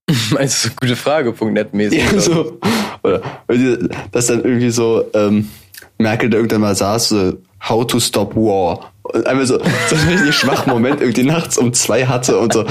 Meinst 0.31 0.65
du, 0.65 0.69
gute 0.79 0.95
Frage, 0.95 1.31
Punkt 1.31 1.53
net 1.53 1.73
mäßig. 1.73 1.99
Ja, 2.11 2.19
so. 2.19 2.59
Oder 3.03 3.21
die- 3.49 3.87
dass 4.11 4.27
dann 4.27 4.43
irgendwie 4.43 4.71
so 4.71 5.05
ähm, 5.13 5.49
Merkel 5.97 6.29
da 6.29 6.37
irgendwann 6.37 6.61
mal 6.61 6.75
saß, 6.75 7.09
so, 7.09 7.37
how 7.67 7.85
to 7.87 7.99
stop 7.99 8.35
war. 8.35 8.91
Und 9.03 9.25
einmal 9.27 9.45
so, 9.45 9.59
so 9.89 9.95
einen 9.95 10.09
richtig 10.09 10.35
schwachen 10.35 10.71
Moment 10.73 10.99
irgendwie 11.01 11.23
nachts 11.23 11.57
um 11.57 11.73
zwei 11.73 12.05
hatte 12.07 12.37
und 12.39 12.51
so, 12.53 12.65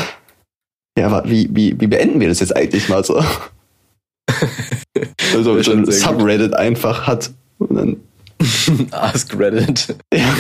ja, 0.99 1.07
aber 1.07 1.29
wie, 1.31 1.49
wie, 1.53 1.81
wie 1.81 1.87
beenden 1.87 2.21
wir 2.21 2.29
das 2.29 2.41
jetzt 2.41 2.55
eigentlich 2.57 2.89
mal 2.89 3.05
so? 3.05 3.23
Also 5.33 5.55
Wäre 5.55 5.63
so 5.65 5.73
ein 5.73 5.85
sehr 5.87 6.09
gut. 6.11 6.19
Subreddit 6.21 6.55
einfach 6.55 7.07
hat. 7.07 7.31
Und 7.59 7.77
dann, 7.77 7.97
Ask 8.91 9.39
Reddit. 9.39 9.95
ja. 10.13 10.35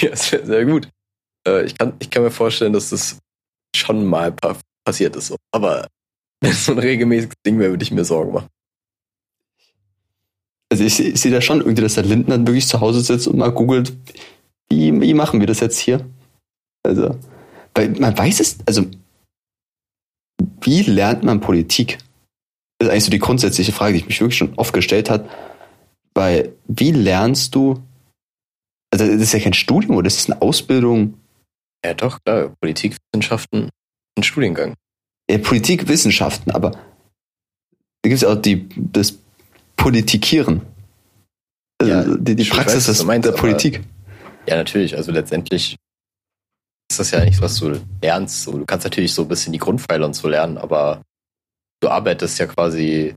Ja, 0.00 0.10
das 0.10 0.30
wäre 0.30 0.44
sehr 0.46 0.64
gut. 0.66 0.88
Äh, 1.46 1.64
ich, 1.64 1.76
kann, 1.76 1.94
ich 1.98 2.10
kann 2.10 2.22
mir 2.22 2.30
vorstellen, 2.30 2.72
dass 2.72 2.90
das 2.90 3.18
schon 3.74 4.04
mal 4.06 4.32
pa 4.32 4.56
passiert 4.84 5.16
ist. 5.16 5.28
so. 5.28 5.36
Aber 5.52 5.86
wenn 6.40 6.50
es 6.50 6.64
so 6.64 6.72
ein 6.72 6.78
regelmäßiges 6.78 7.36
Ding 7.46 7.58
wäre, 7.58 7.70
würde 7.70 7.84
ich 7.84 7.90
mir 7.90 8.04
Sorgen 8.04 8.32
machen. 8.32 8.48
Also 10.70 10.84
ich, 10.84 10.98
ich 11.00 11.20
sehe 11.20 11.30
da 11.30 11.40
schon 11.40 11.60
irgendwie, 11.60 11.82
dass 11.82 11.94
der 11.94 12.04
Lindner 12.04 12.38
wirklich 12.46 12.66
zu 12.66 12.80
Hause 12.80 13.02
sitzt 13.02 13.28
und 13.28 13.36
mal 13.36 13.52
googelt, 13.52 13.92
wie, 14.70 14.98
wie 15.00 15.14
machen 15.14 15.38
wir 15.38 15.46
das 15.46 15.60
jetzt 15.60 15.78
hier? 15.78 16.08
Also, 16.82 17.18
weil 17.74 17.90
man 17.90 18.16
weiß 18.16 18.40
es, 18.40 18.58
also 18.66 18.86
wie 20.62 20.82
lernt 20.82 21.24
man 21.24 21.40
Politik? 21.40 21.98
Das 22.78 22.88
ist 22.88 22.92
eigentlich 22.92 23.04
so 23.04 23.10
die 23.10 23.18
grundsätzliche 23.18 23.72
Frage, 23.72 23.92
die 23.92 24.00
ich 24.00 24.06
mich 24.06 24.20
wirklich 24.20 24.38
schon 24.38 24.54
oft 24.56 24.72
gestellt 24.72 25.10
habe. 25.10 25.28
Weil 26.14 26.54
wie 26.66 26.90
lernst 26.90 27.54
du, 27.54 27.82
also 28.90 29.06
das 29.06 29.22
ist 29.22 29.32
ja 29.32 29.40
kein 29.40 29.52
Studium 29.52 29.96
oder 29.96 30.04
das 30.04 30.16
ist 30.16 30.30
eine 30.30 30.42
Ausbildung, 30.42 31.18
Ja, 31.84 31.94
doch, 31.94 32.18
klar. 32.24 32.54
Politikwissenschaften, 32.60 33.68
ein 34.16 34.22
Studiengang. 34.22 34.74
ja, 35.30 35.38
Politikwissenschaften, 35.38 36.52
aber 36.52 36.70
da 36.70 36.78
gibt 38.08 38.14
es 38.14 38.20
ja 38.22 38.28
auch 38.32 38.40
die, 38.40 38.68
das 38.76 39.18
Politikieren. 39.76 40.62
Also 41.80 41.92
Ja, 41.92 42.16
die, 42.16 42.36
die 42.36 42.42
ich 42.42 42.50
Praxis 42.50 42.74
weiß, 42.74 42.76
was 42.76 42.86
des, 42.86 42.98
du 42.98 43.04
meinst, 43.06 43.24
der 43.26 43.32
aber- 43.32 43.40
Politik. 43.40 43.80
Ja, 44.48 44.56
natürlich. 44.56 44.96
Also 44.96 45.12
letztendlich 45.12 45.76
ist 46.90 46.98
das 47.00 47.10
ja 47.12 47.24
nichts, 47.24 47.40
was 47.40 47.56
du 47.58 47.80
lernst. 48.02 48.42
So, 48.42 48.52
du 48.58 48.64
kannst 48.64 48.84
natürlich 48.84 49.12
so 49.14 49.22
ein 49.22 49.28
bisschen 49.28 49.52
die 49.52 49.58
Grundpfeiler 49.58 50.04
und 50.06 50.14
so 50.14 50.28
lernen, 50.28 50.58
aber 50.58 51.02
du 51.80 51.88
arbeitest 51.88 52.38
ja 52.38 52.46
quasi 52.46 53.14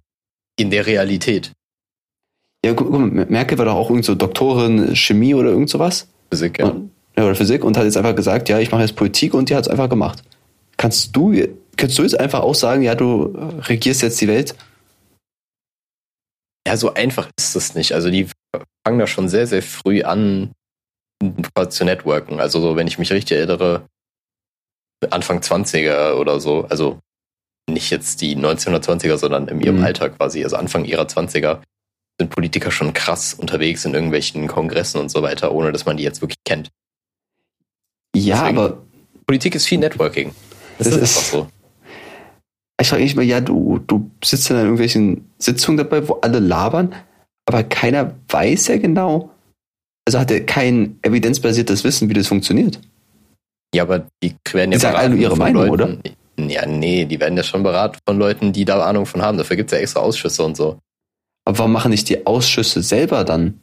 in 0.58 0.70
der 0.70 0.86
Realität. 0.86 1.52
Ja, 2.64 2.74
guck, 2.74 2.90
guck 2.92 3.00
mal, 3.00 3.26
Merkel 3.26 3.58
war 3.58 3.66
doch 3.66 3.76
auch 3.76 3.90
irgend 3.90 4.06
so 4.06 4.16
Doktorin 4.16 4.96
Chemie 4.96 5.34
oder 5.36 5.50
irgend 5.50 5.70
sowas. 5.70 6.08
Physik, 6.32 6.60
ja. 6.60 6.66
Und, 6.68 6.86
ja, 6.86 6.90
oder 7.24 7.36
Physik 7.36 7.64
und 7.64 7.78
hat 7.78 7.86
jetzt 7.86 7.98
einfach 7.98 8.16
gesagt, 8.16 8.50
ja, 8.50 8.60
ich 8.60 8.72
mache 8.72 8.82
jetzt 8.82 8.96
Politik 8.96 9.34
und 9.34 9.50
die 9.50 9.56
hat 9.56 9.64
es 9.64 9.70
einfach 9.70 9.90
gemacht. 9.90 10.24
Kannst 10.78 11.16
du, 11.16 11.34
kannst 11.78 11.98
du 11.98 12.04
jetzt 12.04 12.20
einfach 12.20 12.42
auch 12.42 12.56
sagen, 12.56 12.82
ja, 12.82 12.96
du 12.96 13.34
äh, 13.34 13.62
regierst 13.64 14.02
jetzt 14.02 14.20
die 14.20 14.28
Welt? 14.28 14.56
Ja, 16.68 16.76
so 16.76 16.94
einfach 16.94 17.30
ist 17.38 17.56
das 17.56 17.76
nicht. 17.76 17.94
Also 17.94 18.10
die 18.10 18.28
fangen 18.86 19.00
da 19.00 19.08
schon 19.08 19.30
sehr, 19.30 19.48
sehr 19.48 19.62
früh 19.62 20.02
an, 20.04 20.52
zu 21.70 21.86
networken. 21.86 22.40
Also 22.40 22.60
so, 22.60 22.76
wenn 22.76 22.88
ich 22.88 23.00
mich 23.00 23.12
richtig 23.12 23.38
erinnere, 23.38 23.88
Anfang 25.10 25.40
20er 25.40 26.14
oder 26.14 26.40
so, 26.40 26.66
also 26.66 27.00
nicht 27.70 27.90
jetzt 27.90 28.22
die 28.22 28.36
1920er, 28.36 29.18
sondern 29.18 29.48
in 29.48 29.62
ihrem 29.62 29.78
Mhm. 29.78 29.84
Alter 29.84 30.10
quasi, 30.10 30.44
also 30.44 30.56
Anfang 30.56 30.86
ihrer 30.86 31.06
20er, 31.06 31.62
sind 32.20 32.30
Politiker 32.30 32.72
schon 32.72 32.94
krass 32.94 33.34
unterwegs 33.34 33.86
in 33.86 33.94
irgendwelchen 33.94 34.48
Kongressen 34.48 35.00
und 35.00 35.10
so 35.10 35.22
weiter, 35.22 35.52
ohne 35.52 35.72
dass 35.72 35.86
man 35.86 35.98
die 35.98 36.04
jetzt 36.04 36.22
wirklich 36.22 36.38
kennt. 36.46 36.70
Ja, 38.16 38.42
Deswegen- 38.42 38.58
aber 38.58 38.78
Politik 39.28 39.56
ist 39.56 39.66
viel 39.68 39.80
Networking. 39.80 40.32
Das, 40.78 40.88
Das 40.90 40.98
ist 40.98 41.02
ist- 41.04 41.18
einfach 41.18 41.30
so. 41.32 41.48
ich 42.82 42.88
frage 42.90 43.04
mich 43.04 43.16
mal, 43.16 43.24
ja, 43.24 43.42
du, 43.42 43.80
du 43.88 44.10
sitzt 44.24 44.50
dann 44.50 44.58
in 44.58 44.64
irgendwelchen 44.64 45.30
Sitzungen 45.38 45.78
dabei, 45.78 46.08
wo 46.08 46.14
alle 46.16 46.40
labern, 46.40 46.94
aber 47.48 47.64
keiner 47.64 48.14
weiß 48.30 48.68
ja 48.68 48.78
genau, 48.78 49.30
also 50.08 50.20
hat 50.20 50.32
er 50.32 50.46
kein 50.46 51.00
evidenzbasiertes 51.02 51.84
Wissen, 51.84 52.10
wie 52.10 52.14
das 52.14 52.28
funktioniert. 52.28 52.80
Ja, 53.74 53.84
aber 53.84 54.06
die 54.24 54.36
werden 54.54 54.72
ja 54.72 54.78
Die 54.78 54.82
sagen 54.82 54.98
alle 54.98 55.10
nur 55.10 55.20
ihre 55.20 55.36
Meinung, 55.38 55.66
Leuten, 55.68 56.02
Ja, 56.38 56.66
nee, 56.66 57.06
die 57.06 57.20
werden 57.20 57.36
ja 57.38 57.44
schon 57.44 57.64
beraten 57.64 57.98
von 58.08 58.18
Leuten, 58.20 58.54
die 58.54 58.66
da 58.66 58.84
Ahnung 58.86 59.06
von 59.06 59.22
haben. 59.22 59.38
Dafür 59.38 59.56
gibt's 59.56 59.72
ja 59.74 59.80
extra 59.80 60.02
Ausschüsse 60.02 60.44
und 60.44 60.56
so. 60.58 60.80
Aber 61.46 61.58
warum 61.60 61.72
machen 61.72 61.92
nicht 61.92 62.08
die 62.10 62.26
Ausschüsse 62.28 62.82
selber 62.84 63.24
dann 63.24 63.60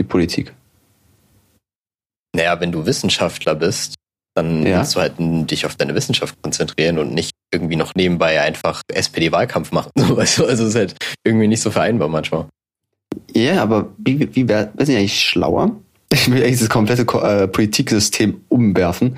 die 0.00 0.04
Politik? 0.04 0.54
Naja, 2.34 2.60
wenn 2.60 2.72
du 2.72 2.84
Wissenschaftler 2.84 3.54
bist, 3.54 3.94
dann 4.36 4.66
Ja. 4.66 4.78
musst 4.80 4.96
du 4.96 5.00
halt 5.00 5.14
dich 5.18 5.64
auf 5.64 5.76
deine 5.76 5.94
Wissenschaft 5.94 6.34
konzentrieren 6.42 6.98
und 6.98 7.14
nicht 7.14 7.30
irgendwie 7.52 7.76
noch 7.76 7.94
nebenbei 7.94 8.40
einfach 8.42 8.82
SPD-Wahlkampf 8.92 9.70
machen. 9.72 9.90
So, 9.98 10.16
weißt 10.16 10.38
du, 10.38 10.46
also 10.46 10.64
es 10.64 10.70
ist 10.70 10.74
halt 10.76 10.94
irgendwie 11.24 11.46
nicht 11.46 11.60
so 11.62 11.70
vereinbar 11.70 12.08
manchmal. 12.08 12.46
Ja, 13.32 13.62
aber 13.62 13.92
wie, 13.98 14.34
wie 14.34 14.48
wäre 14.48 14.70
wär 14.74 14.96
eigentlich 14.98 15.20
schlauer? 15.20 15.70
Ich 16.12 16.30
will 16.30 16.42
eigentlich 16.42 16.60
das 16.60 16.68
komplette 16.68 17.04
Ko- 17.04 17.20
äh, 17.22 17.46
Politiksystem 17.48 18.40
umwerfen. 18.48 19.16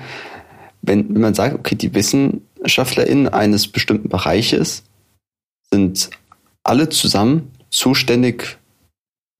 Wenn, 0.83 1.13
wenn 1.13 1.21
man 1.21 1.33
sagt, 1.33 1.55
okay, 1.55 1.75
die 1.75 1.93
WissenschaftlerInnen 1.93 3.27
eines 3.27 3.67
bestimmten 3.67 4.09
Bereiches 4.09 4.83
sind 5.73 6.09
alle 6.63 6.89
zusammen 6.89 7.51
zuständig 7.71 8.57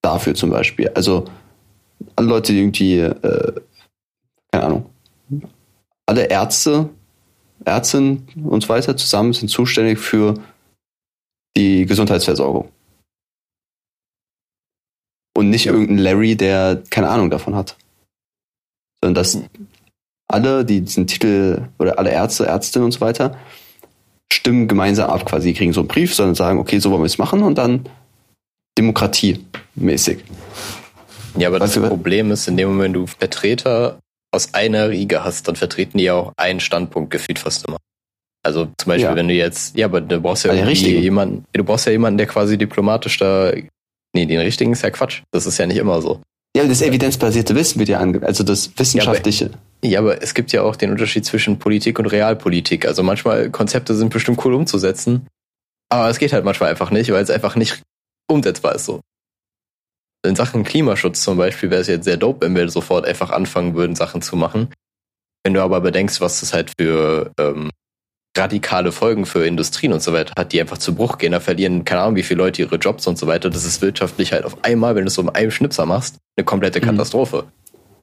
dafür 0.01 0.33
zum 0.33 0.49
Beispiel. 0.49 0.89
Also 0.89 1.25
alle 2.15 2.27
Leute, 2.27 2.51
die 2.53 2.59
irgendwie, 2.59 2.99
äh, 2.99 3.53
keine 4.51 4.65
Ahnung, 4.65 4.89
alle 6.05 6.25
Ärzte, 6.25 6.89
Ärztinnen 7.65 8.27
und 8.43 8.61
so 8.61 8.69
weiter 8.69 8.95
zusammen 8.95 9.33
sind 9.33 9.49
zuständig 9.49 9.99
für 9.99 10.35
die 11.55 11.85
Gesundheitsversorgung. 11.85 12.69
Und 15.35 15.49
nicht 15.49 15.65
Ja. 15.65 15.73
irgendein 15.73 15.97
Larry, 15.99 16.35
der 16.35 16.83
keine 16.89 17.09
Ahnung 17.09 17.29
davon 17.29 17.55
hat. 17.55 17.77
Sondern 19.01 19.15
dass 19.15 19.39
alle, 20.27 20.65
die 20.65 20.81
diesen 20.81 21.07
Titel 21.07 21.67
oder 21.77 21.99
alle 21.99 22.11
Ärzte, 22.11 22.45
Ärztinnen 22.45 22.85
und 22.85 22.91
so 22.91 23.01
weiter, 23.01 23.37
stimmen 24.31 24.67
gemeinsam 24.67 25.09
ab 25.09 25.25
quasi, 25.25 25.49
die 25.49 25.53
kriegen 25.53 25.73
so 25.73 25.81
einen 25.81 25.87
Brief, 25.87 26.13
sondern 26.13 26.35
sagen, 26.35 26.59
okay, 26.59 26.79
so 26.79 26.91
wollen 26.91 27.01
wir 27.01 27.07
es 27.07 27.17
machen 27.17 27.43
und 27.43 27.57
dann 27.57 27.87
demokratiemäßig. 28.77 30.23
Ja, 31.37 31.49
aber 31.49 31.59
das 31.59 31.79
Problem 31.79 32.31
ist, 32.31 32.47
in 32.47 32.57
dem 32.57 32.69
Moment, 32.69 32.95
wenn 32.95 33.01
du 33.01 33.07
Vertreter 33.07 33.99
aus 34.31 34.53
einer 34.53 34.89
Riege 34.89 35.23
hast, 35.23 35.47
dann 35.47 35.55
vertreten 35.55 35.97
die 35.97 36.05
ja 36.05 36.13
auch 36.15 36.33
einen 36.37 36.59
Standpunkt 36.59 37.11
gefühlt 37.11 37.39
fast 37.39 37.65
immer. 37.67 37.77
Also 38.43 38.65
zum 38.77 38.89
Beispiel, 38.89 39.03
Ja. 39.09 39.15
wenn 39.15 39.27
du 39.27 39.33
jetzt, 39.33 39.75
ja, 39.77 39.85
aber 39.87 40.01
du 40.01 40.19
brauchst 40.21 40.45
ja 40.45 40.51
Ah, 40.51 40.55
irgendwie 40.55 40.97
jemanden, 40.99 41.45
du 41.53 41.63
brauchst 41.63 41.85
ja 41.85 41.91
jemanden, 41.91 42.17
der 42.17 42.27
quasi 42.27 42.57
diplomatisch 42.57 43.17
da, 43.17 43.51
nee, 44.13 44.25
den 44.25 44.39
richtigen 44.39 44.71
ist 44.73 44.83
ja 44.83 44.89
Quatsch. 44.89 45.21
Das 45.31 45.45
ist 45.45 45.57
ja 45.57 45.65
nicht 45.65 45.77
immer 45.77 46.01
so. 46.01 46.21
Ja, 46.55 46.65
das 46.65 46.81
evidenzbasierte 46.81 47.55
Wissen 47.55 47.79
wird 47.79 47.89
ja 47.89 47.99
ange, 47.99 48.23
also 48.23 48.43
das 48.43 48.71
wissenschaftliche. 48.77 49.51
Ja, 49.83 49.99
aber 49.99 50.21
es 50.23 50.33
gibt 50.33 50.51
ja 50.51 50.63
auch 50.63 50.75
den 50.75 50.91
Unterschied 50.91 51.25
zwischen 51.25 51.59
Politik 51.59 51.99
und 51.99 52.07
Realpolitik. 52.07 52.87
Also 52.87 53.03
manchmal 53.03 53.49
Konzepte 53.51 53.93
sind 53.95 54.11
bestimmt 54.11 54.43
cool 54.45 54.53
umzusetzen, 54.55 55.27
aber 55.89 56.09
es 56.09 56.17
geht 56.17 56.33
halt 56.33 56.45
manchmal 56.45 56.69
einfach 56.69 56.89
nicht, 56.89 57.11
weil 57.11 57.21
es 57.23 57.29
einfach 57.29 57.55
nicht 57.55 57.81
umsetzbar 58.29 58.75
ist 58.75 58.85
so. 58.85 59.01
In 60.27 60.35
Sachen 60.35 60.63
Klimaschutz 60.63 61.21
zum 61.23 61.37
Beispiel 61.37 61.69
wäre 61.69 61.81
es 61.81 61.87
jetzt 61.87 62.05
sehr 62.05 62.17
dope, 62.17 62.45
wenn 62.45 62.55
wir 62.55 62.69
sofort 62.69 63.05
einfach 63.05 63.29
anfangen 63.29 63.75
würden, 63.75 63.95
Sachen 63.95 64.21
zu 64.21 64.35
machen. 64.35 64.69
Wenn 65.43 65.53
du 65.53 65.61
aber 65.61 65.81
bedenkst, 65.81 66.19
was 66.21 66.41
das 66.41 66.53
halt 66.53 66.71
für 66.77 67.31
ähm, 67.39 67.69
radikale 68.37 68.91
Folgen 68.91 69.25
für 69.25 69.45
Industrien 69.45 69.93
und 69.93 70.01
so 70.03 70.13
weiter 70.13 70.33
hat, 70.37 70.51
die 70.53 70.61
einfach 70.61 70.77
zu 70.77 70.93
Bruch 70.93 71.17
gehen, 71.17 71.31
da 71.31 71.39
verlieren 71.39 71.85
keine 71.85 72.01
Ahnung, 72.01 72.15
wie 72.15 72.23
viele 72.23 72.43
Leute 72.43 72.61
ihre 72.61 72.75
Jobs 72.75 73.07
und 73.07 73.17
so 73.17 73.27
weiter. 73.27 73.49
Das 73.49 73.65
ist 73.65 73.81
wirtschaftlich 73.81 74.33
halt 74.33 74.45
auf 74.45 74.63
einmal, 74.63 74.95
wenn 74.95 75.03
du 75.03 75.07
es 75.07 75.15
so 75.15 75.23
mit 75.23 75.35
einem 75.35 75.51
Schnipser 75.51 75.85
machst, 75.85 76.17
eine 76.37 76.45
komplette 76.45 76.79
Mhm. 76.79 76.85
Katastrophe. 76.85 77.45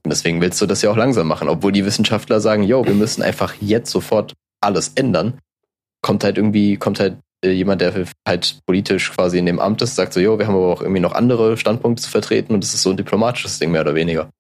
Und 0.05 0.11
deswegen 0.11 0.41
willst 0.41 0.61
du 0.61 0.67
das 0.67 0.83
ja 0.83 0.91
auch 0.91 0.97
langsam 0.97 1.27
machen, 1.27 1.49
obwohl 1.49 1.73
die 1.73 1.85
Wissenschaftler 1.85 2.41
sagen, 2.41 2.63
yo, 2.63 2.85
wir 2.85 2.95
müssen 2.95 3.23
einfach 3.23 3.55
jetzt 3.61 3.91
sofort 3.91 4.35
alles 4.61 4.93
ändern. 4.97 5.39
Kommt 6.03 6.25
halt 6.25 6.37
irgendwie, 6.37 6.77
kommt 6.77 7.01
halt 7.01 7.17
jemand, 7.53 7.81
der 7.81 8.07
halt 8.27 8.59
politisch 8.67 9.13
quasi 9.13 9.39
in 9.39 9.47
dem 9.47 9.59
Amt 9.59 9.83
ist, 9.83 9.95
sagt 9.97 10.13
so, 10.13 10.21
jo, 10.21 10.39
wir 10.39 10.47
haben 10.47 10.55
aber 10.55 10.73
auch 10.73 10.81
irgendwie 10.81 11.01
noch 11.01 11.13
andere 11.13 11.57
Standpunkte 11.57 12.03
zu 12.03 12.11
vertreten 12.11 12.55
und 12.55 12.63
das 12.65 12.75
ist 12.75 12.83
so 12.83 12.91
ein 12.91 12.97
diplomatisches 12.97 13.59
Ding 13.59 13.71
mehr 13.71 13.81
oder 13.83 13.95
weniger. 13.95 14.31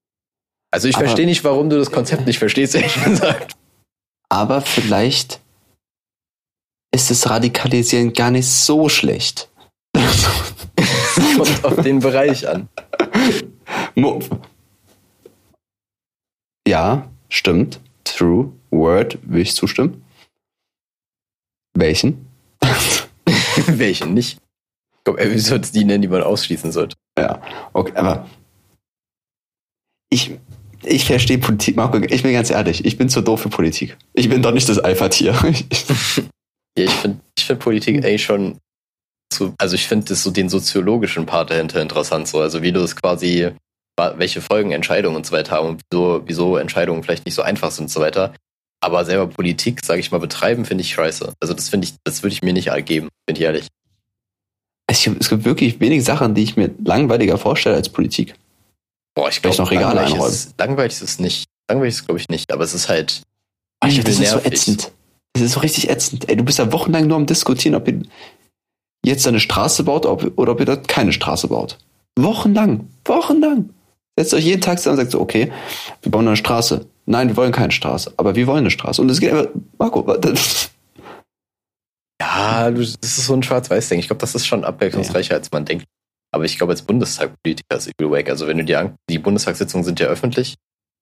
Also 0.72 0.88
ich 0.88 0.96
Aber- 0.96 1.04
verstehe 1.04 1.26
nicht, 1.26 1.44
warum 1.44 1.70
du 1.70 1.78
das 1.78 1.90
Konzept 1.90 2.26
nicht 2.26 2.38
verstehst, 2.38 2.74
ehrlich 2.74 2.94
gesagt. 3.04 3.54
Aber 4.28 4.60
vielleicht 4.60 5.40
ist 6.94 7.10
das 7.10 7.28
Radikalisieren 7.28 8.12
gar 8.12 8.30
nicht 8.30 8.48
so 8.48 8.88
schlecht. 8.88 9.48
Kommt 9.96 11.64
auf 11.64 11.76
den 11.82 12.00
Bereich 12.00 12.48
an. 12.48 12.68
Ja, 16.66 17.08
stimmt. 17.28 17.80
True. 18.04 18.52
Word, 18.70 19.18
will 19.22 19.42
ich 19.42 19.54
zustimmen. 19.54 20.04
Welchen? 21.76 22.26
Welchen 23.66 24.14
nicht? 24.14 24.38
Ich 24.98 25.04
glaube, 25.04 25.20
er 25.20 25.38
sollte 25.38 25.64
es 25.66 25.72
die 25.72 25.84
nennen, 25.84 26.02
die 26.02 26.08
man 26.08 26.22
ausschließen 26.22 26.72
sollte. 26.72 26.96
Ja, 27.18 27.42
okay, 27.72 27.92
aber 27.94 28.26
ich, 30.10 30.38
ich 30.82 31.04
verstehe 31.04 31.38
Politik, 31.38 31.76
Marco, 31.76 31.98
ich 31.98 32.22
bin 32.22 32.32
ganz 32.32 32.50
ehrlich, 32.50 32.84
ich 32.84 32.96
bin 32.96 33.08
zu 33.08 33.20
doof 33.20 33.42
für 33.42 33.48
Politik. 33.48 33.96
Ich 34.14 34.28
bin 34.28 34.42
doch 34.42 34.52
nicht 34.52 34.68
das 34.68 34.78
Alpha-Tier. 34.78 35.34
Ich- 35.44 35.86
Ja, 36.76 36.86
ich 36.86 36.90
finde 36.90 37.20
ich 37.38 37.44
find 37.44 37.60
Politik 37.60 38.04
eigentlich 38.04 38.24
schon 38.24 38.58
zu, 39.32 39.54
also 39.58 39.76
ich 39.76 39.86
finde 39.86 40.06
das 40.06 40.24
so 40.24 40.32
den 40.32 40.48
soziologischen 40.48 41.24
Part 41.24 41.50
dahinter 41.50 41.80
interessant, 41.80 42.26
so, 42.26 42.40
also 42.40 42.62
wie 42.62 42.72
du 42.72 42.80
es 42.80 42.96
quasi, 42.96 43.50
welche 44.16 44.40
Folgen 44.40 44.72
Entscheidungen 44.72 45.14
und 45.14 45.24
so 45.24 45.30
weiter 45.30 45.52
haben 45.52 45.68
und 45.68 45.82
wieso, 45.92 46.22
wieso 46.26 46.56
Entscheidungen 46.56 47.04
vielleicht 47.04 47.26
nicht 47.26 47.36
so 47.36 47.42
einfach 47.42 47.70
sind 47.70 47.84
und 47.84 47.90
so 47.90 48.00
weiter. 48.00 48.34
Aber 48.84 49.06
selber 49.06 49.28
Politik, 49.28 49.82
sage 49.82 50.00
ich 50.00 50.10
mal, 50.10 50.18
betreiben, 50.18 50.66
finde 50.66 50.82
ich 50.82 50.92
scheiße. 50.92 51.32
Also 51.40 51.54
das 51.54 51.70
finde 51.70 51.86
ich, 51.86 51.94
das 52.04 52.22
würde 52.22 52.34
ich 52.34 52.42
mir 52.42 52.52
nicht 52.52 52.68
geben, 52.84 53.08
bin 53.24 53.34
ich 53.34 53.40
ehrlich. 53.40 53.68
Es 54.86 55.02
gibt, 55.02 55.22
es 55.22 55.30
gibt 55.30 55.46
wirklich 55.46 55.80
wenige 55.80 56.02
Sachen, 56.02 56.34
die 56.34 56.42
ich 56.42 56.56
mir 56.56 56.70
langweiliger 56.84 57.38
vorstelle 57.38 57.76
als 57.76 57.88
Politik. 57.88 58.34
Boah, 59.14 59.30
ich 59.30 59.40
glaube, 59.40 59.56
langweilig, 59.74 60.16
ist, 60.16 60.54
langweilig 60.58 60.92
ist 60.92 61.00
es 61.00 61.18
nicht. 61.18 61.46
Langweilig 61.66 61.94
ist 61.94 62.00
es, 62.00 62.06
glaube 62.06 62.20
ich, 62.20 62.28
nicht, 62.28 62.52
aber 62.52 62.62
es 62.62 62.74
ist 62.74 62.90
halt, 62.90 63.22
Alter, 63.80 64.02
das 64.02 64.16
Übel 64.16 64.24
ist 64.24 64.32
so 64.32 64.38
ätzend. 64.40 64.92
Das 65.32 65.42
ist 65.42 65.52
so 65.52 65.60
richtig 65.60 65.88
ätzend. 65.88 66.28
Ey, 66.28 66.36
du 66.36 66.44
bist 66.44 66.58
ja 66.58 66.70
wochenlang 66.70 67.06
nur 67.06 67.16
am 67.16 67.24
Diskutieren, 67.24 67.74
ob 67.74 67.88
ihr 67.88 68.02
jetzt 69.02 69.26
eine 69.26 69.40
Straße 69.40 69.84
baut 69.84 70.04
ob, 70.04 70.30
oder 70.36 70.52
ob 70.52 70.60
ihr 70.60 70.66
dort 70.66 70.88
keine 70.88 71.14
Straße 71.14 71.48
baut. 71.48 71.78
Wochenlang. 72.18 72.86
Wochenlang. 73.06 73.70
Setzt 74.18 74.34
euch 74.34 74.44
jeden 74.44 74.60
Tag 74.60 74.78
zusammen 74.78 74.98
und 74.98 75.04
sagt 75.04 75.12
so, 75.12 75.20
okay, 75.20 75.50
wir 76.02 76.12
bauen 76.12 76.28
eine 76.28 76.36
Straße. 76.36 76.86
Nein, 77.06 77.28
wir 77.28 77.36
wollen 77.36 77.52
keine 77.52 77.72
Straße, 77.72 78.14
aber 78.16 78.34
wir 78.34 78.46
wollen 78.46 78.60
eine 78.60 78.70
Straße. 78.70 79.00
Und 79.02 79.10
es 79.10 79.20
geht 79.20 79.32
einfach, 79.32 79.50
Marco, 79.78 80.02
das, 80.16 80.70
ja, 82.20 82.70
das 82.70 82.94
ist 83.02 83.26
so 83.26 83.34
ein 83.34 83.42
Schwarz-Weiß-Ding. 83.42 83.98
Ich 83.98 84.06
glaube, 84.06 84.20
das 84.20 84.34
ist 84.34 84.46
schon 84.46 84.64
abwechslungsreicher, 84.64 85.34
als 85.34 85.50
man 85.50 85.64
denkt. 85.64 85.84
Aber 86.32 86.44
ich 86.44 86.56
glaube, 86.56 86.72
als 86.72 86.82
Bundestagpolitiker 86.82 87.76
ist 87.76 87.86
übel 87.98 88.10
wack. 88.10 88.28
Also 88.30 88.46
wenn 88.46 88.58
du 88.58 88.64
dir 88.64 88.80
an, 88.80 88.94
die 89.10 89.18
Bundestagssitzungen 89.18 89.84
sind 89.84 90.00
ja 90.00 90.06
öffentlich. 90.06 90.54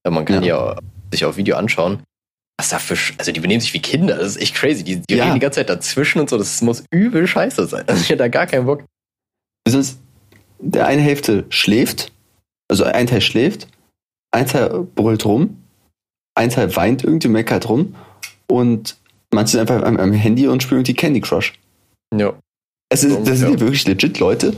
Ja, 0.05 0.11
Man 0.11 0.25
kann 0.25 0.43
Ja. 0.43 0.73
ja. 0.75 0.79
sich 1.13 1.25
auf 1.25 1.37
Video 1.37 1.57
anschauen. 1.57 2.03
Was 2.59 2.69
da 2.69 2.79
für, 2.79 2.97
also 3.19 3.33
die 3.33 3.41
benehmen 3.41 3.61
sich 3.61 3.73
wie 3.73 3.81
Kinder. 3.81 4.17
Das 4.17 4.27
ist 4.29 4.43
echt 4.43 4.55
crazy. 4.55 4.83
Die, 4.85 5.01
die 5.01 5.15
Ja. 5.15 5.25
reden 5.25 5.35
die 5.35 5.41
ganze 5.41 5.61
Zeit 5.61 5.71
dazwischen 5.71 6.21
und 6.21 6.29
so. 6.29 6.37
Das 6.37 6.61
muss 6.63 6.85
übel 6.91 7.27
scheiße 7.27 7.67
sein. 7.67 7.85
Also 7.89 8.03
ich 8.03 8.09
hätte 8.11 8.19
da 8.19 8.29
gar 8.29 8.47
keinen 8.47 8.67
Bock. 8.67 8.85
sonst, 9.69 9.99
der 10.59 10.87
eine 10.87 11.03
Hälfte 11.03 11.45
schläft, 11.49 12.13
also 12.69 12.85
ein 12.85 13.07
Teil 13.07 13.21
schläft, 13.21 13.69
ein 14.33 14.47
Teil 14.47 14.83
brüllt 14.95 15.25
rum, 15.25 15.62
ein 16.35 16.51
Teil 16.51 16.75
weint 16.77 17.05
irgendwie, 17.05 17.29
meckert 17.29 17.69
rum 17.69 17.95
und 18.47 18.97
manche 19.33 19.53
sind 19.53 19.61
einfach 19.61 19.83
am, 19.83 19.97
am 19.97 20.13
Handy 20.13 20.49
und 20.49 20.63
spielen 20.63 20.85
die 20.85 20.95
Candy 20.95 21.21
Crush. 21.21 21.55
Ja. 22.15 22.35
Es 22.91 23.05
ist, 23.05 23.27
das 23.27 23.39
sind 23.39 23.55
ja. 23.55 23.61
wirklich 23.61 23.87
legit 23.87 24.19
Leute, 24.19 24.55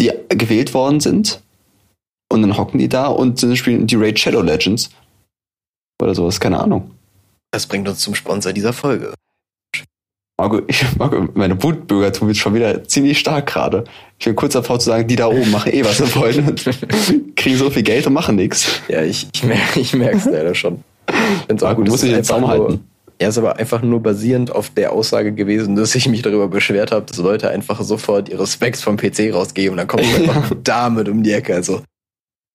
die 0.00 0.12
gewählt 0.28 0.74
worden 0.74 1.00
sind 1.00 1.42
und 2.32 2.42
dann 2.42 2.56
hocken 2.56 2.78
die 2.78 2.88
da 2.88 3.08
und 3.08 3.40
spielen 3.56 3.86
die 3.86 3.96
Raid 3.96 4.18
Shadow 4.18 4.42
Legends 4.42 4.90
oder 6.00 6.14
sowas, 6.14 6.38
keine 6.38 6.60
Ahnung. 6.60 6.92
Das 7.50 7.66
bringt 7.66 7.88
uns 7.88 8.00
zum 8.00 8.14
Sponsor 8.14 8.52
dieser 8.52 8.72
Folge. 8.72 9.14
Marco, 10.40 10.60
ich, 10.68 10.84
Marco 10.96 11.28
meine 11.34 11.60
Wutbürgertum 11.60 12.28
wird 12.28 12.36
schon 12.36 12.54
wieder 12.54 12.84
ziemlich 12.84 13.18
stark 13.18 13.46
gerade. 13.46 13.82
Ich 14.20 14.26
bin 14.26 14.36
kurz 14.36 14.52
davor 14.52 14.78
zu 14.78 14.86
sagen, 14.86 15.08
die 15.08 15.16
da 15.16 15.26
oben 15.26 15.50
machen 15.50 15.72
eh, 15.72 15.84
was 15.84 15.98
sie 15.98 16.14
wollen 16.14 16.48
und 16.48 16.64
kriegen 17.36 17.56
so 17.56 17.70
viel 17.70 17.82
Geld 17.82 18.06
und 18.06 18.12
machen 18.12 18.36
nichts. 18.36 18.80
Ja, 18.86 19.02
ich, 19.02 19.26
ich, 19.34 19.42
mer 19.42 19.58
ich 19.74 19.94
merke 19.94 20.16
es 20.16 20.26
leider 20.26 20.54
schon. 20.54 20.84
Find's 21.48 21.64
auch 21.64 21.68
Marco, 21.68 21.82
gut, 21.82 21.90
muss 21.90 22.04
ich 22.04 22.12
den 22.12 22.22
Zaum 22.22 22.46
halten. 22.46 22.84
Er 23.18 23.30
ist 23.30 23.38
aber 23.38 23.56
einfach 23.56 23.82
nur 23.82 24.00
basierend 24.00 24.54
auf 24.54 24.70
der 24.70 24.92
Aussage 24.92 25.32
gewesen, 25.32 25.74
dass 25.74 25.96
ich 25.96 26.08
mich 26.08 26.22
darüber 26.22 26.46
beschwert 26.46 26.92
habe, 26.92 27.04
dass 27.06 27.18
Leute 27.18 27.50
einfach 27.50 27.82
sofort 27.82 28.28
ihre 28.28 28.46
Specs 28.46 28.80
vom 28.80 28.96
PC 28.96 29.34
rausgeben 29.34 29.72
und 29.72 29.78
dann 29.78 29.88
kommt 29.88 30.04
einfach 30.14 30.52
damit 30.62 31.08
um 31.08 31.24
die 31.24 31.32
Ecke. 31.32 31.56
Also 31.56 31.82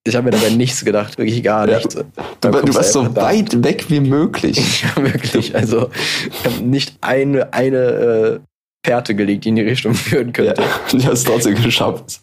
ich 0.06 0.16
habe 0.16 0.26
mir 0.26 0.32
dabei 0.32 0.49
nichts 0.49 0.84
gedacht, 0.84 1.18
wirklich 1.18 1.41
gar 1.43 1.68
Ja. 1.70 1.78
nichts. 1.78 1.95
Du, 1.95 2.04
Dann 2.41 2.51
du 2.51 2.60
kommst 2.60 2.76
warst 2.78 2.93
so 2.93 3.04
da. 3.08 3.22
weit 3.24 3.64
weg 3.64 3.89
wie 3.89 3.99
möglich. 4.01 4.84
Ja, 4.95 4.95
wirklich. 5.04 5.56
Also 5.56 5.89
ich 6.30 6.45
habe 6.45 6.62
nicht 6.64 6.97
eine, 7.01 7.54
eine 7.54 7.78
äh, 7.78 8.39
Fährte 8.86 9.16
gelegt, 9.16 9.45
die 9.45 9.49
in 9.49 9.56
die 9.56 9.62
Richtung 9.62 9.93
führen 9.93 10.28
Ja, 10.28 10.34
könnte. 10.54 10.64
du 10.91 10.97
hast 11.06 11.20
es 11.20 11.24
trotzdem 11.24 11.56
geschafft. 11.56 12.22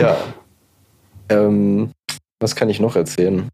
Ja. 0.00 0.16
Ähm, 1.28 1.92
was 2.40 2.56
kann 2.56 2.68
ich 2.68 2.80
noch 2.80 2.96
erzählen? 2.96 3.48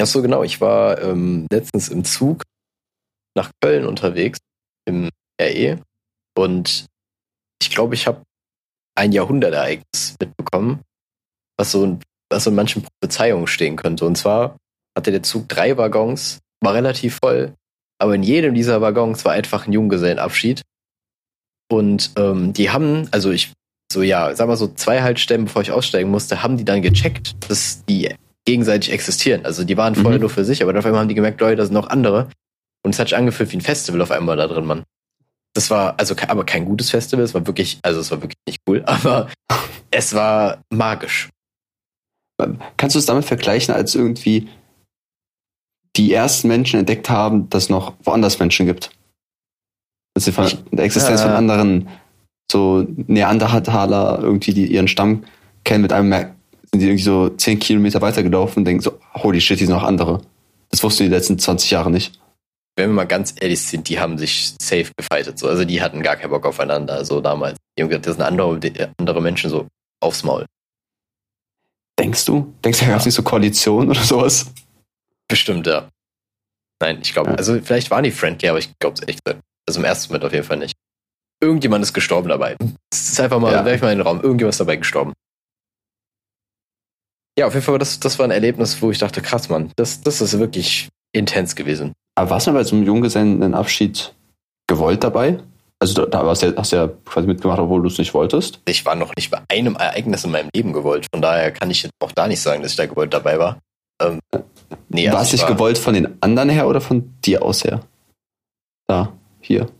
Ach 0.00 0.06
so, 0.06 0.22
genau. 0.22 0.42
Ich 0.42 0.60
war 0.62 1.00
ähm, 1.02 1.46
letztens 1.52 1.88
im 1.90 2.04
Zug 2.04 2.42
nach 3.36 3.50
Köln 3.62 3.84
unterwegs, 3.86 4.38
im 4.88 5.10
RE. 5.40 5.78
Und 6.36 6.86
ich 7.62 7.70
glaube, 7.70 7.94
ich 7.94 8.06
habe 8.06 8.22
ein 8.98 9.12
Jahrhundertereignis 9.12 10.16
mitbekommen, 10.20 10.80
was 11.58 11.72
so, 11.72 11.84
in- 11.84 12.00
was 12.30 12.44
so 12.44 12.50
in 12.50 12.56
manchen 12.56 12.82
Prophezeiungen 12.82 13.46
stehen 13.46 13.76
könnte. 13.76 14.04
Und 14.04 14.16
zwar 14.16 14.56
hatte 14.96 15.10
der 15.10 15.22
Zug 15.22 15.48
drei 15.48 15.76
Waggons, 15.76 16.38
war 16.60 16.74
relativ 16.74 17.18
voll, 17.22 17.54
aber 17.98 18.14
in 18.14 18.22
jedem 18.22 18.54
dieser 18.54 18.80
Waggons 18.80 19.24
war 19.24 19.32
einfach 19.32 19.66
ein 19.66 19.72
Junggesellenabschied. 19.72 20.62
Und 21.70 22.12
ähm, 22.16 22.52
die 22.52 22.70
haben, 22.70 23.08
also 23.10 23.30
ich 23.30 23.52
so, 23.92 24.02
ja, 24.02 24.34
sag 24.34 24.46
mal 24.46 24.56
so 24.56 24.68
zwei 24.68 25.02
Haltestellen, 25.02 25.44
bevor 25.46 25.62
ich 25.62 25.72
aussteigen 25.72 26.10
musste, 26.10 26.42
haben 26.42 26.56
die 26.56 26.64
dann 26.64 26.82
gecheckt, 26.82 27.34
dass 27.48 27.84
die 27.86 28.14
gegenseitig 28.46 28.92
existieren. 28.92 29.44
Also 29.44 29.64
die 29.64 29.76
waren 29.76 29.94
vorher 29.94 30.18
Mhm. 30.18 30.22
nur 30.22 30.30
für 30.30 30.44
sich, 30.44 30.62
aber 30.62 30.76
auf 30.78 30.86
einmal 30.86 31.00
haben 31.00 31.08
die 31.08 31.14
gemerkt, 31.14 31.40
Leute, 31.40 31.56
da 31.56 31.64
sind 31.64 31.74
noch 31.74 31.88
andere. 31.88 32.28
Und 32.82 32.94
es 32.94 32.98
hat 32.98 33.08
sich 33.08 33.16
angefühlt 33.16 33.52
wie 33.52 33.58
ein 33.58 33.60
Festival 33.62 34.00
auf 34.00 34.10
einmal 34.10 34.36
da 34.36 34.46
drin, 34.46 34.64
Mann. 34.64 34.84
Das 35.54 35.70
war, 35.70 35.94
also 35.98 36.14
aber 36.28 36.44
kein 36.46 36.64
gutes 36.64 36.90
Festival, 36.90 37.24
es 37.24 37.34
war 37.34 37.46
wirklich, 37.46 37.78
also 37.82 38.00
es 38.00 38.10
war 38.10 38.22
wirklich 38.22 38.38
nicht 38.46 38.60
cool, 38.68 38.82
aber 38.86 39.28
es 39.90 40.14
war 40.14 40.62
magisch. 40.72 41.28
Kannst 42.76 42.94
du 42.94 42.98
es 42.98 43.06
damit 43.06 43.24
vergleichen, 43.24 43.74
als 43.74 43.94
irgendwie 43.94 44.48
die 45.96 46.12
ersten 46.12 46.48
Menschen 46.48 46.80
entdeckt 46.80 47.10
haben, 47.10 47.48
dass 47.50 47.64
es 47.64 47.68
noch 47.70 47.94
woanders 48.04 48.38
Menschen 48.38 48.66
gibt? 48.66 48.90
Dass 50.14 50.24
sie 50.24 50.32
von 50.32 50.46
Ich- 50.46 50.58
der 50.70 50.84
Existenz 50.84 51.22
von 51.22 51.30
anderen, 51.32 51.88
so 52.50 52.86
Neandertaler, 53.06 54.18
irgendwie, 54.20 54.54
die 54.54 54.66
ihren 54.66 54.88
Stamm 54.88 55.24
kennen, 55.64 55.82
mit 55.82 55.92
einem 55.92 56.08
Mer- 56.08 56.34
sind 56.72 56.80
die 56.80 56.86
irgendwie 56.86 57.02
so 57.02 57.28
10 57.28 57.58
Kilometer 57.58 58.00
weitergelaufen 58.00 58.60
und 58.60 58.64
denken 58.64 58.82
so, 58.82 58.98
holy 59.14 59.40
shit, 59.40 59.58
hier 59.58 59.66
sind 59.66 59.74
noch 59.76 59.82
andere. 59.82 60.22
Das 60.70 60.82
wussten 60.84 61.02
die 61.04 61.08
letzten 61.10 61.38
20 61.38 61.70
Jahre 61.72 61.90
nicht. 61.90 62.18
Wenn 62.76 62.90
wir 62.90 62.94
mal 62.94 63.04
ganz 63.06 63.34
ehrlich 63.40 63.60
sind, 63.60 63.88
die 63.88 63.98
haben 63.98 64.16
sich 64.18 64.54
safe 64.62 64.90
gefightet. 64.96 65.38
So. 65.38 65.48
Also 65.48 65.64
die 65.64 65.82
hatten 65.82 66.02
gar 66.02 66.14
keinen 66.16 66.30
Bock 66.30 66.46
aufeinander, 66.46 67.04
so 67.04 67.20
damals. 67.20 67.56
Die 67.76 67.82
haben 67.82 67.88
gesagt, 67.88 68.06
das 68.06 68.14
sind 68.16 68.22
andere, 68.24 68.58
andere 68.98 69.20
Menschen 69.20 69.50
so 69.50 69.66
aufs 70.00 70.22
Maul. 70.22 70.46
Denkst 72.00 72.24
du? 72.24 72.52
Denkst 72.64 72.78
du, 72.78 72.84
da 72.84 72.88
Ja. 72.90 72.94
gab 72.94 73.00
es 73.00 73.06
nicht 73.06 73.14
so 73.14 73.22
Koalition 73.22 73.90
oder 73.90 74.02
sowas? 74.02 74.50
Bestimmt, 75.28 75.66
ja. 75.66 75.88
Nein, 76.82 76.98
ich 77.02 77.12
glaube, 77.12 77.30
Ja. 77.30 77.36
also 77.36 77.60
vielleicht 77.60 77.90
waren 77.90 78.04
die 78.04 78.10
friendly, 78.10 78.48
aber 78.48 78.58
ich 78.58 78.70
glaube 78.80 78.94
es 79.00 79.06
echt. 79.06 79.20
nicht. 79.26 79.38
Also 79.68 79.80
im 79.80 79.84
ersten 79.84 80.08
Moment 80.08 80.24
auf 80.24 80.32
jeden 80.32 80.46
Fall 80.46 80.56
nicht. 80.56 80.74
Irgendjemand 81.42 81.82
ist 81.84 81.92
gestorben 81.92 82.28
dabei. 82.28 82.56
Es 82.92 83.12
ist 83.12 83.20
einfach 83.20 83.38
mal, 83.38 83.52
Ja. 83.52 83.64
werf 83.64 83.76
ich 83.76 83.82
mal 83.82 83.92
in 83.92 83.98
den 83.98 84.06
Raum, 84.06 84.20
irgendjemand 84.20 84.54
ist 84.54 84.60
dabei 84.60 84.76
gestorben. 84.76 85.12
Ja, 87.38 87.46
auf 87.46 87.54
jeden 87.54 87.64
Fall, 87.64 87.78
das, 87.78 88.00
das 88.00 88.18
war 88.18 88.26
ein 88.26 88.30
Erlebnis, 88.30 88.80
wo 88.82 88.90
ich 88.90 88.98
dachte, 88.98 89.22
krass, 89.22 89.48
Mann, 89.48 89.70
das, 89.76 90.00
das 90.02 90.20
ist 90.20 90.38
wirklich 90.38 90.88
intens 91.12 91.54
gewesen. 91.54 91.92
Aber 92.18 92.30
warst 92.30 92.46
du 92.46 92.52
bei 92.52 92.64
so 92.64 92.76
einem 92.76 92.84
Junggesellenabschied 92.84 94.14
gewollt 94.66 95.04
dabei? 95.04 95.42
Also 95.82 95.94
da, 95.94 96.06
da 96.06 96.26
warst 96.26 96.42
du 96.42 96.48
ja, 96.48 96.56
hast 96.56 96.72
du 96.72 96.76
ja 96.76 96.88
quasi 97.06 97.26
mitgemacht, 97.26 97.58
obwohl 97.58 97.80
du 97.80 97.88
es 97.88 97.96
nicht 97.96 98.12
wolltest. 98.12 98.60
Ich 98.66 98.84
war 98.84 98.94
noch 98.94 99.14
nicht 99.16 99.30
bei 99.30 99.40
einem 99.48 99.76
Ereignis 99.76 100.24
in 100.24 100.30
meinem 100.30 100.50
Leben 100.54 100.74
gewollt. 100.74 101.06
Von 101.10 101.22
daher 101.22 101.50
kann 101.52 101.70
ich 101.70 101.82
jetzt 101.82 101.94
auch 102.00 102.12
da 102.12 102.28
nicht 102.28 102.40
sagen, 102.40 102.62
dass 102.62 102.72
ich 102.72 102.76
da 102.76 102.84
gewollt 102.86 103.14
dabei 103.14 103.38
war. 103.38 103.58
Ähm, 104.02 104.20
nee, 104.90 105.06
war 105.10 105.18
also 105.18 105.28
es 105.28 105.34
ich 105.34 105.40
nicht 105.40 105.46
gewollt 105.48 105.78
von 105.78 105.94
den 105.94 106.22
anderen 106.22 106.50
her 106.50 106.68
oder 106.68 106.82
von 106.82 107.14
dir 107.24 107.42
aus 107.42 107.64
her? 107.64 107.80
Da, 108.88 109.12
hier. 109.40 109.70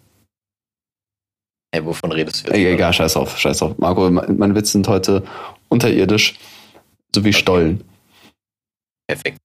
Hey, 1.74 1.84
wovon 1.84 2.12
redest 2.12 2.44
du 2.44 2.48
jetzt? 2.48 2.56
Ey, 2.56 2.72
egal, 2.72 2.92
scheiß 2.94 3.16
auf, 3.16 3.38
scheiß 3.38 3.60
auf. 3.62 3.76
Marco, 3.78 4.10
me- 4.10 4.26
meine 4.36 4.54
Witze 4.54 4.72
sind 4.72 4.88
heute 4.88 5.22
unterirdisch, 5.68 6.38
so 7.14 7.24
wie 7.24 7.32
Stollen. 7.32 7.84
Perfekt. 9.06 9.38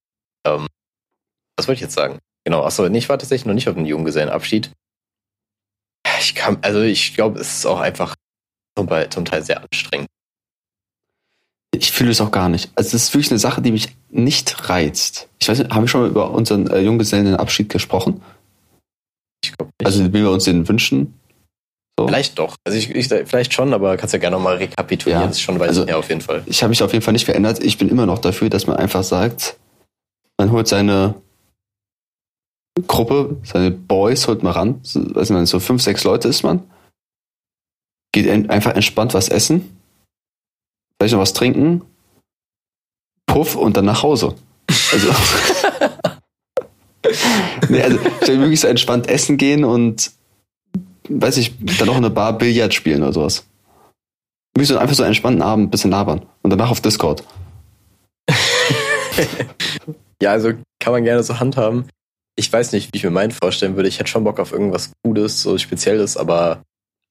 Ähm, 0.46 0.66
was 1.56 1.68
wollte 1.68 1.76
ich 1.76 1.82
jetzt 1.82 1.94
sagen? 1.94 2.18
Genau, 2.44 2.64
achso, 2.64 2.88
nee, 2.88 2.98
ich 2.98 3.08
war 3.08 3.18
tatsächlich 3.18 3.46
noch 3.46 3.54
nicht 3.54 3.68
auf 3.68 3.76
einem 3.76 3.86
Junggesellenabschied. 3.86 4.70
Kann, 6.34 6.58
also 6.62 6.82
ich 6.82 7.14
glaube, 7.14 7.40
es 7.40 7.58
ist 7.58 7.66
auch 7.66 7.80
einfach 7.80 8.14
zum, 8.76 8.88
zum 9.10 9.24
Teil 9.24 9.42
sehr 9.42 9.62
anstrengend. 9.62 10.08
Ich 11.74 11.92
fühle 11.92 12.10
es 12.10 12.20
auch 12.20 12.30
gar 12.30 12.48
nicht. 12.48 12.70
Also 12.74 12.96
es 12.96 13.04
ist 13.04 13.14
wirklich 13.14 13.30
eine 13.30 13.38
Sache, 13.38 13.60
die 13.60 13.72
mich 13.72 13.88
nicht 14.08 14.68
reizt. 14.68 15.28
Ich 15.38 15.48
weiß 15.48 15.58
nicht, 15.58 15.70
haben 15.72 15.84
wir 15.84 15.88
schon 15.88 16.02
mal 16.02 16.10
über 16.10 16.30
unseren 16.30 16.66
äh, 16.68 16.80
Junggesellenabschied 16.80 17.68
gesprochen? 17.68 18.22
Ich 19.44 19.52
glaube 19.52 19.70
nicht. 19.80 19.86
Also 19.86 20.04
wie 20.06 20.12
wir 20.12 20.30
uns 20.30 20.44
den 20.44 20.66
wünschen? 20.68 21.14
So. 21.98 22.06
Vielleicht 22.06 22.38
doch. 22.38 22.56
Also 22.64 22.78
ich, 22.78 22.90
ich 22.90 23.08
vielleicht 23.08 23.54
schon, 23.54 23.72
aber 23.72 23.96
kannst 23.96 24.12
ja 24.12 24.18
gerne 24.18 24.36
nochmal 24.36 24.56
rekapitulieren. 24.56 25.22
Ja, 25.22 25.28
das 25.28 25.36
ist 25.36 25.42
schon 25.42 25.58
weit 25.58 25.68
also- 25.68 25.86
auf 25.86 26.08
jeden 26.08 26.20
Fall. 26.20 26.42
Ich 26.46 26.62
habe 26.62 26.70
mich 26.70 26.82
auf 26.82 26.92
jeden 26.92 27.04
Fall 27.04 27.12
nicht 27.12 27.24
verändert. 27.24 27.62
Ich 27.62 27.78
bin 27.78 27.88
immer 27.88 28.06
noch 28.06 28.18
dafür, 28.18 28.50
dass 28.50 28.66
man 28.66 28.76
einfach 28.76 29.02
sagt, 29.02 29.56
man 30.38 30.50
holt 30.50 30.68
seine 30.68 31.14
Gruppe, 32.86 33.36
seine 33.42 33.70
Boys 33.70 34.28
holt 34.28 34.42
man 34.42 34.52
ran. 34.52 34.80
So, 34.82 35.14
weiß 35.14 35.30
nicht, 35.30 35.48
so 35.48 35.60
fünf, 35.60 35.82
sechs 35.82 36.04
Leute 36.04 36.28
ist 36.28 36.42
man. 36.42 36.62
Geht 38.12 38.26
en 38.26 38.50
einfach 38.50 38.74
entspannt 38.74 39.14
was 39.14 39.28
essen. 39.28 39.78
Vielleicht 40.98 41.14
noch 41.14 41.20
was 41.20 41.32
trinken. 41.32 41.82
Puff 43.26 43.56
und 43.56 43.76
dann 43.76 43.86
nach 43.86 44.02
Hause. 44.02 44.34
Also. 44.92 45.08
nee, 47.68 47.82
also 47.82 47.98
ich 47.98 48.28
wirklich 48.28 48.60
so 48.60 48.68
entspannt 48.68 49.08
essen 49.08 49.36
gehen 49.36 49.64
und 49.64 50.10
weiß 51.08 51.36
ich, 51.38 51.54
dann 51.78 51.86
noch 51.86 51.96
in 51.96 52.04
eine 52.04 52.14
Bar 52.14 52.36
Billard 52.36 52.74
spielen 52.74 53.02
oder 53.02 53.12
sowas. 53.12 53.46
Wirklich 54.54 54.68
so 54.68 54.78
einfach 54.78 54.94
so 54.94 55.02
einen 55.02 55.10
entspannten 55.10 55.42
Abend, 55.42 55.70
bisschen 55.70 55.90
labern. 55.90 56.26
Und 56.42 56.50
danach 56.50 56.70
auf 56.70 56.80
Discord. 56.80 57.24
Ja, 60.22 60.32
also 60.32 60.52
kann 60.80 60.92
man 60.92 61.04
gerne 61.04 61.22
so 61.22 61.38
handhaben. 61.38 61.88
Ich 62.38 62.52
weiß 62.52 62.72
nicht, 62.72 62.92
wie 62.92 62.98
ich 62.98 63.04
mir 63.04 63.10
meinen 63.10 63.30
vorstellen 63.32 63.76
würde. 63.76 63.88
Ich 63.88 63.98
hätte 63.98 64.10
schon 64.10 64.24
Bock 64.24 64.38
auf 64.38 64.52
irgendwas 64.52 64.92
Cooles, 65.02 65.42
so 65.42 65.56
Spezielles, 65.58 66.16
aber 66.16 66.62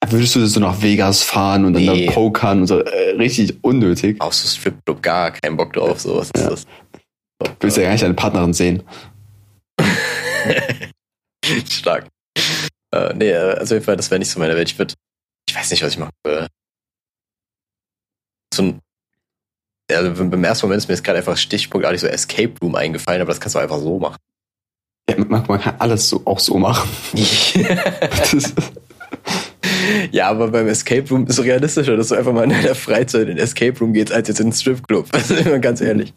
Würdest 0.08 0.36
du 0.36 0.46
so 0.46 0.60
nach 0.60 0.82
Vegas 0.84 1.24
fahren 1.24 1.66
und 1.66 1.74
dann 1.74 1.84
Nee. 1.84 2.06
da 2.06 2.12
pokern 2.12 2.62
und 2.62 2.68
so? 2.68 2.80
Äh, 2.82 3.12
richtig 3.16 3.58
unnötig. 3.64 4.22
auf 4.22 4.36
so 4.36 4.48
Stripclub 4.48 5.02
gar 5.02 5.32
keinen 5.32 5.58
Bock 5.58 5.74
drauf. 5.74 6.00
So, 6.00 6.18
was 6.18 6.30
Ja. 6.38 6.50
ist 6.50 6.68
Du 7.40 7.48
willst 7.62 7.78
ja 7.78 7.84
gar 7.84 7.92
nicht 7.92 8.04
deine 8.04 8.14
Partnerin 8.14 8.54
sehen. 8.54 8.84
das? 9.78 9.86
Stark. 11.74 12.08
Äh, 12.94 13.14
nee, 13.16 13.30
äh, 13.32 13.36
also 13.58 13.74
auf 13.76 13.80
jeden 13.80 13.86
Fall, 13.86 13.98
das 13.98 14.12
wäre 14.12 14.20
nicht 14.20 14.30
so 14.30 14.40
meine 14.40 14.56
Welt. 14.56 14.70
Ich 14.72 14.78
würde, 14.78 14.94
ich 15.50 15.56
weiß 15.56 15.72
nicht, 15.72 15.82
was 15.84 15.94
ich 15.94 15.98
machen 16.00 16.12
würde. 16.24 16.48
So 18.54 18.62
ein, 18.64 18.80
also 19.92 20.14
beim 20.30 20.44
ersten 20.44 20.68
Moment 20.68 20.78
ist 20.84 20.88
mir 20.88 20.94
jetzt 20.96 21.04
gerade 21.04 21.18
einfach 21.20 21.38
stichpunktartig 21.38 22.00
so 22.02 22.08
Escape 22.08 22.54
Room 22.62 22.76
eingefallen, 22.76 23.22
aber 23.22 23.30
das 23.32 23.40
kannst 23.40 23.56
du 23.56 23.60
einfach 23.60 23.80
so 23.80 23.98
machen. 24.00 24.18
Ja, 25.10 25.18
man, 25.18 25.46
man 25.48 25.62
kann 25.62 25.76
alles 25.80 26.10
so, 26.10 26.22
auch 26.26 26.40
so 26.40 26.58
machen. 26.58 26.90
Ja, 30.12 30.30
aber 30.30 30.50
beim 30.50 30.68
Escape 30.68 31.08
Room 31.10 31.28
ist 31.28 31.40
es 31.40 31.46
realistischer, 31.46 31.98
dass 31.98 32.10
du 32.10 32.16
einfach 32.16 32.34
mal 32.34 32.44
in 32.44 32.50
deiner 32.50 32.76
Freizeit 32.76 33.24
in 33.24 33.36
den 33.36 33.38
Escape 33.38 33.78
Room 33.80 33.94
gehst, 33.94 34.12
als 34.12 34.28
jetzt 34.28 34.40
in 34.40 34.48
den 34.48 34.54
Stripclub. 34.54 35.08
Also 35.14 35.36
immer 35.36 35.60
ganz 35.60 35.82
ehrlich. 35.82 36.14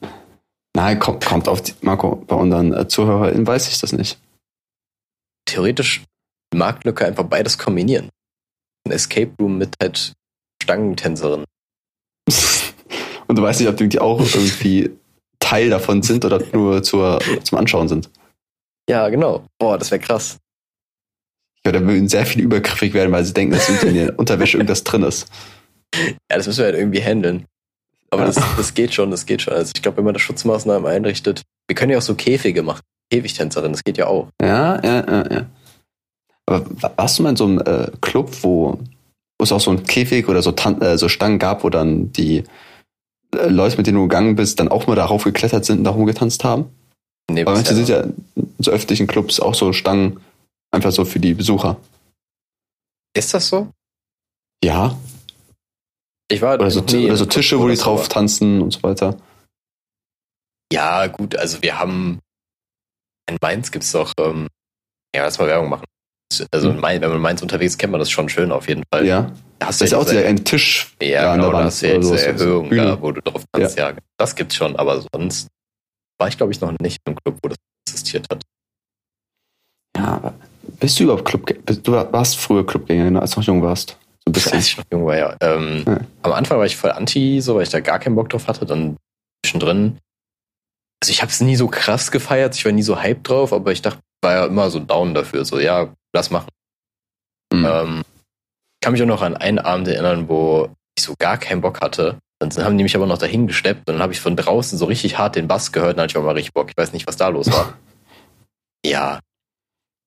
nein, 0.75 0.99
kommt, 0.99 1.25
kommt 1.25 1.49
auf 1.49 1.63
die, 1.63 1.75
Marco, 1.83 2.17
bei 2.17 2.37
unseren 2.37 2.73
äh, 2.73 2.89
ZuhörerInnen 2.89 3.47
weiß 3.47 3.69
ich 3.69 3.81
das 3.81 3.93
nicht. 3.93 4.19
Theoretisch 5.47 6.03
die 6.53 6.59
Marktlücke 6.59 7.07
einfach 7.07 7.25
beides 7.25 7.59
kombinieren. 7.59 8.11
Ein 8.87 8.93
Escape 8.93 9.33
Room 9.41 9.59
mit 9.59 9.75
halt 9.81 10.13
Stangentänzerin. 10.63 11.45
Und 13.27 13.37
du 13.37 13.43
weißt 13.43 13.61
nicht, 13.61 13.69
ob 13.69 13.77
die 13.77 13.99
auch 13.99 14.21
irgendwie 14.21 14.91
Teil 15.39 15.71
davon 15.71 16.03
sind 16.03 16.25
oder 16.25 16.43
nur 16.53 16.83
zur, 16.83 17.19
zum 17.43 17.59
Anschauen 17.59 17.89
sind. 17.89 18.11
Ja, 18.89 19.09
genau. 19.09 19.45
Boah, 19.59 19.79
das 19.79 19.91
wäre 19.91 20.01
krass. 20.01 20.39
Ja, 21.67 21.73
da 21.73 21.81
würden 21.85 22.09
sehr 22.09 22.25
viele 22.25 22.45
übergriffig 22.45 22.95
werden, 22.95 23.13
weil 23.13 23.25
sie 23.25 23.35
denken, 23.35 23.55
dass 23.55 23.69
in 23.69 23.95
der 23.95 24.19
Unterwäsche 24.19 24.57
irgendwas 24.57 24.85
drin 24.85 25.03
ist. 25.03 25.29
Ja, 25.95 26.37
das 26.37 26.47
müssen 26.47 26.59
wir 26.61 26.67
halt 26.67 26.77
irgendwie 26.77 27.03
handeln. 27.03 27.45
Aber 28.11 28.23
Ja. 28.23 28.27
das, 28.29 28.37
das 28.57 28.75
geht 28.75 28.95
schon, 28.95 29.11
das 29.11 29.27
geht 29.27 29.43
schon. 29.43 29.53
Also 29.55 29.73
ich 29.75 29.83
glaube, 29.83 29.99
wenn 29.99 30.05
man 30.05 30.15
da 30.15 30.21
Schutzmaßnahmen 30.21 30.91
einrichtet, 30.91 31.43
wir 31.67 31.75
können 31.75 31.93
ja 31.93 31.99
auch 31.99 32.03
so 32.03 32.15
Käfige 32.15 32.63
machen. 32.63 32.81
Käfigtänzerin, 33.11 33.73
das 33.73 33.85
geht 33.85 33.99
ja 33.99 34.07
auch. 34.07 34.29
Ja, 34.41 34.83
ja, 34.83 35.07
ja, 35.07 35.33
ja. 35.33 35.47
Aber 36.47 36.65
wa- 36.83 36.93
warst 36.97 37.19
du 37.19 37.23
mal 37.23 37.31
in 37.31 37.37
so 37.37 37.45
einem 37.45 37.59
äh, 37.61 37.91
Club, 38.01 38.31
wo, 38.43 38.79
es 39.43 39.53
auch 39.53 39.61
so 39.61 39.71
ein 39.71 39.83
Käfig 39.85 40.29
oder 40.29 40.41
so, 40.43 40.53
Tan 40.53 40.81
äh, 40.81 40.97
so 40.97 41.09
Stangen 41.09 41.39
gab, 41.39 41.65
wo 41.65 41.69
dann 41.71 42.11
die 42.13 42.45
äh, 43.37 43.49
Leute, 43.49 43.77
mit 43.77 43.87
denen 43.87 43.97
du 43.99 44.03
gegangen 44.05 44.37
bist, 44.37 44.59
dann 44.61 44.69
auch 44.69 44.87
mal 44.87 44.95
darauf 44.97 45.25
geklettert 45.25 45.65
sind 45.67 45.79
und 45.79 45.85
da 45.85 45.91
rumgetanzt 45.91 46.45
haben? 46.45 46.67
Nee, 47.31 47.43
Aber 47.43 47.53
manche 47.53 47.75
bisher 47.75 47.77
sind 47.77 47.89
ja 47.89 48.01
in 48.37 48.55
so 48.59 48.71
öffentlichen 48.71 49.07
Clubs 49.07 49.39
auch 49.41 49.55
so 49.55 49.73
Stangen 49.73 50.21
einfach 50.71 50.93
so 50.93 51.05
für 51.05 51.19
die 51.21 51.35
Besucher. 51.35 51.77
Ist 53.17 53.35
das 53.35 53.49
so? 53.49 53.71
Ja. 54.65 54.99
Ich 56.31 56.43
war 56.43 56.55
Oder 56.55 56.71
so, 56.71 56.81
oder 56.83 57.17
so 57.17 57.27
Tische, 57.27 57.57
Club 57.57 57.63
wo 57.63 57.69
die 57.69 57.77
drauf 57.77 58.01
aber- 58.01 58.09
tanzen 58.09 58.61
und 58.63 58.73
so 58.73 58.83
weiter. 58.83 59.17
Ja, 60.73 61.07
gut, 61.07 61.37
also 61.37 61.63
wir 61.63 61.79
haben 61.79 62.21
in 63.29 63.39
Mainz 63.41 63.71
gibt's 63.71 63.93
doch, 63.93 64.13
ähm, 64.21 64.49
ja, 65.15 65.23
lass 65.23 65.39
mal 65.39 65.49
Werbung 65.49 65.71
machen. 65.71 65.85
Also 66.51 66.71
in 66.71 66.79
Mainz, 66.81 67.01
wenn 67.01 67.09
man 67.09 67.17
in 67.17 67.23
Mainz 67.23 67.41
unterwegs 67.43 67.73
ist, 67.75 67.79
kennt 67.79 67.91
man 67.93 67.99
das 68.01 68.11
schon 68.11 68.29
schön 68.29 68.53
auf 68.53 68.69
jeden 68.69 68.83
Fall. 68.93 69.01
Hm. 69.01 69.07
Ja. 69.09 69.33
Da 69.59 69.67
hast 69.69 69.81
Das 69.81 69.87
ist 69.87 69.93
du 70.09 70.15
ja 70.15 70.23
auch 70.23 70.27
ein 70.29 70.45
Tisch 70.45 70.95
Ja, 71.03 71.35
genau, 71.35 71.51
da 71.53 71.65
hast 71.65 71.83
du 71.83 71.89
ja 71.89 71.97
diese 71.97 72.09
so, 72.11 72.17
so 72.17 72.23
Erhöhung 72.25 72.71
da, 72.71 73.01
wo 73.01 73.13
du 73.13 73.23
drauf 73.23 73.45
kannst. 73.53 73.79
Ja. 73.79 73.93
das 74.19 74.37
gibt's 74.37 74.55
schon, 74.55 74.77
aber 74.77 75.03
sonst 75.15 75.49
war 76.19 76.29
ich, 76.29 76.37
glaube 76.37 76.53
ich, 76.53 76.61
noch 76.61 76.73
nicht 76.81 76.99
im 77.07 77.15
Club, 77.17 77.39
wo 77.43 77.49
das 77.49 77.59
existiert 77.89 78.27
hat. 78.31 78.43
Ja, 79.97 80.15
aber 80.15 80.35
bist 80.81 80.99
du 80.99 81.05
überhaupt 81.05 81.25
Clubgänger? 81.25 81.63
Du 81.65 81.93
warst 81.93 82.39
früher 82.39 82.67
Clubgänger, 82.67 83.11
ne, 83.11 83.21
als 83.21 83.33
du 83.33 83.41
noch 83.41 83.47
jung 83.47 83.63
warst. 83.63 83.99
So 84.25 84.33
bisschen. 84.33 84.53
Als 84.55 84.67
ich 84.67 84.77
noch 84.77 84.85
jung 84.93 85.07
war, 85.07 85.17
ja. 85.17 85.37
Ähm, 85.41 85.85
Ja. 85.87 86.01
Am 86.23 86.33
Anfang 86.33 86.59
war 86.59 86.67
ich 86.67 86.77
voll 86.77 86.93
anti, 86.93 87.41
so 87.41 87.57
weil 87.57 87.63
ich 87.63 87.71
da 87.71 87.81
gar 87.81 87.99
keinen 87.99 88.15
Bock 88.15 88.29
drauf 88.29 88.47
hatte. 88.49 88.67
Dann 88.67 88.97
zwischendrin. 89.45 89.99
Also 91.03 91.13
ich 91.13 91.23
habe 91.23 91.31
es 91.31 91.41
nie 91.41 91.57
so 91.57 91.69
krass 91.69 92.11
gefeiert, 92.11 92.57
ich 92.57 92.65
war 92.65 92.73
nie 92.73 92.83
so 92.83 93.01
hyped 93.01 93.29
drauf, 93.29 93.53
aber 93.53 93.71
ich 93.73 93.83
dachte, 93.83 94.01
war 94.23 94.33
ja 94.33 94.47
immer 94.47 94.69
so 94.71 94.81
down 94.81 95.15
dafür. 95.15 95.45
So, 95.45 95.61
ja, 95.61 95.95
lass 96.13 96.31
machen. 96.31 96.49
Mhm. 97.53 97.65
Ähm, 97.65 98.01
ich 98.01 98.85
kann 98.85 98.93
mich 98.93 99.03
auch 99.03 99.07
noch 99.07 99.23
an 99.23 99.37
einen 99.37 99.59
Abend 99.59 99.89
erinnern, 99.89 100.29
wo 100.29 100.69
ich 100.97 101.05
so 101.05 101.15
gar 101.19 101.39
keinen 101.39 101.61
Bock 101.61 101.81
hatte. 101.81 102.19
Dann 102.41 102.65
haben 102.65 102.79
die 102.79 102.85
mich 102.85 102.95
aber 102.95 103.07
noch 103.07 103.19
dahin 103.19 103.47
gesteppt 103.47 103.89
und 103.89 103.95
dann 103.95 104.03
habe 104.03 104.13
ich 104.13 104.21
von 104.21 104.37
draußen 104.37 104.79
so 104.79 104.85
richtig 104.85 105.19
hart 105.19 105.37
den 105.37 105.49
Bass 105.49 105.73
gehört 105.73 105.91
und 105.91 105.97
dann 105.97 106.05
hatte 106.05 106.13
ich 106.13 106.17
auch 106.17 106.25
mal 106.25 106.33
richtig 106.35 106.55
Bock. 106.55 106.71
Ich 106.71 106.77
weiß 106.77 106.93
nicht, 106.93 107.07
was 107.07 107.17
da 107.17 107.29
los 107.29 107.51
war. 107.51 107.77
ja, 108.87 109.19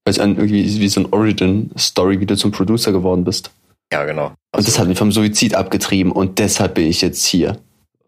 Weil 0.05 0.21
an 0.21 0.37
irgendwie 0.37 0.63
wie 0.79 0.87
so 0.87 1.01
ein 1.01 1.11
Origin-Story, 1.11 2.19
wie 2.19 2.25
du 2.25 2.37
zum 2.37 2.51
Producer 2.51 2.91
geworden 2.91 3.23
bist. 3.23 3.51
ja, 3.91 4.05
genau. 4.05 4.33
Und 4.55 4.67
das 4.67 4.79
hat 4.79 4.87
mich 4.87 4.97
vom 4.97 5.11
Suizid 5.11 5.55
abgetrieben 5.55 6.11
und 6.11 6.39
deshalb 6.39 6.75
bin 6.75 6.87
ich 6.87 7.01
jetzt 7.01 7.25
hier. 7.25 7.57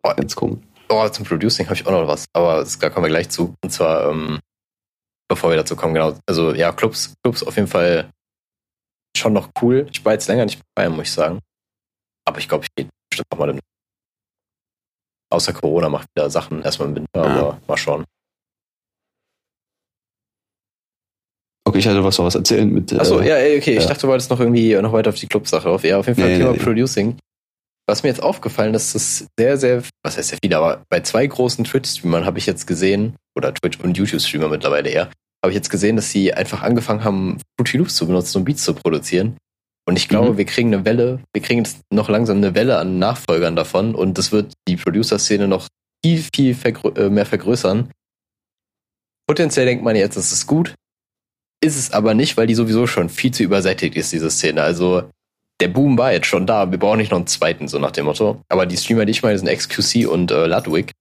Boah. 0.01 0.15
Ganz 0.15 0.36
komisch. 0.36 0.59
Oh, 0.89 1.07
zum 1.09 1.26
Producing 1.26 1.65
habe 1.65 1.76
ich 1.76 1.86
auch 1.86 1.91
noch 1.91 2.07
was, 2.07 2.26
aber 2.34 2.59
das, 2.59 2.78
da 2.78 2.89
kommen 2.89 3.05
wir 3.05 3.09
gleich 3.09 3.30
zu. 3.30 3.55
Und 3.63 3.71
zwar, 3.71 4.09
ähm, 4.09 4.39
bevor 5.28 5.49
wir 5.49 5.57
dazu 5.57 5.76
kommen, 5.76 5.93
genau. 5.93 6.15
Also 6.28 6.53
ja, 6.53 6.71
Clubs, 6.71 7.13
Clubs 7.24 7.43
auf 7.43 7.55
jeden 7.55 7.67
Fall 7.67 8.09
schon 9.17 9.34
noch 9.34 9.49
cool. 9.61 9.88
Ich 9.91 10.03
war 10.05 10.13
jetzt 10.13 10.28
länger 10.28 10.45
nicht 10.45 10.61
bei 10.76 10.88
muss 10.89 11.07
ich 11.07 11.11
sagen. 11.11 11.39
Aber 12.26 12.38
ich 12.39 12.47
glaube, 12.47 12.65
ich 12.65 12.69
gehe 12.76 12.89
bestimmt 13.09 13.32
noch 13.32 13.39
mal 13.39 13.47
demnächst. 13.47 13.72
Außer 15.34 15.51
Corona 15.51 15.89
macht 15.89 16.07
wieder 16.15 16.29
Sachen 16.29 16.61
erstmal 16.61 16.89
im 16.89 16.95
Winter, 16.95 17.07
Ja. 17.15 17.23
aber 17.23 17.61
mal 17.67 17.77
schauen. 17.77 18.05
Okay, 21.65 21.79
ich 21.79 21.88
hatte 21.88 22.03
was 22.03 22.17
noch 22.17 22.25
was 22.25 22.36
erzählen 22.36 22.71
mit. 22.71 22.91
äh, 22.91 22.97
Achso, 22.99 23.21
ja, 23.21 23.36
ey, 23.38 23.57
okay. 23.57 23.75
Ich 23.77 23.84
ja. 23.84 23.88
dachte, 23.89 24.01
du 24.01 24.07
wolltest 24.09 24.29
noch 24.29 24.39
irgendwie 24.39 24.75
noch 24.75 24.93
weiter 24.93 25.09
auf 25.09 25.15
die 25.15 25.27
Clubsache 25.27 25.69
auf. 25.69 25.84
Ja, 25.84 25.97
auf 25.97 26.07
jeden 26.07 26.19
Fall 26.19 26.29
Nee, 26.29 26.38
Thema 26.38 26.51
nee, 26.51 26.57
nee. 26.57 26.63
Producing. 26.63 27.17
Was 27.89 28.03
mir 28.03 28.09
jetzt 28.09 28.21
aufgefallen 28.21 28.73
ist, 28.75 28.93
dass 28.95 29.25
sehr, 29.39 29.57
sehr, 29.57 29.84
was 30.03 30.17
heißt 30.17 30.29
sehr 30.29 30.38
viele, 30.43 30.57
aber 30.57 30.84
bei 30.89 30.99
zwei 31.01 31.25
großen 31.25 31.65
Twitch-Streamern 31.65 32.25
habe 32.25 32.38
ich 32.38 32.45
jetzt 32.45 32.67
gesehen, 32.67 33.15
oder 33.38 33.53
Twitch- 33.53 33.79
und 33.79 33.97
YouTube-Streamer 33.97 34.49
mittlerweile 34.49 34.89
eher, 34.89 35.05
habe 35.43 35.49
ich 35.49 35.55
jetzt 35.55 35.69
gesehen, 35.69 35.95
dass 35.97 36.09
sie 36.11 36.34
einfach 36.34 36.61
angefangen 36.61 37.03
haben, 37.03 37.39
Fruity 37.57 37.77
Loops 37.77 37.95
zu 37.95 38.05
benutzen, 38.07 38.38
um 38.38 38.45
Beats 38.45 38.63
zu 38.63 38.73
produzieren. 38.73 39.36
Und 39.86 39.97
ich 39.97 40.07
glaube, 40.07 40.31
Mhm. 40.34 40.38
wir 40.38 40.45
kriegen 40.45 40.73
eine 40.73 40.86
Welle, 40.86 41.19
wir 41.34 41.41
kriegen 41.41 41.59
jetzt 41.63 41.79
noch 41.91 42.07
langsam 42.09 42.38
eine 42.38 42.55
Welle 42.55 42.77
an 42.77 42.99
Nachfolgern 42.99 43.55
davon 43.55 43.95
und 43.95 44.17
das 44.17 44.31
wird 44.31 44.53
die 44.67 44.77
Producer-Szene 44.77 45.47
noch 45.47 45.67
viel, 46.03 46.23
viel 46.34 46.55
vergrö 46.55 46.89
äh, 46.95 47.09
mehr 47.09 47.25
vergrößern. 47.25 47.89
Potenziell 49.27 49.65
denkt 49.65 49.84
man 49.84 49.95
jetzt, 49.95 50.17
das 50.17 50.31
ist 50.31 50.47
gut, 50.47 50.75
ist 51.61 51.77
es 51.77 51.91
aber 51.91 52.13
nicht, 52.13 52.36
weil 52.38 52.47
die 52.47 52.55
sowieso 52.55 52.88
schon 52.88 53.09
viel 53.09 53.31
zu 53.34 53.43
übersättigt 53.43 53.95
ist, 53.95 54.11
diese 54.11 54.29
Szene. 54.29 54.61
Also 54.63 55.09
der 55.59 55.69
Boom 55.69 55.97
war 55.97 56.11
jetzt 56.11 56.27
schon 56.27 56.45
da, 56.45 56.69
wir 56.71 56.77
brauchen 56.77 56.97
nicht 56.97 57.11
noch 57.11 57.17
einen 57.17 57.27
zweiten, 57.27 57.67
so 57.67 57.79
nach 57.79 57.91
dem 57.91 58.05
Motto. 58.05 58.41
Aber 58.49 58.65
die 58.65 58.75
Streamer, 58.77 59.05
die 59.05 59.11
ich 59.11 59.23
meine, 59.23 59.38
sind 59.38 59.49
XQC 59.49 60.07
und 60.09 60.31
äh, 60.31 60.45
Ludwig, 60.47 60.91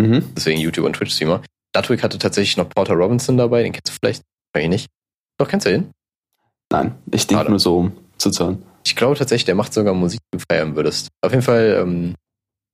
Mhm. 0.00 0.32
deswegen 0.34 0.58
YouTube 0.60 0.86
und 0.86 0.94
Twitch-Streamer. 0.94 1.42
Ludwig 1.76 2.02
hatte 2.02 2.18
tatsächlich 2.18 2.56
noch 2.56 2.68
Porter 2.68 2.94
Robinson 2.94 3.36
dabei, 3.36 3.62
den 3.62 3.72
kennst 3.72 3.88
du 3.88 3.92
vielleicht, 4.00 4.22
ich 4.56 4.68
nicht. 4.68 4.86
Doch, 5.38 5.48
kennst 5.48 5.66
du 5.66 5.70
den? 5.70 5.90
Nein, 6.72 6.94
ich 7.12 7.26
denke 7.26 7.50
nur 7.50 7.58
so, 7.60 7.76
um 7.78 7.92
zu 8.18 8.30
zahlen. 8.30 8.62
Ich 8.84 8.96
glaube 8.96 9.16
tatsächlich, 9.16 9.44
der 9.44 9.54
macht 9.54 9.72
sogar 9.74 9.94
Musik, 9.94 10.20
die 10.32 10.38
du 10.38 10.44
feiern 10.50 10.74
würdest. 10.74 11.08
Auf 11.20 11.30
jeden 11.32 11.42
Fall, 11.44 11.78
ähm, 11.80 12.14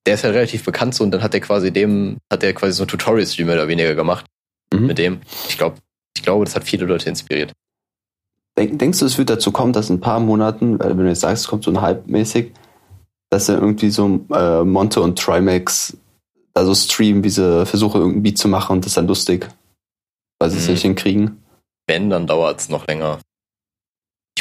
der 0.06 0.14
ist 0.14 0.22
ja 0.22 0.30
relativ 0.30 0.64
bekannt 0.64 0.94
so 0.94 1.04
und 1.04 1.10
dann 1.10 1.22
hat 1.22 1.34
er 1.34 1.40
quasi 1.40 1.70
dem, 1.72 2.16
hat 2.32 2.42
er 2.42 2.52
quasi 2.54 2.72
so 2.72 2.84
ein 2.84 2.88
Tutorial-Stream 2.88 3.46
mehr 3.46 3.56
oder 3.56 3.68
weniger 3.68 3.94
gemacht 3.94 4.24
Mhm. 4.72 4.86
mit 4.86 4.98
dem. 4.98 5.20
Ich 5.48 5.58
glaube, 5.58 5.76
ich 6.16 6.22
glaube, 6.22 6.44
das 6.44 6.54
hat 6.54 6.64
viele 6.64 6.86
Leute 6.86 7.08
inspiriert. 7.08 7.52
Denk, 8.56 8.78
denkst 8.78 8.98
du, 9.00 9.06
es 9.06 9.18
wird 9.18 9.30
dazu 9.30 9.52
kommen, 9.52 9.72
dass 9.72 9.88
in 9.90 9.96
ein 9.96 10.00
paar 10.00 10.20
Monaten, 10.20 10.78
wenn 10.78 10.96
du 10.96 11.06
jetzt 11.08 11.20
sagst, 11.20 11.44
es 11.44 11.48
kommt 11.48 11.64
so 11.64 11.70
ein 11.70 11.80
Hype 11.80 12.06
mäßig, 12.06 12.52
dass 13.30 13.48
er 13.48 13.56
irgendwie 13.56 13.90
so 13.90 14.20
äh, 14.32 14.64
Monte 14.64 15.00
und 15.00 15.18
Trimax 15.18 15.96
da 16.54 16.64
so 16.64 16.74
streamen, 16.74 17.22
wie 17.24 17.30
sie 17.30 17.66
versuchen, 17.66 18.00
irgendein 18.00 18.22
Beat 18.22 18.38
zu 18.38 18.48
machen 18.48 18.72
und 18.74 18.84
das 18.84 18.90
ist 18.92 18.96
dann 18.96 19.06
lustig, 19.06 19.48
weil 20.40 20.50
sie 20.50 20.58
es 20.58 20.66
Mhm. 20.66 20.72
nicht 20.72 20.82
hinkriegen. 20.82 21.42
Wenn, 21.86 22.10
dann 22.10 22.26
dauert 22.26 22.60
es 22.60 22.68
noch 22.68 22.86
länger. 22.86 23.18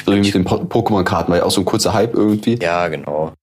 So 0.06 0.12
wie 0.14 0.20
mit 0.20 0.34
den 0.34 0.44
Po- 0.46 0.64
Pokémon-Karten, 0.66 1.30
war 1.32 1.38
ja 1.38 1.44
auch 1.44 1.52
so 1.52 1.62
ein 1.62 1.66
kurzer 1.66 1.94
Hype 1.94 2.14
irgendwie. 2.14 2.56
Ja, 2.62 2.88
genau. 2.88 3.34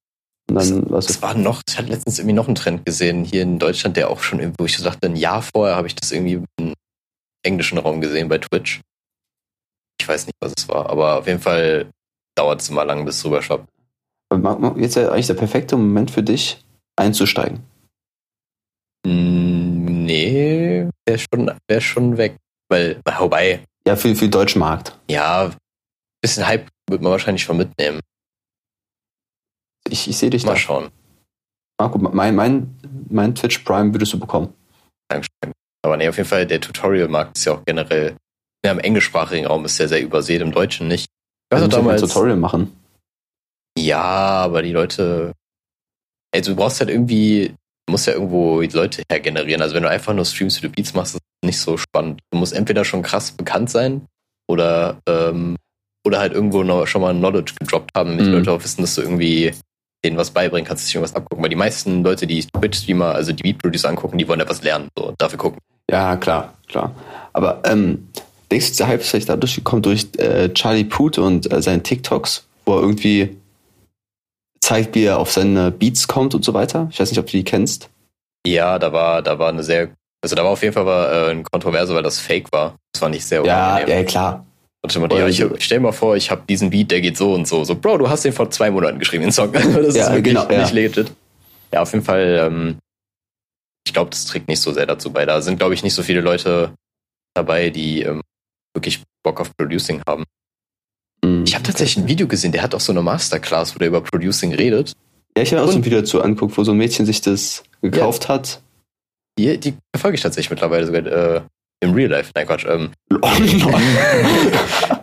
Und 0.48 0.56
dann, 0.56 0.90
was 0.90 1.08
Es 1.08 1.22
war 1.22 1.34
noch, 1.34 1.62
ich 1.68 1.78
hatte 1.78 1.88
letztens 1.88 2.18
irgendwie 2.18 2.34
noch 2.34 2.46
einen 2.46 2.54
Trend 2.54 2.84
gesehen 2.84 3.24
hier 3.24 3.42
in 3.42 3.58
Deutschland, 3.58 3.96
der 3.96 4.10
auch 4.10 4.20
schon 4.20 4.40
irgendwo, 4.40 4.64
ich 4.66 4.76
dachte, 4.82 5.06
ein 5.06 5.16
Jahr 5.16 5.40
vorher 5.42 5.76
habe 5.76 5.86
ich 5.86 5.94
das 5.94 6.12
irgendwie 6.12 6.42
im 6.58 6.74
englischen 7.42 7.78
Raum 7.78 8.00
gesehen 8.00 8.28
bei 8.28 8.38
Twitch. 8.38 8.80
Ich 10.00 10.06
weiß 10.08 10.26
nicht, 10.26 10.36
was 10.40 10.52
es 10.58 10.68
war, 10.68 10.90
aber 10.90 11.18
auf 11.18 11.26
jeden 11.26 11.40
Fall 11.40 11.90
dauert 12.36 12.60
es 12.60 12.68
immer 12.68 12.84
lang, 12.84 13.04
bis 13.06 13.16
es 13.18 13.24
rüberschwappt. 13.24 13.66
Jetzt 14.76 14.96
ja 14.96 15.10
eigentlich 15.10 15.28
der 15.28 15.34
perfekte 15.34 15.76
Moment 15.76 16.10
für 16.10 16.22
dich, 16.22 16.62
einzusteigen. 16.96 17.60
Mm, 19.06 20.04
Nee, 20.04 20.88
wäre 21.06 21.18
schon, 21.18 21.50
wär 21.68 21.80
schon 21.80 22.16
weg. 22.18 22.36
Weil, 22.68 23.00
wobei, 23.18 23.64
Ja, 23.86 23.96
für, 23.96 24.14
für 24.14 24.26
den 24.26 24.30
deutschen 24.30 24.58
Markt. 24.58 24.98
ja, 25.10 25.50
bisschen 26.24 26.46
Hype 26.46 26.68
wird 26.88 27.02
man 27.02 27.12
wahrscheinlich 27.12 27.42
schon 27.42 27.58
mitnehmen. 27.58 28.00
Ich, 29.88 30.08
ich 30.08 30.16
sehe 30.16 30.30
dich 30.30 30.44
Mal 30.44 30.52
da. 30.52 30.56
schauen. 30.56 30.90
Marco, 31.78 31.98
mein, 31.98 32.34
mein, 32.34 32.78
mein 33.10 33.34
Twitch 33.34 33.58
Prime 33.60 33.92
würdest 33.92 34.12
du 34.14 34.18
bekommen. 34.18 34.54
Dankeschön. 35.08 35.52
Aber 35.84 35.96
nee, 35.96 36.08
auf 36.08 36.16
jeden 36.16 36.28
Fall, 36.28 36.46
der 36.46 36.60
Tutorial-Markt 36.60 37.36
ist 37.36 37.44
ja 37.44 37.52
auch 37.52 37.64
generell, 37.66 38.16
ja, 38.64 38.72
im 38.72 38.78
englischsprachigen 38.78 39.46
Raum 39.46 39.64
ist 39.66 39.78
der 39.78 39.88
sehr 39.88 40.00
übersät, 40.02 40.40
im 40.40 40.52
Deutschen 40.52 40.88
nicht. 40.88 41.04
Ich 41.04 41.56
weiß 41.56 41.62
Also 41.64 41.76
damals, 41.76 42.02
ein 42.02 42.08
Tutorial 42.08 42.36
machen. 42.36 42.74
ja, 43.78 44.00
aber 44.02 44.62
die 44.62 44.72
Leute, 44.72 45.32
also 46.34 46.52
du 46.52 46.56
brauchst 46.56 46.80
halt 46.80 46.88
irgendwie, 46.88 47.54
du 47.86 47.90
musst 47.92 48.06
ja 48.06 48.14
irgendwo 48.14 48.62
die 48.62 48.68
Leute 48.68 49.02
hergenerieren. 49.10 49.60
Also 49.60 49.74
wenn 49.74 49.82
du 49.82 49.90
einfach 49.90 50.14
nur 50.14 50.24
Streams 50.24 50.56
für 50.56 50.68
die 50.68 50.74
Beats 50.74 50.94
machst, 50.94 51.16
ist 51.16 51.20
das 51.42 51.46
nicht 51.48 51.60
so 51.60 51.76
spannend. 51.76 52.20
Du 52.30 52.38
musst 52.38 52.54
entweder 52.54 52.84
schon 52.86 53.02
krass 53.02 53.32
bekannt 53.32 53.68
sein 53.68 54.06
oder, 54.48 54.98
ähm, 55.06 55.56
oder 56.04 56.18
halt 56.18 56.32
irgendwo 56.32 56.62
noch, 56.62 56.86
schon 56.86 57.00
mal 57.02 57.14
Knowledge 57.14 57.54
gedroppt 57.60 57.90
haben, 57.96 58.10
damit 58.10 58.26
Mhm. 58.26 58.32
Leute 58.34 58.52
auch 58.52 58.62
wissen, 58.62 58.82
dass 58.82 58.94
du 58.94 59.02
irgendwie 59.02 59.52
denen 60.04 60.16
was 60.18 60.30
beibringen 60.30 60.66
kannst, 60.68 60.86
sich 60.86 60.94
irgendwas 60.94 61.16
abgucken. 61.16 61.42
Weil 61.42 61.48
die 61.50 61.56
meisten 61.56 62.02
Leute, 62.04 62.26
die 62.26 62.44
Twitch-Streamer, 62.44 63.14
also 63.14 63.32
die 63.32 63.42
Beat-Producer 63.42 63.88
angucken, 63.88 64.18
die 64.18 64.28
wollen 64.28 64.40
ja 64.40 64.48
was 64.48 64.62
lernen, 64.62 64.88
so, 64.98 65.08
und 65.08 65.20
dafür 65.20 65.38
gucken. 65.38 65.58
Ja, 65.90 66.16
klar, 66.16 66.54
klar. 66.68 66.94
Aber 67.32 67.62
ähm, 67.64 68.08
denkst 68.50 68.72
du, 68.72 68.76
der 68.78 68.88
Hype 68.88 69.00
ist 69.00 69.08
vielleicht 69.10 69.28
dadurch 69.30 69.54
gekommen 69.54 69.82
durch 69.82 70.06
äh, 70.18 70.50
Charlie 70.52 70.84
Puth 70.84 71.16
und 71.18 71.50
äh, 71.50 71.62
seine 71.62 71.82
TikToks, 71.82 72.46
wo 72.66 72.74
er 72.76 72.80
irgendwie 72.82 73.36
zeigt, 74.60 74.94
wie 74.94 75.04
er 75.04 75.18
auf 75.18 75.32
seine 75.32 75.70
Beats 75.70 76.06
kommt 76.08 76.34
und 76.34 76.44
so 76.44 76.52
weiter? 76.54 76.88
Ich 76.90 77.00
weiß 77.00 77.10
nicht, 77.10 77.18
ob 77.18 77.26
du 77.26 77.32
die 77.32 77.44
kennst. 77.44 77.88
Ja, 78.46 78.78
da 78.78 78.92
war, 78.92 79.22
da 79.22 79.38
war 79.38 79.48
eine 79.48 79.62
sehr, 79.62 79.90
also 80.22 80.36
da 80.36 80.44
war 80.44 80.50
auf 80.50 80.62
jeden 80.62 80.74
Fall 80.74 80.86
war, 80.86 81.10
äh, 81.12 81.30
eine 81.30 81.42
Kontroverse, 81.44 81.94
weil 81.94 82.02
das 82.02 82.18
Fake 82.18 82.52
war. 82.52 82.76
Das 82.92 83.00
war 83.02 83.08
nicht 83.08 83.24
sehr 83.24 83.44
Ja, 83.44 83.74
unangenehm. 83.76 83.96
ja, 83.98 84.04
klar. 84.04 84.46
Immer, 84.94 85.10
ja, 85.16 85.26
ich, 85.26 85.40
ich 85.40 85.64
stell 85.64 85.80
mal 85.80 85.92
vor, 85.92 86.14
ich 86.16 86.30
habe 86.30 86.42
diesen 86.48 86.68
Beat, 86.70 86.90
der 86.90 87.00
geht 87.00 87.16
so 87.16 87.32
und 87.32 87.48
so. 87.48 87.64
So, 87.64 87.74
Bro, 87.74 87.98
du 87.98 88.08
hast 88.10 88.24
den 88.24 88.32
vor 88.34 88.50
zwei 88.50 88.70
Monaten 88.70 88.98
geschrieben, 88.98 89.22
den 89.22 89.32
Song. 89.32 89.50
das 89.52 89.64
Ja, 89.96 90.06
ist 90.08 90.12
wirklich 90.12 90.34
genau, 90.34 90.48
ja. 90.50 90.60
nicht 90.60 90.72
legit. 90.72 91.10
Ja, 91.72 91.82
auf 91.82 91.92
jeden 91.92 92.04
Fall, 92.04 92.38
ähm, 92.46 92.78
ich 93.86 93.92
glaube, 93.94 94.10
das 94.10 94.26
trägt 94.26 94.46
nicht 94.48 94.60
so 94.60 94.72
sehr 94.72 94.86
dazu 94.86 95.10
bei. 95.10 95.24
Da 95.24 95.40
sind, 95.40 95.58
glaube 95.58 95.74
ich, 95.74 95.82
nicht 95.82 95.94
so 95.94 96.02
viele 96.02 96.20
Leute 96.20 96.72
dabei, 97.34 97.70
die 97.70 98.02
ähm, 98.02 98.20
wirklich 98.74 99.02
Bock 99.22 99.40
auf 99.40 99.56
Producing 99.56 100.02
haben. 100.06 100.24
Mhm. 101.24 101.44
Ich 101.46 101.54
habe 101.54 101.64
tatsächlich 101.64 102.04
ein 102.04 102.08
Video 102.08 102.26
gesehen, 102.28 102.52
der 102.52 102.62
hat 102.62 102.74
auch 102.74 102.80
so 102.80 102.92
eine 102.92 103.00
Masterclass, 103.02 103.74
wo 103.74 103.78
der 103.78 103.88
über 103.88 104.02
Producing 104.02 104.54
redet. 104.54 104.92
Ja, 105.36 105.42
ich 105.42 105.52
habe 105.52 105.62
auch 105.64 105.70
so 105.70 105.78
ein 105.78 105.84
Video 105.84 106.00
dazu 106.00 106.20
angeguckt, 106.22 106.56
wo 106.58 106.62
so 106.62 106.72
ein 106.72 106.78
Mädchen 106.78 107.06
sich 107.06 107.20
das 107.22 107.64
gekauft 107.80 108.28
hat. 108.28 108.60
Die, 109.38 109.58
die 109.58 109.74
verfolge 109.94 110.14
ich 110.16 110.20
tatsächlich 110.22 110.50
mittlerweile 110.50 110.86
sogar 110.86 111.06
äh, 111.06 111.40
im 111.80 111.92
Real 111.92 112.10
Life. 112.10 112.30
Nein, 112.34 112.46
Quatsch. 112.46 112.66
Ähm, 112.68 112.90
Oh 113.10 113.16
nein. 113.38 113.96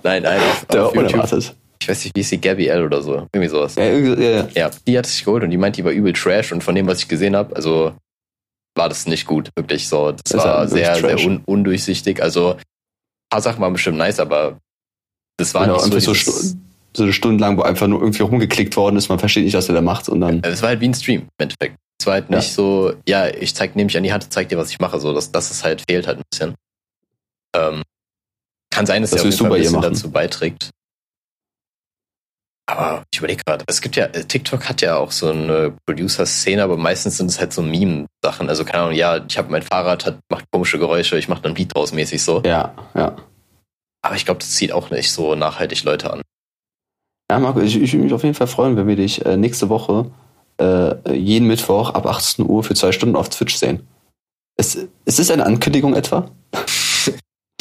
Nein, 0.04 0.24
nein, 0.24 0.40
auf, 0.42 0.66
Der 0.66 0.86
auf 0.86 0.96
war 0.96 1.02
YouTube. 1.04 1.14
unerwartet. 1.22 1.56
Ich 1.82 1.90
weiß 1.90 2.04
nicht, 2.06 2.16
wie 2.16 2.20
ist 2.22 2.32
die 2.32 2.40
Gabby 2.42 2.68
L 2.68 2.84
oder 2.86 3.02
so. 3.02 3.28
Irgendwie 3.34 3.48
sowas. 3.48 3.76
Ja, 3.76 3.86
irgendwie, 3.86 4.24
ja, 4.24 4.48
ja. 4.54 4.72
Die 4.86 4.98
hat 4.98 5.06
sich 5.08 5.24
geholt 5.26 5.44
und 5.44 5.50
die 5.50 5.58
meint, 5.58 5.78
die 5.78 5.84
war 5.84 5.92
übel 5.92 6.14
Trash 6.14 6.52
und 6.52 6.64
von 6.64 6.76
dem, 6.76 6.86
was 6.88 7.00
ich 7.00 7.08
gesehen 7.08 7.36
habe, 7.36 7.56
also 7.56 7.94
war 8.76 8.88
das 8.88 9.08
nicht 9.08 9.26
gut, 9.26 9.50
wirklich 9.56 9.88
so. 9.88 10.12
Das, 10.12 10.22
Das 10.24 10.34
ist 10.34 10.48
war 10.48 10.68
sehr, 10.68 10.96
sehr 10.96 11.20
un 11.20 11.42
undurchsichtig. 11.46 12.22
Also, 12.22 12.52
ein 12.54 12.62
paar 13.30 13.42
Sachen 13.42 13.62
waren 13.62 13.74
bestimmt 13.74 13.98
nice, 13.98 14.20
aber 14.20 14.60
das 15.38 15.54
war 15.56 15.64
Genau, 15.66 15.74
nicht 15.76 15.86
so, 15.86 15.92
einfach 15.96 16.02
so, 16.06 16.12
dieses, 16.14 16.52
Stu- 16.52 16.58
so 16.94 17.04
eine 17.04 17.14
Stunde 17.14 17.42
lang, 17.42 17.58
wo 17.58 17.64
einfach 17.64 17.88
nur 17.88 18.00
irgendwie 18.00 18.22
rumgeklickt 18.22 18.78
worden 18.78 18.98
ist, 18.98 19.10
man 19.10 19.18
versteht 19.20 19.44
nicht, 19.46 19.56
was 19.56 19.68
er 19.68 19.76
da 19.76 19.82
macht 19.82 20.08
und 20.08 20.22
dann. 20.22 20.42
es 20.44 20.62
war 20.62 20.70
halt 20.70 20.82
wie 20.82 20.88
ein 20.90 20.94
Stream 20.94 21.22
im 21.22 21.28
Endeffekt. 21.40 21.78
Es 22.00 22.06
war 22.06 22.14
halt 22.14 22.30
Ja. 22.30 22.38
nicht 22.38 22.54
so, 22.54 22.94
ja, 23.08 23.28
ich 23.28 23.56
zeig, 23.56 23.76
nehme 23.76 23.86
mich 23.88 23.98
an 23.98 24.04
die 24.04 24.14
Hand, 24.14 24.32
zeig 24.32 24.50
dir, 24.50 24.58
was 24.58 24.70
ich 24.70 24.80
mache. 24.80 25.00
So, 25.00 25.14
das, 25.14 25.32
das 25.32 25.50
ist 25.52 25.64
halt, 25.64 25.84
fehlt 25.90 26.06
halt 26.08 26.20
ein 26.20 26.24
bisschen. 26.32 26.56
Ähm, 27.56 27.82
kann 28.72 28.86
sein, 28.86 29.02
dass 29.02 29.12
Was 29.12 29.22
er 29.22 29.28
auf 29.28 29.34
jeden 29.34 29.38
Fall 29.38 29.52
ein 29.52 29.62
bisschen 29.62 29.76
machen? 29.80 29.94
dazu 29.94 30.12
beiträgt. 30.12 30.72
Aber 32.68 33.04
ich 33.12 33.20
überlege 33.20 33.42
gerade, 33.46 33.66
es 33.68 33.82
gibt 33.82 33.98
ja, 33.98 34.06
äh, 34.06 34.24
TikTok 34.24 34.70
hat 34.70 34.82
ja 34.82 34.96
auch 34.96 35.12
so 35.12 35.30
eine 35.30 35.74
Producer-Szene, 35.86 36.64
aber 36.64 36.78
meistens 36.78 37.18
sind 37.18 37.28
es 37.28 37.40
halt 37.40 37.52
so 37.52 37.62
Meme-Sachen. 37.62 38.48
Also 38.48 38.64
keine 38.64 38.84
Ahnung, 38.84 38.96
ja, 38.96 39.24
ich 39.28 39.38
habe 39.38 39.52
mein 39.52 39.62
Fahrrad, 39.62 40.06
hat, 40.06 40.20
macht 40.30 40.46
komische 40.52 40.80
Geräusche, 40.80 41.18
ich 41.18 41.28
mache 41.28 41.42
dann 41.42 41.54
Beat 41.54 41.76
draus 41.76 41.92
mäßig 41.92 42.24
so. 42.24 42.42
Ja, 42.46 42.74
ja. 42.96 43.18
Aber 44.02 44.16
ich 44.16 44.24
glaube, 44.26 44.40
das 44.40 44.52
zieht 44.52 44.72
auch 44.72 44.90
nicht 44.90 45.12
so 45.12 45.36
nachhaltig 45.36 45.84
Leute 45.84 46.14
an. 46.14 46.22
Ja, 47.30 47.40
Marco, 47.40 47.60
ich, 47.60 47.76
ich 47.76 47.92
würde 47.94 48.06
mich 48.06 48.14
auf 48.14 48.24
jeden 48.24 48.36
Fall 48.36 48.48
freuen, 48.48 48.78
wenn 48.78 48.88
wir 48.88 48.96
dich 48.96 49.26
äh, 49.26 49.36
nächste 49.36 49.68
Woche 49.70 50.10
äh, 50.60 51.14
jeden 51.14 51.48
Mittwoch 51.48 51.90
ab 51.90 52.06
18 52.06 52.48
Uhr 52.48 52.64
für 52.64 52.74
zwei 52.74 52.92
Stunden 52.92 53.16
auf 53.16 53.30
Twitch 53.30 53.56
sehen. 53.56 53.86
Ist, 54.58 54.88
ist 55.06 55.20
es 55.20 55.32
eine 55.32 55.46
Ankündigung 55.46 55.94
etwa? 55.94 56.32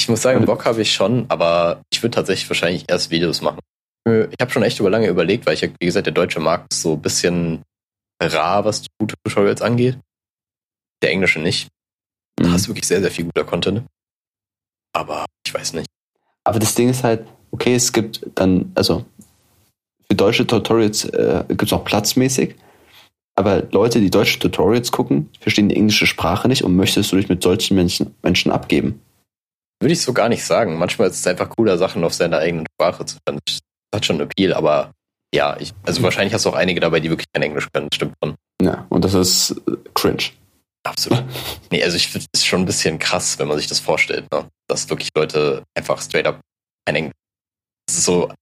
Ich 0.01 0.09
muss 0.09 0.23
sagen, 0.23 0.47
Bock 0.47 0.65
habe 0.65 0.81
ich 0.81 0.95
schon, 0.95 1.27
aber 1.29 1.83
ich 1.93 2.03
würde 2.03 2.15
tatsächlich 2.15 2.49
wahrscheinlich 2.49 2.87
erst 2.89 3.11
Videos 3.11 3.43
machen. 3.43 3.59
Äh, 4.09 4.25
Ich 4.31 4.37
habe 4.41 4.51
schon 4.51 4.63
echt 4.63 4.81
über 4.81 4.89
lange 4.89 5.09
überlegt, 5.09 5.45
weil 5.45 5.53
ich 5.53 5.61
ja, 5.61 5.69
wie 5.79 5.85
gesagt, 5.85 6.07
der 6.07 6.15
deutsche 6.15 6.41
Markt 6.41 6.73
ist 6.73 6.81
so 6.81 6.95
ein 6.95 7.03
bisschen 7.03 7.63
rar, 8.19 8.65
was 8.65 8.87
gute 8.99 9.15
Tutorials 9.25 9.61
angeht. 9.61 9.99
Der 11.03 11.11
englische 11.11 11.39
nicht. 11.39 11.69
Da 12.37 12.49
Mhm. 12.49 12.53
hast 12.55 12.65
du 12.65 12.71
wirklich 12.71 12.87
sehr, 12.87 13.03
sehr 13.03 13.11
viel 13.11 13.27
guter 13.27 13.45
Content. 13.45 13.83
Aber 14.95 15.27
ich 15.47 15.53
weiß 15.53 15.75
nicht. 15.75 15.87
Aber 16.45 16.59
das 16.59 16.75
Ding 16.75 16.89
ist 16.89 17.05
halt, 17.05 17.27
okay, 17.51 17.75
es 17.75 17.93
gibt 17.93 18.27
dann, 18.37 18.73
also 18.75 19.05
für 20.09 20.15
deutsche 20.15 20.47
Tutorials 20.47 21.05
äh, 21.05 21.45
gibt 21.49 21.65
es 21.65 21.75
auch 21.75 21.85
platzmäßig, 21.85 22.55
aber 23.37 23.65
Leute, 23.71 24.01
die 24.01 24.09
deutsche 24.09 24.39
Tutorials 24.39 24.93
gucken, 24.93 25.29
verstehen 25.41 25.69
die 25.69 25.77
englische 25.77 26.07
Sprache 26.07 26.49
nicht 26.49 26.65
und 26.65 26.75
möchtest 26.75 27.13
du 27.13 27.17
dich 27.17 27.29
mit 27.29 27.43
solchen 27.43 27.75
Menschen, 27.77 28.15
Menschen 28.23 28.51
abgeben. 28.51 29.03
Würde 29.81 29.93
ich 29.93 30.03
so 30.03 30.13
gar 30.13 30.29
nicht 30.29 30.45
sagen. 30.45 30.77
Manchmal 30.79 31.09
ist 31.09 31.21
es 31.21 31.27
einfach 31.27 31.49
cooler, 31.51 31.79
Sachen 31.79 32.05
auf 32.05 32.15
seiner 32.15 32.39
eigenen 32.39 32.67
Sprache 32.75 33.05
zu 33.07 33.17
können. 33.25 33.41
Das 33.47 33.61
hat 33.95 34.07
schon 34.07 34.21
Appeal, 34.21 34.53
aber 34.53 34.93
ja, 35.35 35.57
ich, 35.59 35.73
also 35.85 36.03
wahrscheinlich 36.03 36.35
hast 36.35 36.45
du 36.45 36.51
auch 36.51 36.55
einige 36.55 36.81
dabei, 36.81 37.01
die 37.01 37.09
wirklich 37.09 37.29
kein 37.33 37.43
Englisch 37.43 37.69
können. 37.73 37.89
Das 37.91 37.97
stimmt 37.97 38.15
schon. 38.23 38.35
Ja, 38.63 38.87
und 38.91 39.05
das 39.05 39.15
ist 39.15 39.53
äh, 39.69 39.77
cringe. 39.95 40.31
Absolut. 40.83 41.25
Nee, 41.73 41.85
also 41.85 41.97
ich 41.97 42.09
finde 42.09 42.27
es 42.33 42.45
schon 42.45 42.63
ein 42.63 42.67
bisschen 42.67 42.99
krass, 42.99 43.39
wenn 43.39 43.47
man 43.47 43.57
sich 43.57 43.69
das 43.69 43.79
vorstellt, 43.79 44.27
ne? 44.33 44.49
dass 44.69 44.91
wirklich 44.91 45.11
Leute 45.15 45.63
einfach 45.77 46.03
straight 46.03 46.27
up 46.27 46.41
kein 46.85 46.97
Englisch. 46.97 47.15
Das 47.87 47.99
ist 47.99 48.05
so 48.07 48.33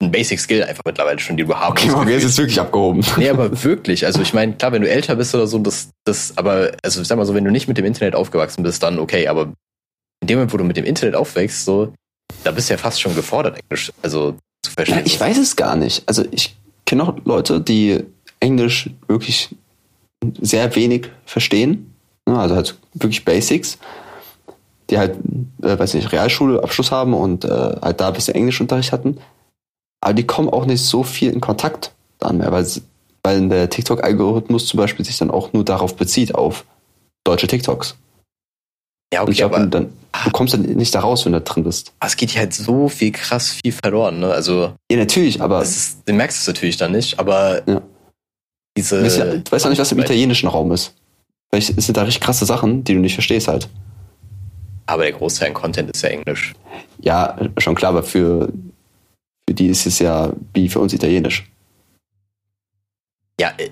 ein 0.00 0.10
Basic 0.10 0.40
Skill 0.40 0.64
einfach 0.64 0.84
mittlerweile 0.86 1.18
schon, 1.18 1.36
die 1.36 1.44
du 1.44 1.54
haben 1.54 1.72
Okay, 1.72 1.90
okay, 1.90 2.12
jetzt 2.12 2.24
ist 2.24 2.38
wirklich 2.38 2.58
abgehoben. 2.58 3.04
Nee, 3.18 3.28
aber 3.28 3.62
wirklich. 3.64 4.06
Also 4.06 4.22
ich 4.22 4.32
meine, 4.32 4.54
klar, 4.54 4.72
wenn 4.72 4.82
du 4.82 4.88
älter 4.88 5.16
bist 5.16 5.34
oder 5.34 5.46
so, 5.46 5.58
das, 5.58 5.90
das, 6.04 6.36
aber, 6.38 6.72
also 6.82 7.02
ich 7.02 7.08
sag 7.08 7.16
mal 7.16 7.26
so, 7.26 7.34
wenn 7.34 7.44
du 7.44 7.50
nicht 7.50 7.68
mit 7.68 7.76
dem 7.76 7.84
Internet 7.84 8.14
aufgewachsen 8.14 8.62
bist, 8.62 8.82
dann 8.82 8.98
okay, 8.98 9.28
aber 9.28 9.52
in 10.26 10.28
dem 10.28 10.38
Moment, 10.38 10.52
wo 10.52 10.56
du 10.56 10.64
mit 10.64 10.76
dem 10.76 10.84
Internet 10.84 11.14
aufwächst, 11.14 11.64
so, 11.64 11.92
da 12.42 12.50
bist 12.50 12.68
du 12.68 12.74
ja 12.74 12.78
fast 12.78 13.00
schon 13.00 13.14
gefordert, 13.14 13.60
Englisch, 13.62 13.92
also 14.02 14.34
zu 14.62 14.72
verstehen. 14.72 14.98
Ja, 14.98 15.06
ich 15.06 15.20
weiß 15.20 15.38
es 15.38 15.54
gar 15.54 15.76
nicht. 15.76 16.02
Also 16.06 16.24
ich 16.32 16.56
kenne 16.84 17.04
auch 17.04 17.14
Leute, 17.24 17.60
die 17.60 18.02
Englisch 18.40 18.90
wirklich 19.06 19.50
sehr 20.40 20.74
wenig 20.74 21.10
verstehen. 21.24 21.94
Ne, 22.26 22.36
Also 22.36 22.56
halt 22.56 22.76
wirklich 22.94 23.24
Basics. 23.24 23.78
Die 24.90 24.98
halt, 24.98 25.16
äh, 25.62 25.78
weiß 25.78 25.94
nicht, 25.94 26.10
Realschulabschluss 26.10 26.90
haben 26.90 27.14
und 27.14 27.44
äh, 27.44 27.48
halt 27.48 28.00
da 28.00 28.08
ein 28.08 28.14
bisschen 28.14 28.34
Englischunterricht 28.34 28.90
hatten. 28.90 29.18
Aber 30.00 30.14
die 30.14 30.26
kommen 30.26 30.48
auch 30.48 30.66
nicht 30.66 30.82
so 30.82 31.04
viel 31.04 31.32
in 31.32 31.40
Kontakt 31.40 31.92
dann 32.18 32.38
mehr, 32.38 32.50
weil, 32.50 32.66
weil 33.22 33.48
der 33.48 33.70
TikTok-Algorithmus 33.70 34.66
zum 34.66 34.78
Beispiel 34.78 35.04
sich 35.04 35.18
dann 35.18 35.30
auch 35.30 35.52
nur 35.52 35.64
darauf 35.64 35.96
bezieht, 35.96 36.34
auf 36.34 36.64
deutsche 37.24 37.46
TikToks. 37.46 37.96
Ja, 39.12 39.22
okay, 39.22 39.30
ich 39.32 39.36
glaube, 39.38 39.56
aber 39.56 39.66
dann, 39.66 39.92
du 40.24 40.30
kommst 40.30 40.54
dann 40.54 40.62
nicht 40.62 40.94
da 40.94 41.00
raus, 41.00 41.24
wenn 41.24 41.32
du 41.32 41.40
da 41.40 41.44
drin 41.44 41.64
bist. 41.64 41.92
es 42.04 42.16
geht 42.16 42.30
hier 42.30 42.40
halt 42.40 42.54
so 42.54 42.88
viel 42.88 43.12
krass 43.12 43.52
viel 43.62 43.72
verloren, 43.72 44.18
ne? 44.20 44.30
Also, 44.32 44.72
Ja, 44.90 44.96
natürlich, 44.98 45.40
aber 45.40 45.62
ist, 45.62 45.98
du 46.06 46.12
merkst 46.12 46.40
es 46.40 46.46
natürlich 46.46 46.76
dann 46.76 46.92
nicht, 46.92 47.18
aber 47.18 47.62
Ja. 47.68 47.82
diese. 48.76 48.98
Du 48.98 49.04
weißt, 49.04 49.18
ja, 49.18 49.24
du 49.36 49.50
weißt 49.52 49.64
ja 49.64 49.70
nicht, 49.70 49.78
was 49.80 49.92
im 49.92 49.98
italienischen 50.00 50.48
Raum 50.48 50.72
ist. 50.72 50.94
Vielleicht 51.50 51.80
sind 51.80 51.96
da 51.96 52.02
richtig 52.02 52.22
krasse 52.22 52.44
Sachen, 52.44 52.82
die 52.84 52.94
du 52.94 53.00
nicht 53.00 53.14
verstehst 53.14 53.46
halt. 53.48 53.68
aber 54.86 55.02
der 55.04 55.12
Großteil 55.12 55.48
an 55.48 55.54
Content 55.54 55.90
ist 55.92 56.02
ja 56.02 56.08
Englisch. 56.10 56.52
Ja, 57.00 57.36
schon 57.58 57.74
klar, 57.74 57.90
aber 57.90 58.02
für 58.02 58.52
Für 59.48 59.54
die 59.54 59.68
ist 59.68 59.86
es 59.86 60.00
ja 60.00 60.32
wie 60.54 60.68
für 60.68 60.80
uns 60.80 60.92
Italienisch. 60.92 61.48
Ja, 63.40 63.52
äh, 63.58 63.70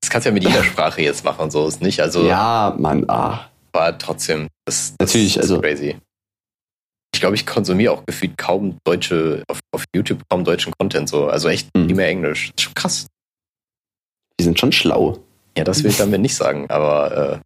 das 0.00 0.10
kannst 0.10 0.26
du 0.26 0.30
ja 0.30 0.34
mit 0.34 0.42
jeder 0.44 0.64
Sprache 0.70 1.02
jetzt 1.02 1.24
machen, 1.24 1.50
so 1.50 1.66
ist 1.68 1.80
nicht. 1.80 2.00
Also 2.00 2.26
ja, 2.26 2.74
Mann, 2.78 3.04
ah. 3.08 3.46
War 3.74 3.98
trotzdem, 3.98 4.48
das, 4.64 4.94
das 4.98 5.08
Natürlich, 5.10 5.36
ist 5.36 5.42
also- 5.42 5.60
crazy. 5.60 5.96
Ich 7.14 7.20
glaube, 7.20 7.36
ich 7.36 7.46
konsumiere 7.46 7.92
auch 7.92 8.04
gefühlt 8.06 8.36
kaum 8.36 8.76
deutsche, 8.84 9.44
auf, 9.48 9.60
auf 9.72 9.84
YouTube 9.94 10.22
kaum 10.28 10.42
deutschen 10.44 10.72
Content 10.78 11.08
so. 11.08 11.28
Also 11.28 11.48
echt 11.48 11.68
Hm. 11.76 11.86
nie 11.86 11.94
mehr 11.94 12.08
Englisch. 12.08 12.48
Das 12.48 12.54
ist 12.56 12.62
schon 12.62 12.74
krass. 12.74 13.06
Die 14.38 14.44
sind 14.44 14.58
schon 14.58 14.72
schlau. 14.72 15.18
Ja, 15.56 15.62
das 15.62 15.84
will 15.84 15.90
ich 15.92 15.96
damit 15.96 16.20
nicht 16.20 16.34
sagen, 16.34 16.68
aber 16.70 17.12
äh, 17.34 17.38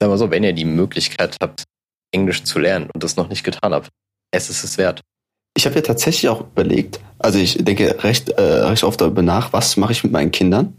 sag 0.00 0.10
mal 0.10 0.18
so, 0.18 0.30
wenn 0.30 0.44
ihr 0.44 0.52
die 0.52 0.66
Möglichkeit 0.66 1.36
habt, 1.40 1.64
Englisch 2.12 2.44
zu 2.44 2.58
lernen 2.58 2.90
und 2.92 3.02
das 3.02 3.16
noch 3.16 3.28
nicht 3.30 3.42
getan 3.42 3.72
habt, 3.72 3.88
es 4.30 4.50
ist 4.50 4.62
es 4.62 4.76
wert. 4.76 5.00
Ich 5.56 5.64
habe 5.64 5.76
ja 5.76 5.80
tatsächlich 5.80 6.28
auch 6.28 6.42
überlegt, 6.42 7.00
also 7.18 7.38
ich 7.38 7.56
denke 7.56 8.04
recht, 8.04 8.28
äh, 8.28 8.42
recht 8.42 8.84
oft 8.84 9.00
darüber 9.00 9.22
nach, 9.22 9.54
was 9.54 9.78
mache 9.78 9.92
ich 9.92 10.04
mit 10.04 10.12
meinen 10.12 10.30
Kindern, 10.30 10.76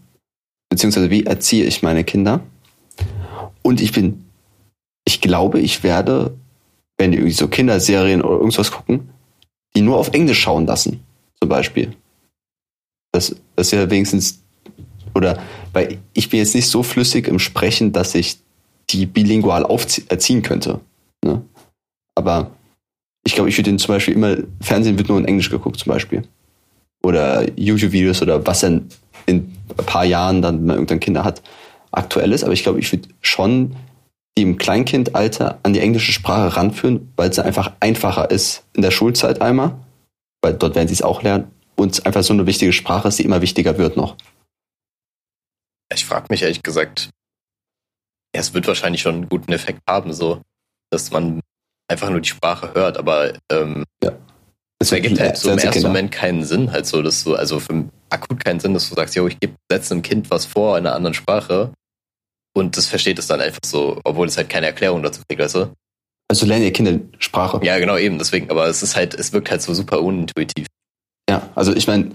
beziehungsweise 0.70 1.10
wie 1.10 1.26
erziehe 1.26 1.66
ich 1.66 1.82
meine 1.82 2.04
Kinder. 2.04 2.42
Und 3.64 3.82
ich 3.82 3.92
bin, 3.92 4.27
ich 5.08 5.22
glaube, 5.22 5.62
ich 5.62 5.84
werde, 5.84 6.36
wenn 6.98 7.14
die 7.14 7.18
irgendwie 7.20 7.34
so 7.34 7.48
Kinderserien 7.48 8.22
oder 8.22 8.36
irgendwas 8.36 8.72
gucken, 8.72 9.08
die 9.74 9.82
nur 9.82 9.98
auf 9.98 10.10
Englisch 10.10 10.42
schauen 10.42 10.66
lassen, 10.66 11.00
zum 11.40 11.48
Beispiel. 11.48 11.96
Das, 13.14 13.34
ist 13.56 13.72
ja 13.72 13.90
wenigstens, 13.90 14.42
oder, 15.16 15.42
weil 15.72 16.00
ich 16.12 16.30
bin 16.30 16.40
jetzt 16.40 16.56
nicht 16.56 16.68
so 16.68 16.84
flüssig 16.84 17.30
im 17.30 17.40
Sprechen, 17.40 17.94
dass 17.94 18.16
ich 18.16 18.40
die 18.90 19.06
bilingual 19.06 19.66
aufzie- 19.66 20.04
erziehen 20.10 20.42
könnte. 20.42 20.82
Ne? 21.24 21.42
Aber 22.14 22.52
ich 23.26 23.34
glaube, 23.34 23.48
ich 23.48 23.58
würde 23.58 23.72
den 23.72 23.80
zum 23.80 23.96
Beispiel 23.96 24.14
immer, 24.14 24.36
Fernsehen 24.60 24.98
wird 24.98 25.08
nur 25.08 25.20
in 25.20 25.26
Englisch 25.26 25.50
geguckt 25.50 25.80
zum 25.80 25.94
Beispiel. 25.94 26.24
Oder 27.02 27.50
YouTube-Videos 27.58 28.22
oder 28.22 28.46
was 28.46 28.60
dann 28.60 28.90
in 29.26 29.56
ein 29.70 29.86
paar 29.86 30.04
Jahren 30.04 30.42
dann, 30.42 30.58
wenn 30.58 30.66
man 30.66 30.76
irgendwann 30.76 31.00
Kinder 31.00 31.24
hat, 31.24 31.42
aktuell 31.92 32.34
ist. 32.34 32.44
Aber 32.44 32.52
ich 32.52 32.64
glaube, 32.64 32.80
ich 32.80 32.92
würde 32.92 33.08
schon 33.22 33.74
die 34.38 34.44
im 34.44 34.58
Kleinkindalter 34.58 35.60
an 35.64 35.74
die 35.74 35.80
englische 35.80 36.12
Sprache 36.12 36.56
ranführen, 36.56 37.12
weil 37.16 37.30
es 37.30 37.40
einfach 37.40 37.74
einfacher 37.80 38.30
ist 38.30 38.64
in 38.74 38.84
der 38.84 38.92
Schulzeit 38.92 39.42
einmal, 39.42 39.76
weil 40.42 40.54
dort 40.54 40.76
werden 40.76 40.88
sie 40.88 40.94
es 40.94 41.02
auch 41.02 41.24
lernen 41.24 41.52
und 41.76 41.94
es 41.94 42.06
einfach 42.06 42.24
so 42.24 42.34
eine 42.34 42.46
wichtige 42.46 42.72
Sprache 42.72 43.08
ist, 43.08 43.18
die 43.18 43.24
immer 43.24 43.42
wichtiger 43.42 43.78
wird 43.80 43.98
noch. 43.98 44.16
Ich 45.92 46.06
frage 46.06 46.28
mich 46.30 46.44
ehrlich 46.44 46.62
gesagt, 46.62 47.10
ja, 48.36 48.42
es 48.42 48.54
wird 48.54 48.68
wahrscheinlich 48.68 49.02
schon 49.02 49.16
einen 49.16 49.30
guten 49.30 49.52
Effekt 49.52 49.82
haben, 49.90 50.14
so, 50.14 50.42
dass 50.92 51.10
man 51.10 51.42
einfach 51.90 52.12
nur 52.12 52.22
die 52.22 52.30
Sprache 52.30 52.74
hört, 52.76 52.98
aber 52.98 53.34
ähm, 53.52 53.86
Es 54.04 54.12
es 54.80 54.92
ergibt 54.92 55.20
halt 55.20 55.38
so 55.38 55.50
im 55.50 55.58
ersten 55.58 55.72
Kinder. 55.72 55.90
Moment 55.90 56.12
keinen 56.12 56.44
Sinn, 56.44 56.72
halt 56.72 56.86
so, 56.86 57.02
dass 57.02 57.24
du, 57.24 57.34
also 57.34 57.60
für 57.60 57.90
akut 58.12 58.44
keinen 58.44 58.60
Sinn, 58.60 58.76
dass 58.76 58.88
du 58.88 58.94
sagst, 58.94 59.16
jo, 59.16 59.26
ich 59.28 59.40
gebe 59.40 59.56
setze 59.72 59.96
einem 59.96 60.04
Kind 60.04 60.30
was 60.30 60.46
vor 60.46 60.78
in 60.78 60.86
einer 60.86 60.96
anderen 60.96 61.16
Sprache 61.16 61.72
und 62.58 62.76
das 62.78 62.88
versteht 62.88 63.20
es 63.20 63.28
dann 63.28 63.40
einfach 63.42 63.60
so, 63.66 64.00
obwohl 64.04 64.28
es 64.28 64.38
halt 64.38 64.50
keine 64.50 64.66
Erklärung 64.68 65.02
dazu 65.04 65.22
kriegt, 65.28 65.42
weißt 65.42 65.56
du? 65.56 65.74
Also 66.30 66.46
lernen 66.46 66.64
ihr 66.66 66.74
Kinder 66.74 67.00
Sprache. 67.20 67.60
Ja, 67.64 67.80
genau, 67.80 67.98
eben, 67.98 68.18
deswegen, 68.20 68.50
aber 68.50 68.68
es 68.68 68.84
ist 68.84 68.96
halt, 68.96 69.14
es 69.14 69.32
wirkt 69.34 69.50
halt 69.50 69.62
so 69.62 69.74
super 69.74 70.02
unintuitiv. 70.02 70.66
Ja, 71.30 71.50
also 71.56 71.74
ich 71.74 71.88
meine, 71.88 72.10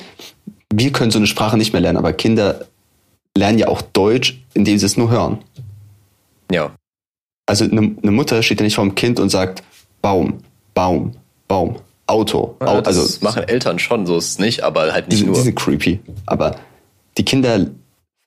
wir 0.72 0.92
können 0.92 1.10
so 1.10 1.18
eine 1.18 1.26
Sprache 1.26 1.56
nicht 1.56 1.72
mehr 1.72 1.80
lernen, 1.82 1.98
aber 1.98 2.12
Kinder 2.12 2.66
lernen 3.36 3.58
ja 3.58 3.68
auch 3.68 3.80
Deutsch, 3.82 4.42
indem 4.54 4.78
sie 4.78 4.86
es 4.86 4.96
nur 4.98 5.10
hören. 5.10 5.38
Ja, 6.50 6.74
Also 7.46 7.64
eine, 7.64 7.96
eine 8.02 8.10
Mutter 8.10 8.42
steht 8.42 8.60
ja 8.60 8.64
nicht 8.64 8.74
vor 8.74 8.84
dem 8.84 8.94
Kind 8.94 9.18
und 9.18 9.30
sagt 9.30 9.62
Baum, 10.02 10.38
Baum, 10.74 11.12
Baum, 11.48 11.76
Auto. 12.06 12.56
Au, 12.60 12.66
ja 12.66 12.80
das 12.82 12.98
also 12.98 13.24
machen 13.24 13.44
Eltern 13.48 13.78
schon, 13.78 14.06
so 14.06 14.18
ist 14.18 14.28
es 14.32 14.38
nicht, 14.38 14.62
aber 14.62 14.92
halt 14.92 15.06
die, 15.06 15.10
nicht 15.10 15.18
sind- 15.20 15.26
nur. 15.28 15.36
die 15.36 15.42
sind 15.42 15.54
creepy. 15.54 16.00
Aber 16.26 16.56
die 17.16 17.24
Kinder 17.24 17.66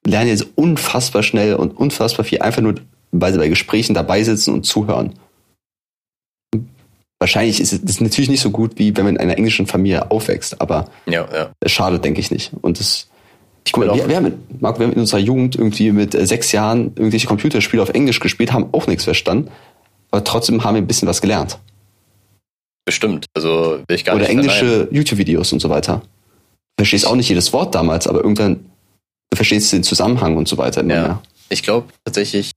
lernen 0.06 0.30
jetzt 0.30 0.46
unfassbar 0.56 1.24
schnell 1.24 1.56
und 1.56 1.76
unfassbar 1.78 2.24
viel, 2.26 2.40
einfach 2.42 2.62
nur, 2.62 2.76
weil 3.12 3.34
sie 3.34 3.40
bei 3.40 3.48
Gesprächen 3.50 3.94
dabei 3.94 4.24
sitzen 4.24 4.54
und 4.54 4.66
zuhören. 4.66 5.14
Wahrscheinlich 7.20 7.62
ist 7.62 7.72
es 7.74 8.02
natürlich 8.02 8.30
nicht 8.30 8.42
so 8.42 8.52
gut, 8.52 8.74
wie 8.78 8.96
wenn 8.98 9.06
man 9.06 9.16
in 9.16 9.22
einer 9.22 9.38
englischen 9.38 9.68
Familie 9.68 10.12
aufwächst, 10.12 10.60
aber 10.62 10.90
Ja, 11.06 11.26
ja. 11.34 11.52
es 11.62 11.72
schadet, 11.72 12.04
denke 12.04 12.20
ich 12.20 12.30
nicht. 12.30 12.52
Und 12.62 12.80
das, 12.80 13.08
Ich 13.66 13.72
Guck 13.72 13.86
mal, 13.88 13.96
wir, 13.96 14.08
wir, 14.08 14.16
haben, 14.18 14.24
mit- 14.26 14.62
Marco, 14.62 14.80
wir 14.80 14.88
haben 14.88 14.94
in 14.94 15.00
unserer 15.00 15.20
Jugend 15.22 15.56
irgendwie 15.56 15.92
mit 15.92 16.14
äh, 16.14 16.26
sechs 16.28 16.52
Jahren 16.52 16.88
irgendwelche 16.96 17.28
Computerspiele 17.28 17.82
auf 17.82 17.90
Englisch 17.90 18.20
gespielt, 18.20 18.52
haben 18.52 18.68
auch 18.74 18.88
nichts 18.88 19.06
verstanden, 19.06 19.50
aber 20.12 20.24
trotzdem 20.24 20.64
haben 20.64 20.76
wir 20.76 20.82
ein 20.82 20.88
bisschen 20.88 21.08
was 21.08 21.22
gelernt. 21.22 21.58
bestimmt, 22.86 23.26
also 23.34 23.80
will 23.88 23.96
ich 23.96 24.04
gar 24.06 24.16
Oder 24.16 24.28
nicht 24.28 24.36
verneinen. 24.36 24.60
englische 24.60 24.88
YouTube-Videos 24.92 25.54
und 25.54 25.62
so 25.62 25.70
weiter. 25.70 26.02
Verstehst 26.78 27.08
auch 27.08 27.16
nicht 27.16 27.30
jedes 27.30 27.54
Wort 27.54 27.74
damals, 27.74 28.08
aber 28.08 28.20
irgendwann 28.20 28.66
du 29.36 29.38
verstehst 29.38 29.72
den 29.74 29.84
Zusammenhang 29.84 30.38
und 30.38 30.48
so 30.48 30.58
weiter. 30.58 30.82
immer 30.82 30.94
Ja. 30.94 31.02
mehr. 31.04 31.22
Ich 31.50 31.62
glaube 31.64 31.88
tatsächlich, 32.06 32.52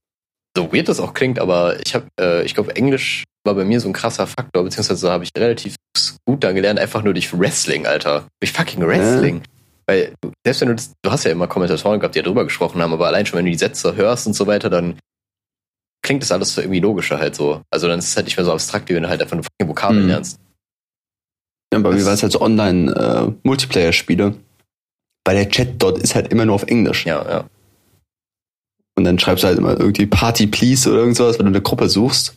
so 0.57 0.71
weird 0.73 0.87
das 0.89 0.99
auch 0.99 1.13
klingt, 1.13 1.37
aber 1.39 1.77
ich 1.85 1.93
habe, 1.93 2.07
äh, 2.19 2.43
ich 2.43 2.55
glaube, 2.55 2.75
Englisch 2.75 3.23
war 3.45 3.53
bei 3.53 3.63
mir 3.65 3.79
so 3.79 3.87
ein 3.87 3.93
krasser 3.93 4.25
Faktor, 4.27 4.63
beziehungsweise 4.63 5.11
habe 5.11 5.23
ich 5.23 5.29
relativ 5.37 5.75
gut 6.25 6.43
da 6.43 6.51
gelernt, 6.51 6.79
einfach 6.79 7.03
nur 7.03 7.13
durch 7.13 7.37
Wrestling, 7.37 7.85
Alter. 7.85 8.27
Durch 8.41 8.51
fucking 8.51 8.85
Wrestling. 8.85 9.41
Weil, 9.87 10.13
du- 10.21 10.31
selbst 10.45 10.61
wenn 10.61 10.67
du 10.69 10.75
das, 10.75 10.91
du 11.03 11.11
hast 11.11 11.23
ja 11.25 11.31
immer 11.31 11.47
Kommentatoren 11.47 11.99
gehabt, 11.99 12.15
die 12.15 12.19
ja 12.19 12.23
drüber 12.25 12.43
gesprochen 12.45 12.81
haben, 12.81 12.93
aber 12.93 13.07
allein 13.07 13.25
schon, 13.25 13.37
wenn 13.37 13.45
du 13.45 13.51
die 13.51 13.57
Sätze 13.57 13.95
hörst 13.95 14.25
und 14.27 14.33
so 14.33 14.45
weiter, 14.47 14.69
dann 14.69 14.97
klingt 16.03 16.21
das 16.23 16.31
alles 16.31 16.53
so 16.53 16.61
irgendwie 16.61 16.79
logischer 16.79 17.19
halt 17.19 17.35
so. 17.35 17.61
Also 17.71 17.87
dann 17.87 17.99
ist 17.99 18.07
es 18.09 18.15
halt 18.15 18.25
nicht 18.25 18.37
mehr 18.37 18.45
so 18.45 18.53
abstrakt, 18.53 18.89
wie 18.89 18.95
wenn 18.95 19.03
du 19.03 19.09
halt 19.09 19.21
einfach 19.21 19.35
nur 19.35 19.43
fucking 19.43 19.67
Vokabeln 19.67 20.03
Mhm. 20.03 20.09
lernst. 20.09 20.39
Ja, 21.73 21.79
bei 21.79 21.89
mir 21.91 21.97
Das- 21.97 22.05
war 22.05 22.13
es 22.13 22.23
halt 22.23 22.31
so 22.31 22.41
Online-Multiplayer-Spiele, 22.41 24.35
weil 25.29 25.35
der 25.35 25.47
Chat 25.47 25.75
dort 25.77 25.99
ist 25.99 26.15
halt 26.15 26.29
immer 26.29 26.43
nur 26.43 26.55
auf 26.55 26.63
Englisch. 26.63 27.05
Ja, 27.05 27.23
ja. 27.29 27.45
Und 28.97 29.03
dann 29.03 29.19
schreibst 29.19 29.43
du 29.43 29.47
halt 29.47 29.59
immer 29.59 29.79
irgendwie 29.79 30.07
Party 30.07 30.47
Please 30.47 30.89
oder 30.89 31.01
irgend 31.01 31.17
sowas, 31.17 31.37
wenn 31.37 31.45
du 31.45 31.51
eine 31.51 31.61
Gruppe 31.61 31.87
suchst 31.87 32.35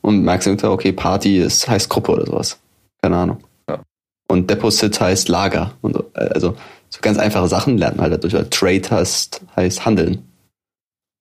und 0.00 0.24
merkst 0.24 0.48
irgendwie, 0.48 0.66
okay, 0.66 0.90
Party 0.90 1.38
ist, 1.38 1.68
heißt 1.68 1.88
Gruppe 1.88 2.10
oder 2.10 2.26
sowas. 2.26 2.58
Keine 3.00 3.18
Ahnung. 3.18 3.44
Ja. 3.70 3.80
Und 4.26 4.50
Deposit 4.50 5.00
heißt 5.00 5.28
Lager. 5.28 5.74
Und 5.80 5.94
so. 5.94 6.10
Also 6.12 6.56
so 6.88 6.98
ganz 7.00 7.18
einfache 7.18 7.46
Sachen 7.46 7.78
lernt 7.78 7.98
man 7.98 8.10
halt 8.10 8.14
dadurch. 8.14 8.34
Weil 8.34 8.50
Trade 8.50 8.90
heißt, 8.90 9.40
heißt 9.54 9.86
Handeln. 9.86 10.28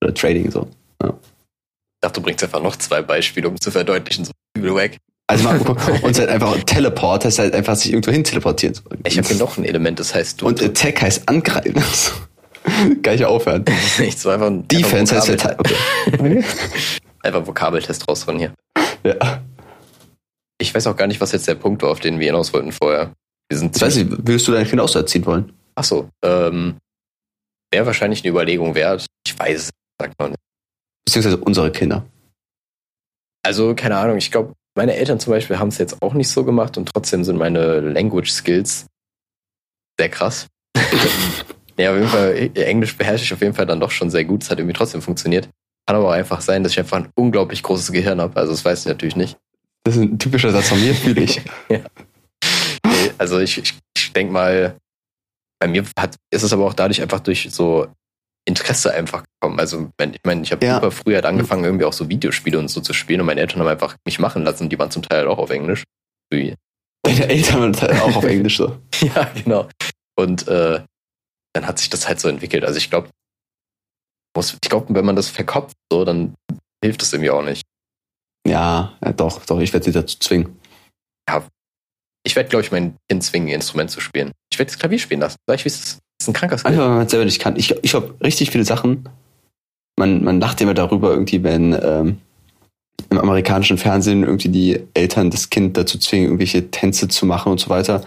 Oder 0.03 0.15
Trading 0.15 0.49
so. 0.49 0.67
Ich 1.03 1.11
dachte, 2.01 2.19
du 2.19 2.23
bringst 2.23 2.43
einfach 2.43 2.63
noch 2.63 2.75
zwei 2.75 3.03
Beispiele, 3.03 3.47
um 3.49 3.61
zu 3.61 3.69
verdeutlichen, 3.69 4.25
so 4.25 4.31
übel 4.57 4.73
weg. 4.73 4.97
Also 5.27 5.43
mal, 5.43 5.59
und 6.03 6.11
es 6.11 6.19
halt 6.19 6.29
einfach 6.29 6.57
Teleport 6.63 7.25
heißt 7.25 7.39
halt 7.39 7.53
einfach 7.53 7.75
sich 7.75 7.91
irgendwo 7.91 8.11
hin 8.11 8.23
teleportieren. 8.23 8.75
Ich 9.05 9.17
habe 9.17 9.27
hier 9.27 9.37
noch 9.37 9.57
ein 9.57 9.65
Element, 9.65 9.99
das 9.99 10.15
heißt, 10.15 10.41
du 10.41 10.47
Und 10.47 10.63
Attack 10.63 11.01
heißt 11.01 11.27
angreifen. 11.27 11.75
Kann 13.03 13.15
ich 13.15 13.25
aufhören. 13.25 13.65
nicht 13.99 14.19
so 14.19 14.29
einfach 14.29 14.47
ein 14.47 14.67
Defense 14.67 15.15
heißt 15.15 15.29
einfach, 15.29 15.55
Verteidigung. 15.55 16.43
einfach 17.23 17.45
Vokabeltest 17.45 18.07
rausholen 18.07 18.39
hier. 18.39 18.53
Ja. 19.03 19.41
Ich 20.59 20.73
weiß 20.73 20.87
auch 20.87 20.95
gar 20.95 21.07
nicht, 21.07 21.21
was 21.21 21.33
jetzt 21.33 21.47
der 21.47 21.55
Punkt 21.55 21.81
war, 21.83 21.91
auf 21.91 21.99
den 21.99 22.19
wir 22.19 22.27
hinaus 22.27 22.53
wollten 22.53 22.71
vorher. 22.71 23.13
Wir 23.49 23.57
sind 23.57 23.75
Ich 23.75 23.81
weiß 23.81 23.95
nicht, 23.97 24.09
würdest 24.09 24.47
du 24.47 24.53
deine 24.53 24.65
Kinder 24.65 24.83
auch 24.83 24.89
so 24.89 24.99
erziehen 24.99 25.25
wollen? 25.25 25.53
Ach 25.75 25.83
so, 25.83 26.09
ähm, 26.23 26.77
wäre 27.71 27.85
wahrscheinlich 27.85 28.23
eine 28.23 28.31
Überlegung 28.31 28.75
wert. 28.75 29.05
Ich 29.25 29.37
weiß 29.37 29.63
es, 29.63 29.69
sagt 30.01 30.17
man 30.17 30.31
nicht. 30.31 30.39
Beziehungsweise 31.05 31.37
unsere 31.37 31.71
Kinder. 31.71 32.05
Also, 33.43 33.75
keine 33.75 33.97
Ahnung, 33.97 34.17
ich 34.17 34.31
glaube, 34.31 34.53
meine 34.77 34.95
Eltern 34.95 35.19
zum 35.19 35.31
Beispiel 35.31 35.59
haben 35.59 35.69
es 35.69 35.79
jetzt 35.79 36.01
auch 36.01 36.13
nicht 36.13 36.29
so 36.29 36.45
gemacht 36.45 36.77
und 36.77 36.89
trotzdem 36.93 37.23
sind 37.23 37.37
meine 37.37 37.81
Language 37.81 38.31
Skills 38.31 38.85
sehr 39.99 40.09
krass. 40.09 40.47
ja, 41.77 41.91
auf 41.91 41.97
jeden 41.97 42.07
Fall, 42.07 42.51
Englisch 42.53 42.95
beherrsche 42.95 43.23
ich 43.23 43.33
auf 43.33 43.41
jeden 43.41 43.55
Fall 43.55 43.65
dann 43.65 43.79
doch 43.79 43.91
schon 43.91 44.11
sehr 44.11 44.23
gut. 44.23 44.43
Es 44.43 44.51
hat 44.51 44.59
irgendwie 44.59 44.75
trotzdem 44.75 45.01
funktioniert. 45.01 45.49
Kann 45.87 45.95
aber 45.95 46.09
auch 46.09 46.13
einfach 46.13 46.41
sein, 46.41 46.63
dass 46.63 46.73
ich 46.73 46.79
einfach 46.79 46.97
ein 46.97 47.09
unglaublich 47.15 47.63
großes 47.63 47.91
Gehirn 47.91 48.21
habe. 48.21 48.35
Also, 48.39 48.51
das 48.51 48.63
weiß 48.63 48.81
ich 48.81 48.85
natürlich 48.85 49.15
nicht. 49.15 49.37
Das 49.83 49.95
ist 49.95 50.01
ein 50.01 50.19
typischer 50.19 50.51
Satz 50.51 50.69
von 50.69 50.79
mir, 50.79 50.93
fühle 50.93 51.21
ich. 51.21 51.41
Nee, 52.85 53.11
also 53.17 53.39
ich, 53.39 53.57
ich, 53.57 53.77
ich 53.97 54.13
denke 54.13 54.31
mal, 54.31 54.77
bei 55.59 55.67
mir 55.67 55.83
hat, 55.99 56.15
ist 56.31 56.43
es 56.43 56.53
aber 56.53 56.65
auch 56.65 56.73
dadurch 56.73 57.01
einfach 57.01 57.19
durch 57.19 57.49
so 57.51 57.87
Interesse 58.47 58.93
einfach 58.93 59.23
gekommen. 59.23 59.59
Also 59.59 59.91
wenn, 59.97 60.13
ich 60.13 60.21
meine, 60.25 60.41
ich 60.41 60.51
habe 60.51 60.65
Ja. 60.65 60.75
super 60.75 60.91
früh 60.91 61.13
halt 61.13 61.25
angefangen, 61.25 61.63
irgendwie 61.65 61.85
auch 61.85 61.93
so 61.93 62.07
Videospiele 62.09 62.57
und 62.57 62.69
so 62.69 62.79
zu 62.81 62.93
spielen 62.93 63.19
und 63.19 63.27
meine 63.27 63.41
Eltern 63.41 63.59
haben 63.59 63.67
einfach 63.67 63.95
mich 64.05 64.19
machen 64.19 64.43
lassen 64.43 64.69
die 64.69 64.79
waren 64.79 64.89
zum 64.89 65.03
Teil 65.03 65.19
halt 65.19 65.27
auch 65.27 65.37
auf 65.37 65.49
Englisch. 65.49 65.83
Deine 66.31 67.27
Eltern 67.29 67.59
waren 67.61 67.81
halt 67.81 68.01
auch 68.01 68.15
auf 68.15 68.23
Englisch 68.25 68.57
so. 68.57 68.79
Ja, 69.01 69.25
genau. 69.35 69.67
Und 70.17 70.47
äh, 70.47 70.81
dann 71.53 71.67
hat 71.67 71.79
sich 71.79 71.89
das 71.89 72.07
halt 72.07 72.19
so 72.19 72.29
entwickelt. 72.29 72.63
Also 72.63 72.77
ich 72.77 72.89
glaube, 72.89 73.09
ich 74.37 74.69
glaube, 74.69 74.93
wenn 74.93 75.05
man 75.05 75.15
das 75.15 75.29
verkopft, 75.29 75.75
so, 75.91 76.05
dann 76.05 76.35
hilft 76.83 77.01
es 77.01 77.11
irgendwie 77.11 77.31
auch 77.31 77.41
nicht. 77.43 77.63
Ja, 78.47 78.95
ja 79.03 79.11
doch, 79.11 79.45
doch, 79.45 79.59
ich 79.59 79.73
werde 79.73 79.85
sie 79.85 79.91
dazu 79.91 80.17
zwingen. 80.19 80.59
Ich 82.25 82.35
werde, 82.35 82.49
glaube 82.49 82.63
ich, 82.63 82.71
mein 82.71 82.97
Kind 83.09 83.23
zwingen, 83.23 83.47
ihr 83.47 83.55
Instrument 83.55 83.89
zu 83.89 84.01
spielen. 84.01 84.31
Ich 84.51 84.59
werde 84.59 84.69
das 84.71 84.77
Klavier 84.79 84.99
spielen 84.99 85.21
lassen. 85.21 85.37
Sag 85.47 85.55
ich, 85.55 85.65
wie 85.65 85.69
es 85.69 85.79
ist. 85.79 85.99
Das 86.17 86.25
ist 86.25 86.29
ein 86.29 86.33
kranker 86.33 86.57
Skill. 86.57 86.71
Einfach, 86.71 86.85
wenn 86.85 86.95
man 86.95 87.05
es 87.05 87.11
selber 87.11 87.25
nicht 87.25 87.39
kann. 87.41 87.55
Ich, 87.57 87.71
ich 87.83 87.91
glaube, 87.91 88.15
richtig 88.23 88.51
viele 88.51 88.65
Sachen, 88.65 89.07
man, 89.97 90.23
man 90.23 90.39
lacht 90.39 90.61
immer 90.61 90.73
darüber 90.73 91.11
irgendwie, 91.11 91.43
wenn 91.43 91.73
ähm, 91.73 92.17
im 93.09 93.17
amerikanischen 93.19 93.77
Fernsehen 93.77 94.23
irgendwie 94.23 94.49
die 94.49 94.79
Eltern 94.93 95.29
das 95.29 95.49
Kind 95.49 95.77
dazu 95.77 95.97
zwingen, 95.97 96.25
irgendwelche 96.27 96.69
Tänze 96.71 97.07
zu 97.07 97.25
machen 97.25 97.51
und 97.51 97.59
so 97.59 97.69
weiter. 97.69 98.03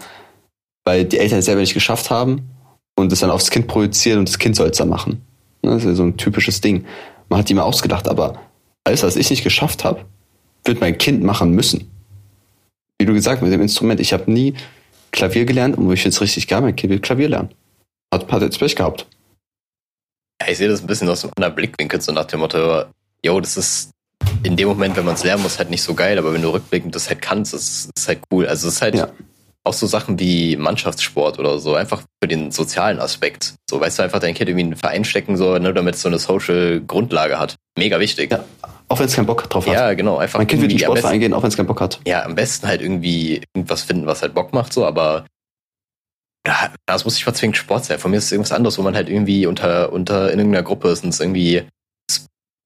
weil 0.85 1.05
die 1.05 1.17
Eltern 1.19 1.39
es 1.39 1.45
selber 1.45 1.61
nicht 1.61 1.73
geschafft 1.73 2.09
haben 2.09 2.49
und 2.97 3.11
es 3.11 3.19
dann 3.21 3.31
aufs 3.31 3.49
Kind 3.51 3.67
projizieren 3.67 4.19
und 4.19 4.27
das 4.29 4.39
Kind 4.39 4.55
soll 4.55 4.69
es 4.69 4.77
dann 4.77 4.89
machen. 4.89 5.21
Ne, 5.63 5.71
Das 5.71 5.83
ist 5.83 5.85
ja 5.89 5.95
so 5.95 6.03
ein 6.03 6.17
typisches 6.17 6.59
Ding. 6.61 6.85
Man 7.29 7.39
hat 7.39 7.49
die 7.49 7.53
mal 7.53 7.63
ausgedacht, 7.63 8.07
aber 8.07 8.39
alles, 8.83 9.03
was 9.03 9.15
ich 9.15 9.29
nicht 9.29 9.43
geschafft 9.43 9.83
habe, 9.83 10.05
wird 10.65 10.81
mein 10.81 10.97
Kind 10.97 11.23
machen 11.23 11.51
müssen. 11.51 11.89
Wie 12.99 13.05
du 13.05 13.13
gesagt, 13.13 13.41
mit 13.41 13.51
dem 13.53 13.61
Instrument. 13.61 13.99
Ich 13.99 14.11
habe 14.13 14.29
nie 14.31 14.53
Klavier 15.11 15.45
gelernt 15.45 15.77
und 15.77 15.87
wo 15.87 15.91
ich 15.93 16.03
jetzt 16.03 16.21
richtig 16.21 16.47
geil, 16.47 16.61
mein 16.61 16.75
Kind 16.75 16.91
will 16.91 16.99
Klavier 16.99 17.29
lernen. 17.29 17.49
Hat, 18.13 18.31
hat 18.31 18.41
jetzt 18.41 18.59
Pech 18.59 18.75
gehabt. 18.75 19.05
Ja, 20.41 20.49
ich 20.49 20.57
sehe 20.57 20.67
das 20.67 20.81
ein 20.81 20.87
bisschen 20.87 21.07
aus 21.09 21.23
einem 21.23 21.33
anderen 21.37 21.55
Blickwinkel, 21.55 22.01
so 22.01 22.11
nach 22.11 22.25
dem 22.25 22.39
Motto, 22.41 22.85
yo, 23.23 23.39
das 23.39 23.57
ist 23.57 23.91
in 24.43 24.55
dem 24.55 24.67
Moment, 24.67 24.95
wenn 24.97 25.05
man 25.05 25.15
es 25.15 25.23
lernen 25.23 25.43
muss, 25.43 25.57
halt 25.59 25.69
nicht 25.69 25.83
so 25.83 25.93
geil, 25.93 26.17
aber 26.17 26.33
wenn 26.33 26.41
du 26.41 26.49
rückblickend 26.49 26.95
das 26.95 27.09
halt 27.09 27.21
kannst, 27.21 27.53
das 27.53 27.89
ist 27.95 28.07
halt 28.07 28.19
cool. 28.31 28.47
Also 28.47 28.67
es 28.67 28.75
ist 28.75 28.81
halt 28.81 28.95
Ja. 28.95 29.09
auch 29.63 29.73
so 29.73 29.85
Sachen 29.87 30.19
wie 30.19 30.55
Mannschaftssport 30.57 31.37
oder 31.39 31.59
so, 31.59 31.75
einfach 31.75 32.01
für 32.21 32.27
den 32.27 32.51
sozialen 32.51 32.99
Aspekt. 32.99 33.53
So, 33.69 33.79
weißt 33.79 33.99
du, 33.99 34.03
einfach 34.03 34.19
dein 34.19 34.33
Kind 34.33 34.49
irgendwie 34.49 34.61
in 34.65 34.67
einen 34.73 34.77
Verein 34.77 35.05
stecken, 35.05 35.37
so, 35.37 35.57
ne, 35.59 35.73
damit 35.73 35.95
es 35.95 36.01
so 36.01 36.09
eine 36.09 36.17
Social 36.19 36.81
Grundlage 36.81 37.39
hat. 37.39 37.55
Mega 37.77 37.99
wichtig. 37.99 38.31
Ja, 38.31 38.43
Auch 38.87 38.99
wenn 38.99 39.05
es 39.05 39.15
keinen 39.15 39.27
Bock 39.27 39.47
drauf 39.49 39.67
hat. 39.67 39.73
Ja, 39.73 39.93
genau, 39.93 40.17
einfach 40.17 40.39
mein 40.39 40.47
Kind 40.47 40.61
wird 40.63 40.71
in 40.71 40.77
den 40.79 40.83
Sportverein 40.83 41.19
gehen, 41.19 41.33
auch 41.33 41.43
wenn 41.43 41.49
es 41.49 41.55
keinen 41.57 41.67
Bock 41.67 41.79
hat. 41.81 41.99
ja, 42.07 42.23
am 42.25 42.33
besten 42.35 42.67
halt 42.67 42.81
irgendwie 42.81 43.43
irgendwas 43.53 43.83
finden, 43.83 44.07
was 44.07 44.21
halt 44.23 44.33
Bock 44.33 44.53
macht, 44.53 44.73
so, 44.73 44.85
aber 44.85 45.25
ja, 46.45 46.73
das 46.85 47.05
muss 47.05 47.15
nicht 47.15 47.25
mal 47.25 47.33
zwingend 47.33 47.57
Sport 47.57 47.85
sein. 47.85 47.99
Von 47.99 48.11
mir 48.11 48.17
ist 48.17 48.25
es 48.25 48.31
irgendwas 48.31 48.51
anderes, 48.51 48.77
wo 48.77 48.81
man 48.81 48.95
halt 48.95 49.09
irgendwie 49.09 49.45
unter, 49.45 49.91
unter 49.91 50.31
in 50.31 50.39
irgendeiner 50.39 50.63
Gruppe 50.63 50.89
ist 50.89 51.03
und 51.03 51.09
es 51.09 51.19
irgendwie 51.19 51.63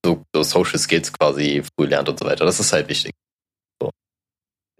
so, 0.04 0.22
so 0.34 0.42
Social 0.42 0.78
Skills 0.78 1.12
quasi 1.12 1.62
früh 1.76 1.86
lernt 1.86 2.08
und 2.08 2.18
so 2.18 2.24
weiter. 2.24 2.44
Das 2.44 2.60
ist 2.60 2.72
halt 2.72 2.88
wichtig. 2.88 3.12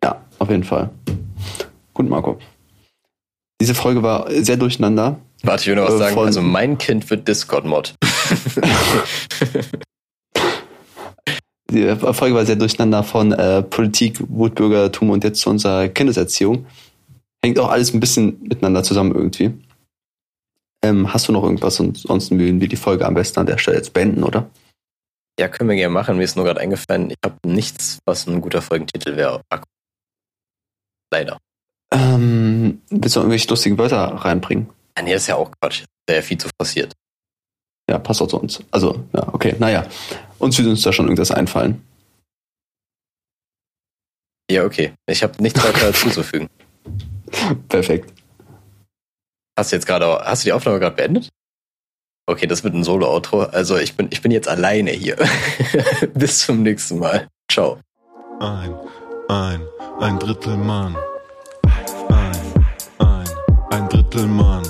Ja, 0.02 0.24
auf 0.38 0.48
jeden 0.48 0.64
Fall. 0.64 0.90
Gut, 1.94 2.08
Marco. 2.08 2.38
Diese 3.60 3.74
Folge 3.74 4.02
war 4.02 4.30
sehr 4.30 4.56
durcheinander. 4.56 5.18
Warte, 5.42 5.62
ich 5.62 5.68
will 5.68 5.76
noch 5.76 5.84
was 5.86 5.94
Äh, 5.94 5.98
sagen. 5.98 6.18
Also 6.18 6.42
mein 6.42 6.78
Kind 6.78 7.08
wird 7.10 7.26
Discord-Mod. 7.26 7.94
Die 11.70 11.96
Folge 11.96 12.34
war 12.34 12.46
sehr 12.46 12.56
durcheinander 12.56 13.02
von 13.02 13.32
äh, 13.32 13.62
Politik, 13.62 14.18
Wutbürgertum 14.28 15.10
und 15.10 15.24
jetzt 15.24 15.40
zu 15.40 15.50
unserer 15.50 15.88
Kindeserziehung. 15.88 16.66
Hängt 17.46 17.60
auch 17.60 17.70
alles 17.70 17.94
ein 17.94 18.00
bisschen 18.00 18.42
miteinander 18.42 18.82
zusammen 18.82 19.14
irgendwie. 19.14 19.54
Ähm, 20.82 21.14
hast 21.14 21.28
du 21.28 21.32
noch 21.32 21.44
irgendwas? 21.44 21.78
Und 21.78 21.96
sonst 21.96 22.32
würden 22.32 22.60
wir 22.60 22.66
die 22.66 22.74
Folge 22.74 23.06
am 23.06 23.14
besten 23.14 23.38
an 23.38 23.46
der 23.46 23.58
Stelle 23.58 23.76
jetzt 23.76 23.92
beenden, 23.92 24.24
oder? 24.24 24.50
Ja, 25.38 25.46
können 25.46 25.70
wir 25.70 25.76
gerne 25.76 25.94
machen. 25.94 26.16
Mir 26.16 26.24
ist 26.24 26.34
nur 26.34 26.44
gerade 26.44 26.58
eingefallen, 26.58 27.08
ich 27.08 27.18
habe 27.24 27.36
nichts, 27.46 28.00
was 28.04 28.26
ein 28.26 28.40
guter 28.40 28.62
Folgentitel 28.62 29.14
wäre. 29.14 29.42
Leider. 31.12 31.38
Ähm, 31.92 32.82
willst 32.90 33.14
du 33.14 33.20
noch 33.20 33.26
irgendwelche 33.26 33.48
lustigen 33.48 33.78
Wörter 33.78 34.08
reinbringen? 34.08 34.68
Ah, 34.96 35.02
nee, 35.02 35.12
das 35.12 35.22
ist 35.22 35.28
ja 35.28 35.36
auch 35.36 35.52
Quatsch. 35.60 35.84
Wäre 36.08 36.18
ja 36.18 36.22
viel 36.22 36.38
zu 36.38 36.48
forciert. 36.60 36.94
Ja, 37.88 38.00
passt 38.00 38.22
auch 38.22 38.26
zu 38.26 38.40
uns. 38.40 38.60
Also, 38.72 39.04
ja, 39.12 39.32
okay. 39.32 39.54
Naja, 39.60 39.86
uns 40.40 40.58
würde 40.58 40.70
uns 40.70 40.82
da 40.82 40.92
schon 40.92 41.06
irgendwas 41.06 41.30
einfallen. 41.30 41.80
Ja, 44.50 44.64
okay. 44.64 44.94
Ich 45.06 45.22
habe 45.22 45.40
nichts 45.40 45.62
weiter 45.62 45.92
zuzufügen. 45.94 46.48
Perfekt. 47.68 48.12
Hast 49.58 49.72
du 49.72 49.76
jetzt 49.76 49.86
gerade, 49.86 50.06
hast 50.24 50.44
du 50.44 50.48
die 50.48 50.52
Aufnahme 50.52 50.78
gerade 50.78 50.96
beendet? 50.96 51.30
Okay, 52.28 52.46
das 52.46 52.64
wird 52.64 52.74
ein 52.74 52.82
Solo-Outro. 52.82 53.42
Also 53.42 53.78
ich 53.78 53.96
bin, 53.96 54.08
ich 54.10 54.20
bin 54.20 54.32
jetzt 54.32 54.48
alleine 54.48 54.90
hier. 54.90 55.16
Bis 56.14 56.40
zum 56.40 56.62
nächsten 56.62 56.98
Mal. 56.98 57.28
Ciao. 57.50 57.78
Ein, 58.40 58.74
ein, 59.28 59.60
ein 60.00 60.18
Drittel 60.18 60.56
Mann. 60.56 60.96
Ein, 62.08 62.66
ein, 62.98 63.28
ein 63.70 63.88
Drittel 63.88 64.26
Mann. 64.26 64.62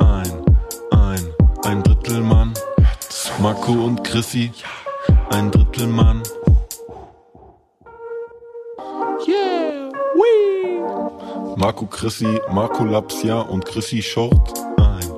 Ein, 0.00 0.44
ein, 0.90 1.34
ein 1.64 1.82
Drittel 1.82 2.20
Mann. 2.20 2.54
Marco 3.40 3.72
und 3.72 4.02
Chrissy. 4.02 4.50
Ein 5.30 5.50
Drittel 5.50 5.86
Mann. 5.86 6.22
Yeah, 9.28 9.92
wee. 10.14 10.77
Marco 11.58 11.86
Chrissy, 11.86 12.40
Marco 12.52 12.84
Lapsia 12.84 13.40
und 13.40 13.64
Chrissy 13.66 14.00
Short. 14.00 14.56
Ein, 14.76 15.10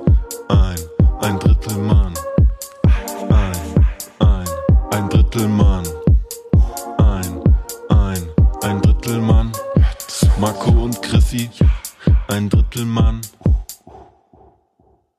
ein, 0.49 0.75
ein 1.19 1.37
Drittel 1.37 1.77
Mann. 1.77 2.15
Ein, 3.29 3.85
ein, 4.17 4.47
ein 4.89 5.09
Drittel 5.09 5.47
Mann. 5.47 5.87
Ein, 6.97 7.43
ein, 7.89 8.27
ein 8.63 8.81
Drittel 8.81 9.21
Mann. 9.21 9.51
Marco 10.39 10.71
und 10.71 10.99
Chrissy, 11.03 11.47
ein 12.29 12.49
Drittel 12.49 12.85
Mann. 12.85 13.21